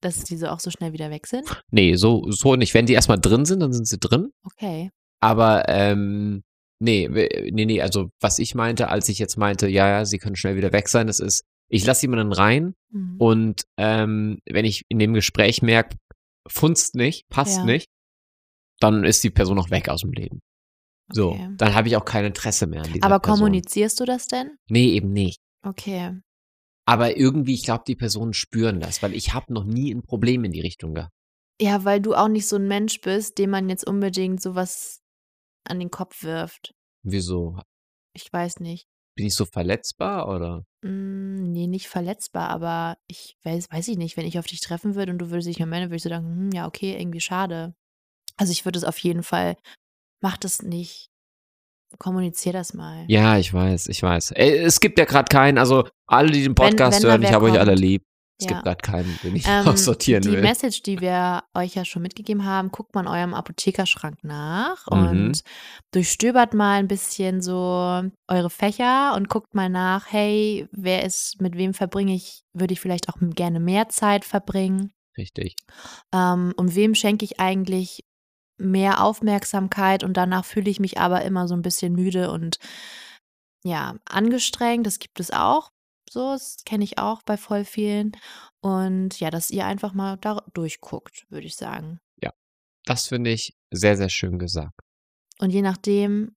dass 0.01 0.23
diese 0.25 0.53
auch 0.53 0.61
so 0.61 0.71
schnell 0.71 0.93
wieder 0.93 1.11
weg 1.11 1.27
sind? 1.27 1.63
Nee, 1.73 1.97
so, 1.97 2.25
so 2.31 2.55
nicht. 2.57 2.73
Wenn 2.75 2.87
die 2.87 2.93
erstmal 2.95 3.19
drin 3.21 3.45
sind, 3.45 3.61
dann 3.61 3.73
sind 3.73 3.87
sie 3.89 3.99
drin. 3.99 4.31
Okay. 4.45 4.91
Aber, 5.21 5.65
ähm, 5.69 6.43
nee, 6.81 7.09
nee, 7.53 7.65
nee, 7.67 7.81
also 7.83 8.11
was 8.21 8.39
ich 8.39 8.55
meinte, 8.55 8.89
als 8.91 9.09
ich 9.09 9.19
jetzt 9.19 9.37
meinte, 9.39 9.67
ja, 9.69 9.89
ja, 9.89 10.05
sie 10.05 10.19
können 10.19 10.37
schnell 10.37 10.57
wieder 10.57 10.73
weg 10.73 10.89
sein, 10.89 11.07
das 11.09 11.19
ist, 11.21 11.43
ich 11.73 11.85
lasse 11.87 12.03
jemanden 12.03 12.33
rein 12.33 12.75
Mhm. 12.91 13.17
und 13.19 13.63
ähm, 13.79 14.39
wenn 14.49 14.65
ich 14.65 14.85
in 14.89 14.99
dem 14.99 15.15
Gespräch 15.15 15.63
merke, 15.63 15.97
funzt 16.47 16.95
nicht, 16.95 17.29
passt 17.31 17.59
Ja. 17.59 17.65
nicht, 17.65 17.89
dann 18.81 19.05
ist 19.05 19.25
die 19.25 19.31
Person 19.31 19.59
auch 19.59 19.71
weg 19.71 19.89
aus 19.89 20.03
dem 20.03 20.13
Leben. 20.13 20.41
So, 21.13 21.31
Okay. 21.33 21.49
dann 21.57 21.75
habe 21.75 21.89
ich 21.89 21.97
auch 21.97 22.05
kein 22.05 22.25
Interesse 22.25 22.67
mehr 22.67 22.83
an 22.83 22.93
dieser 22.93 23.05
Aber 23.07 23.19
Person. 23.21 23.39
kommunizierst 23.39 23.99
du 24.01 24.05
das 24.05 24.27
denn? 24.27 24.57
Nee, 24.69 24.91
eben 24.93 25.13
nicht. 25.13 25.41
Okay. 25.65 26.21
Aber 26.85 27.17
irgendwie, 27.17 27.55
ich 27.55 27.63
glaube, 27.65 27.85
die 27.87 27.95
Personen 27.97 28.33
spüren 28.35 28.81
das, 28.81 29.03
weil 29.03 29.15
ich 29.15 29.33
habe 29.35 29.53
noch 29.53 29.65
nie 29.65 29.95
ein 29.95 30.03
Problem 30.03 30.45
in 30.45 30.53
die 30.53 30.61
Richtung 30.61 30.95
gehabt. 30.95 31.13
Ja, 31.61 31.85
weil 31.85 32.01
du 32.01 32.15
auch 32.15 32.29
nicht 32.29 32.49
so 32.49 32.57
ein 32.57 32.67
Mensch 32.67 33.01
bist, 33.01 33.39
dem 33.39 33.51
man 33.51 33.69
jetzt 33.69 33.87
unbedingt 33.87 34.43
sowas 34.43 35.01
an 35.65 35.79
den 35.79 35.91
Kopf 35.91 36.23
wirft. 36.25 36.75
Wieso? 37.05 37.59
Ich 38.15 38.33
weiß 38.33 38.59
nicht. 38.61 38.87
Bin 39.15 39.27
ich 39.27 39.35
so 39.35 39.45
verletzbar 39.45 40.29
oder? 40.29 40.65
Mm, 40.83 41.53
nee, 41.53 41.67
nicht 41.67 41.89
verletzbar, 41.89 42.49
aber 42.49 42.97
ich 43.07 43.37
weiß, 43.43 43.71
weiß 43.71 43.89
ich 43.89 43.99
nicht, 43.99 44.17
wenn 44.17 44.27
ich 44.27 44.39
auf 44.39 44.47
dich 44.47 44.61
treffen 44.61 44.95
würde 44.95 45.13
und 45.13 45.19
du 45.19 45.31
würdest 45.31 45.49
dich 45.49 45.59
mehr 45.59 45.67
melden, 45.67 45.89
würde 45.91 45.97
ich 45.97 46.03
so 46.03 46.09
sagen, 46.09 46.27
hm, 46.27 46.51
ja, 46.53 46.67
okay, 46.67 46.97
irgendwie 46.99 47.21
schade. 47.21 47.75
Also 48.37 48.53
ich 48.53 48.65
würde 48.65 48.79
es 48.79 48.85
auf 48.85 48.99
jeden 48.99 49.23
Fall, 49.23 49.57
mach 50.21 50.37
das 50.37 50.63
nicht. 50.63 51.09
Kommunizier 51.99 52.55
das 52.55 52.73
mal. 52.73 53.05
Ja, 53.09 53.37
ich 53.37 53.53
weiß, 53.53 53.89
ich 53.89 54.03
weiß. 54.03 54.31
Ey, 54.31 54.57
es 54.57 54.81
gibt 54.81 54.99
ja 54.99 55.05
gerade 55.05 55.29
keinen, 55.29 55.59
also 55.59 55.87
alle, 56.07 56.31
die 56.31 56.43
den 56.43 56.55
Podcast 56.55 56.97
wenn 56.97 57.03
da 57.03 57.09
hören, 57.09 57.23
ich 57.23 57.29
wer 57.29 57.35
habe 57.35 57.45
euch 57.51 57.61
alle 57.61 57.75
lieb. 57.75 58.03
Es 58.43 58.51
Ja. 58.51 58.55
gibt 58.55 58.65
gerade 58.65 58.83
keinen, 58.83 59.19
den 59.21 59.37
ich 59.37 59.47
Ähm, 59.49 59.67
aussortieren 59.69 60.23
die 60.23 60.33
will. 60.33 60.43
Message, 60.43 60.83
die 60.83 61.01
wir 61.01 61.45
euch 61.55 61.75
ja 61.75 61.85
schon 61.85 62.03
mitgegeben 62.03 62.45
haben, 62.45 62.71
guckt 62.71 62.95
mal 62.95 63.03
in 63.03 63.09
eurem 63.09 63.35
Apothekerschrank 63.35 64.23
nach 64.23 64.87
Mhm. 64.91 65.09
und 65.09 65.43
durchstöbert 65.93 66.55
mal 66.55 66.79
ein 66.79 66.89
bisschen 66.89 67.41
so 67.41 68.03
eure 68.29 68.51
Fächer 68.51 69.15
und 69.15 69.29
guckt 69.29 69.55
mal 69.55 69.69
nach, 69.69 70.07
hey, 70.13 70.69
wer 70.73 71.05
ist, 71.05 71.41
mit 71.41 71.57
wem 71.57 71.75
verbringe 71.75 72.15
ich, 72.15 72.43
würde 72.53 72.75
ich 72.75 72.81
vielleicht 72.81 73.09
auch 73.09 73.17
gerne 73.21 73.61
mehr 73.61 73.89
Zeit 73.89 74.25
verbringen? 74.25 74.93
Richtig. 75.17 75.57
Ähm, 76.15 76.53
und 76.57 76.75
wem 76.75 76.95
schenke 76.95 77.25
ich 77.25 77.39
eigentlich 77.39 78.05
mehr 78.59 79.03
Aufmerksamkeit 79.03 80.05
und 80.05 80.17
danach 80.17 80.45
fühle 80.45 80.71
ich 80.71 80.81
mich 80.81 80.99
aber 80.99 81.23
immer 81.23 81.49
so 81.49 81.55
ein 81.55 81.63
bisschen 81.63 81.95
müde 81.95 82.31
und 82.31 82.59
ja, 83.65 83.97
angestrengt. 84.05 84.87
Das 84.87 84.99
gibt 84.99 85.21
es 85.21 85.31
auch. 85.31 85.71
So, 86.13 86.33
das 86.33 86.59
kenne 86.65 86.85
ich 86.85 86.99
auch 86.99 87.23
bei 87.23 87.37
voll 87.37 87.65
vielen. 87.65 88.13
Und 88.61 89.19
ja, 89.19 89.31
dass 89.31 89.51
ihr 89.51 89.67
einfach 89.67 89.95
mal 89.95 90.17
da 90.19 90.43
durchguckt, 90.53 91.27
würde 91.31 91.47
ich 91.47 91.57
sagen. 91.57 92.01
Das 92.85 93.09
finde 93.09 93.31
ich 93.31 93.57
sehr, 93.71 93.97
sehr 93.97 94.09
schön 94.09 94.39
gesagt. 94.39 94.81
Und 95.39 95.51
je 95.51 95.63
nachdem 95.63 96.35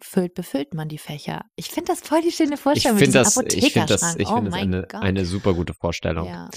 füllt, 0.00 0.34
befüllt 0.34 0.74
man 0.74 0.88
die 0.88 0.98
Fächer. 0.98 1.44
Ich 1.56 1.68
finde 1.68 1.92
das 1.92 2.00
voll 2.00 2.22
die 2.22 2.32
schöne 2.32 2.54
Ich 2.54 2.60
Vorstellung 2.60 2.98
mit 2.98 3.04
finde 3.04 3.24
diesem 3.24 3.44
das, 3.44 3.54
ich 3.54 3.72
finde 3.72 3.88
das, 3.88 4.16
ich 4.16 4.28
oh 4.28 4.40
das 4.40 4.54
eine, 4.54 4.82
Gott. 4.82 5.02
eine 5.02 5.24
super 5.24 5.54
gute 5.54 5.74
Vorstellung. 5.74 6.26
ja. 6.26 6.50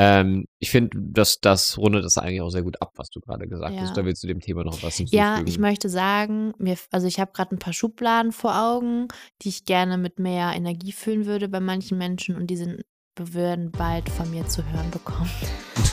Ähm, 0.00 0.46
ich 0.60 0.70
finde, 0.70 0.96
das, 0.96 1.40
das 1.40 1.76
rundet 1.76 2.04
das 2.04 2.18
eigentlich 2.18 2.40
auch 2.40 2.50
sehr 2.50 2.62
gut 2.62 2.80
ab, 2.80 2.92
was 2.94 3.10
du 3.10 3.20
gerade 3.20 3.48
gesagt 3.48 3.74
Ja. 3.74 3.82
hast. 3.82 3.96
Da 3.96 4.04
willst 4.04 4.22
du 4.22 4.28
dem 4.28 4.40
Thema 4.40 4.62
noch 4.62 4.80
was 4.82 4.96
hinzufügen. 4.96 5.18
Ja, 5.18 5.42
ich 5.44 5.58
möchte 5.58 5.88
sagen, 5.88 6.52
mir, 6.58 6.76
also 6.92 7.08
ich 7.08 7.18
habe 7.18 7.32
gerade 7.32 7.56
ein 7.56 7.58
paar 7.58 7.72
Schubladen 7.72 8.30
vor 8.30 8.56
Augen, 8.56 9.08
die 9.42 9.48
ich 9.48 9.64
gerne 9.64 9.98
mit 9.98 10.20
mehr 10.20 10.52
Energie 10.54 10.92
füllen 10.92 11.26
würde 11.26 11.48
bei 11.48 11.58
manchen 11.58 11.98
Menschen 11.98 12.36
und 12.36 12.46
die 12.46 12.56
sind 12.56 12.82
würden 13.34 13.70
bald 13.70 14.08
von 14.08 14.30
mir 14.30 14.46
zu 14.46 14.62
hören 14.72 14.90
bekommen. 14.90 15.30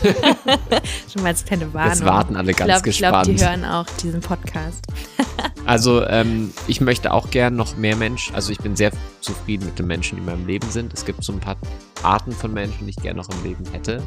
Schon 1.12 1.24
mal 1.24 1.30
als 1.30 1.46
kleine 1.46 1.74
Warnung. 1.74 1.94
Jetzt 1.94 2.06
warten 2.06 2.36
alle 2.36 2.52
ich 2.52 2.58
ganz 2.58 2.84
glaube, 2.84 2.92
glaub, 2.92 3.24
gespannt. 3.24 3.28
die 3.28 3.46
hören 3.46 3.66
auch 3.66 3.86
diesen 4.02 4.22
Podcast. 4.22 4.86
Also 5.66 6.06
ähm, 6.06 6.54
ich 6.68 6.80
möchte 6.80 7.12
auch 7.12 7.32
gern 7.32 7.56
noch 7.56 7.76
mehr 7.76 7.96
Menschen, 7.96 8.36
also 8.36 8.52
ich 8.52 8.60
bin 8.60 8.76
sehr 8.76 8.92
zufrieden 9.20 9.66
mit 9.66 9.80
den 9.80 9.88
Menschen, 9.88 10.16
die 10.16 10.20
in 10.20 10.26
meinem 10.26 10.46
Leben 10.46 10.70
sind. 10.70 10.94
Es 10.94 11.06
gibt 11.06 11.24
so 11.24 11.34
ein 11.34 11.40
paar 11.40 11.58
Arten 12.04 12.34
von 12.34 12.54
Menschen, 12.54 12.86
die 12.86 12.92
ich 12.92 12.98
gerne 12.98 13.18
noch 13.18 13.30
im 13.30 13.44
Leben 13.44 13.64
hätte, 13.72 14.04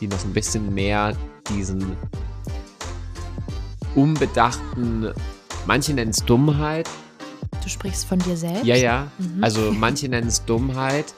die 0.00 0.06
noch 0.06 0.24
ein 0.24 0.32
bisschen 0.32 0.72
mehr 0.72 1.16
diesen 1.48 1.96
unbedachten, 3.96 5.12
manche 5.66 5.94
nennen 5.94 6.10
es 6.10 6.24
Dummheit. 6.24 6.88
Du 7.62 7.68
sprichst 7.68 8.06
von 8.06 8.20
dir 8.20 8.36
selbst? 8.36 8.64
Ja, 8.64 8.76
ja. 8.76 9.08
Mhm. 9.18 9.42
Also 9.42 9.72
manche 9.72 10.08
nennen 10.08 10.28
es 10.28 10.44
Dummheit. 10.44 11.12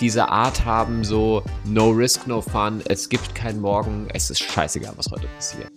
Diese 0.00 0.28
Art 0.28 0.64
haben 0.64 1.04
so 1.04 1.42
No 1.64 1.90
Risk, 1.90 2.26
No 2.26 2.40
Fun, 2.40 2.80
es 2.88 3.08
gibt 3.08 3.34
kein 3.34 3.60
Morgen, 3.60 4.08
es 4.14 4.30
ist 4.30 4.40
scheißegal, 4.42 4.94
was 4.96 5.10
heute 5.10 5.26
passiert. 5.36 5.70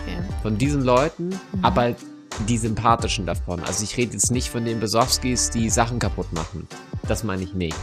Okay. 0.00 0.18
Von 0.42 0.58
diesen 0.58 0.82
Leuten, 0.82 1.28
Mhm. 1.28 1.64
aber 1.64 1.94
die 2.48 2.58
sympathischen 2.58 3.24
davon. 3.26 3.60
Also 3.64 3.84
ich 3.84 3.96
rede 3.96 4.12
jetzt 4.12 4.30
nicht 4.30 4.48
von 4.50 4.64
den 4.64 4.80
Besowskis, 4.80 5.50
die 5.50 5.70
Sachen 5.70 5.98
kaputt 5.98 6.32
machen. 6.32 6.66
Das 7.06 7.24
meine 7.24 7.42
ich 7.42 7.54
nicht. 7.54 7.76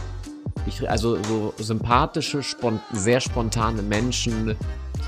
Ich, 0.66 0.88
also 0.88 1.22
so 1.22 1.52
sympathische, 1.58 2.42
spont 2.42 2.80
sehr 2.92 3.20
spontane 3.20 3.82
Menschen, 3.82 4.56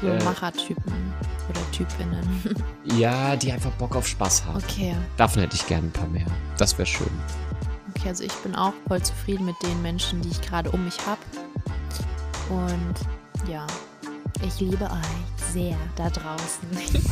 So 0.01 0.07
Äh. 0.09 0.23
Machertypen 0.23 0.93
oder 1.49 1.71
Typinnen. 1.73 2.55
ja, 2.99 3.35
die 3.37 3.51
einfach 3.53 3.71
Bock 3.73 3.97
auf 3.97 4.07
Spaß 4.07 4.45
haben. 4.45 4.59
Okay. 4.59 4.95
Davon 5.17 5.43
hätte 5.43 5.57
ich 5.57 5.67
gerne 5.67 5.89
ein 5.89 5.93
paar 5.93 6.09
mehr. 6.09 6.27
Das 6.59 6.77
wäre 6.79 6.87
schön. 6.87 7.09
Okay, 7.99 8.11
also 8.11 8.25
ich 8.25 8.33
bin 8.45 8.55
auch 8.55 8.73
voll 8.87 9.03
zufrieden 9.03 9.47
mit 9.47 9.57
den 9.63 9.83
Menschen, 9.83 10.21
die 10.23 10.29
ich 10.29 10.41
gerade 10.41 10.71
um 10.71 10.85
mich 10.85 10.97
habe. 11.05 11.21
Und 12.49 13.51
ja, 13.51 13.67
ich 14.47 14.61
liebe 14.61 14.85
euch 14.85 15.53
sehr 15.53 15.77
da 15.97 16.09
draußen. 16.09 16.69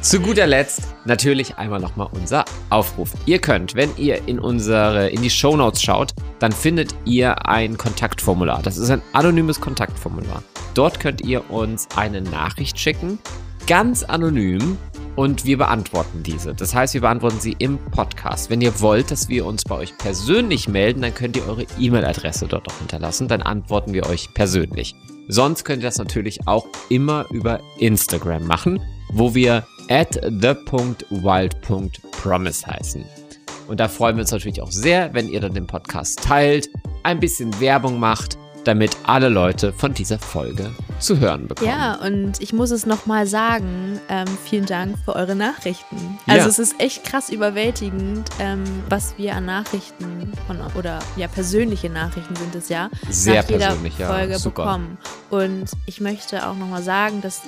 Zu 0.00 0.18
guter 0.18 0.46
Letzt 0.48 0.94
natürlich 1.04 1.56
einmal 1.56 1.78
nochmal 1.78 2.08
unser 2.12 2.44
Aufruf. 2.70 3.12
Ihr 3.26 3.38
könnt, 3.38 3.76
wenn 3.76 3.96
ihr 3.96 4.26
in 4.26 4.40
unsere, 4.40 5.08
in 5.10 5.22
die 5.22 5.30
Shownotes 5.30 5.80
schaut, 5.80 6.12
dann 6.40 6.50
findet 6.50 6.94
ihr 7.04 7.46
ein 7.46 7.78
Kontaktformular. 7.78 8.60
Das 8.62 8.78
ist 8.78 8.90
ein 8.90 9.02
anonymes 9.12 9.60
Kontaktformular. 9.60 10.42
Dort 10.74 10.98
könnt 10.98 11.20
ihr 11.20 11.48
uns 11.50 11.86
eine 11.94 12.22
Nachricht 12.22 12.78
schicken, 12.78 13.20
ganz 13.68 14.02
anonym, 14.02 14.78
und 15.16 15.44
wir 15.44 15.58
beantworten 15.58 16.22
diese. 16.22 16.54
Das 16.54 16.74
heißt, 16.74 16.94
wir 16.94 17.02
beantworten 17.02 17.40
sie 17.40 17.54
im 17.58 17.78
Podcast. 17.78 18.50
Wenn 18.50 18.60
ihr 18.60 18.80
wollt, 18.80 19.10
dass 19.10 19.28
wir 19.28 19.46
uns 19.46 19.64
bei 19.64 19.76
euch 19.76 19.96
persönlich 19.98 20.68
melden, 20.68 21.02
dann 21.02 21.14
könnt 21.14 21.36
ihr 21.36 21.46
eure 21.46 21.66
E-Mail-Adresse 21.78 22.46
dort 22.46 22.70
auch 22.70 22.78
hinterlassen. 22.78 23.28
Dann 23.28 23.42
antworten 23.42 23.92
wir 23.92 24.06
euch 24.06 24.32
persönlich. 24.34 24.94
Sonst 25.28 25.64
könnt 25.64 25.82
ihr 25.82 25.88
das 25.88 25.98
natürlich 25.98 26.46
auch 26.46 26.66
immer 26.88 27.26
über 27.30 27.60
Instagram 27.78 28.46
machen, 28.46 28.80
wo 29.12 29.34
wir 29.34 29.66
at 29.88 30.20
the.wild.promise 30.22 32.66
heißen. 32.66 33.04
Und 33.68 33.80
da 33.80 33.88
freuen 33.88 34.16
wir 34.16 34.22
uns 34.22 34.32
natürlich 34.32 34.60
auch 34.60 34.72
sehr, 34.72 35.14
wenn 35.14 35.28
ihr 35.28 35.40
dann 35.40 35.54
den 35.54 35.66
Podcast 35.66 36.22
teilt, 36.22 36.68
ein 37.02 37.20
bisschen 37.20 37.58
Werbung 37.60 37.98
macht, 37.98 38.36
damit 38.64 38.96
alle 39.04 39.28
Leute 39.28 39.72
von 39.72 39.94
dieser 39.94 40.18
Folge 40.18 40.70
zu 41.02 41.18
hören 41.18 41.48
bekommen. 41.48 41.68
Ja, 41.70 41.94
und 41.96 42.40
ich 42.40 42.52
muss 42.52 42.70
es 42.70 42.86
nochmal 42.86 43.26
sagen, 43.26 44.00
ähm, 44.08 44.26
vielen 44.44 44.66
Dank 44.66 44.96
für 45.04 45.14
eure 45.16 45.34
Nachrichten. 45.34 46.18
Also 46.26 46.42
Ja. 46.42 46.46
es 46.48 46.58
ist 46.58 46.74
echt 46.80 47.04
krass 47.04 47.28
überwältigend, 47.30 48.28
ähm, 48.38 48.64
was 48.88 49.14
wir 49.18 49.34
an 49.36 49.46
Nachrichten 49.46 50.32
von, 50.46 50.58
oder 50.76 50.98
ja, 51.16 51.28
persönliche 51.28 51.90
Nachrichten 51.90 52.36
sind 52.36 52.54
es 52.54 52.68
ja, 52.68 52.88
Sehr 53.10 53.42
nach 53.42 53.50
jeder 53.50 53.76
ja. 53.98 54.06
Folge 54.08 54.38
Super. 54.38 54.62
bekommen. 54.64 54.98
Und 55.30 55.64
ich 55.86 56.00
möchte 56.00 56.46
auch 56.46 56.54
nochmal 56.56 56.82
sagen, 56.82 57.20
dass 57.20 57.42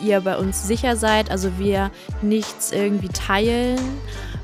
ihr 0.00 0.20
bei 0.20 0.36
uns 0.36 0.66
sicher 0.66 0.96
seid, 0.96 1.30
also 1.30 1.58
wir 1.58 1.90
nichts 2.22 2.72
irgendwie 2.72 3.08
teilen 3.08 3.78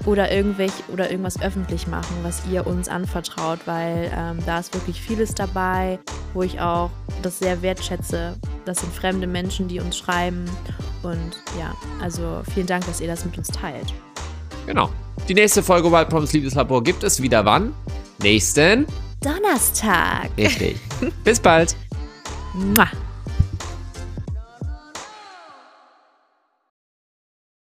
oder 0.07 0.33
irgendwelch 0.33 0.73
oder 0.93 1.11
irgendwas 1.11 1.41
öffentlich 1.43 1.87
machen, 1.87 2.17
was 2.23 2.43
ihr 2.51 2.67
uns 2.67 2.89
anvertraut, 2.89 3.59
weil 3.67 4.11
ähm, 4.17 4.39
da 4.47 4.61
ist 4.61 4.73
wirklich 4.73 5.01
vieles 5.01 5.35
dabei, 5.35 5.99
wo 6.33 6.43
ich 6.43 6.61
auch 6.61 6.91
das 7.23 7.39
sehr 7.41 7.61
wertschätze. 7.61 8.35
Das 8.65 8.79
sind 8.81 8.93
fremde 8.95 9.27
Menschen, 9.27 9.69
die 9.69 9.81
uns 9.81 9.99
schreiben 9.99 10.45
und 11.03 11.33
ja, 11.59 11.75
also 12.01 12.43
vielen 12.55 12.67
Dank, 12.67 12.87
dass 12.87 13.01
ihr 13.01 13.09
das 13.09 13.25
mit 13.25 13.37
uns 13.37 13.49
teilt. 13.49 13.93
Genau. 14.67 14.89
Die 15.29 15.35
nächste 15.35 15.63
Folge 15.63 15.91
Wild 15.91 16.09
Promise 16.09 16.37
Liebeslabor 16.37 16.83
gibt 16.83 17.03
es 17.03 17.21
wieder 17.21 17.45
wann? 17.45 17.75
Nächsten? 18.23 18.87
Donnerstag. 19.21 20.31
Richtig. 20.37 20.79
Bis 21.25 21.41
bald. 21.41 21.77
Mua. 22.55 22.87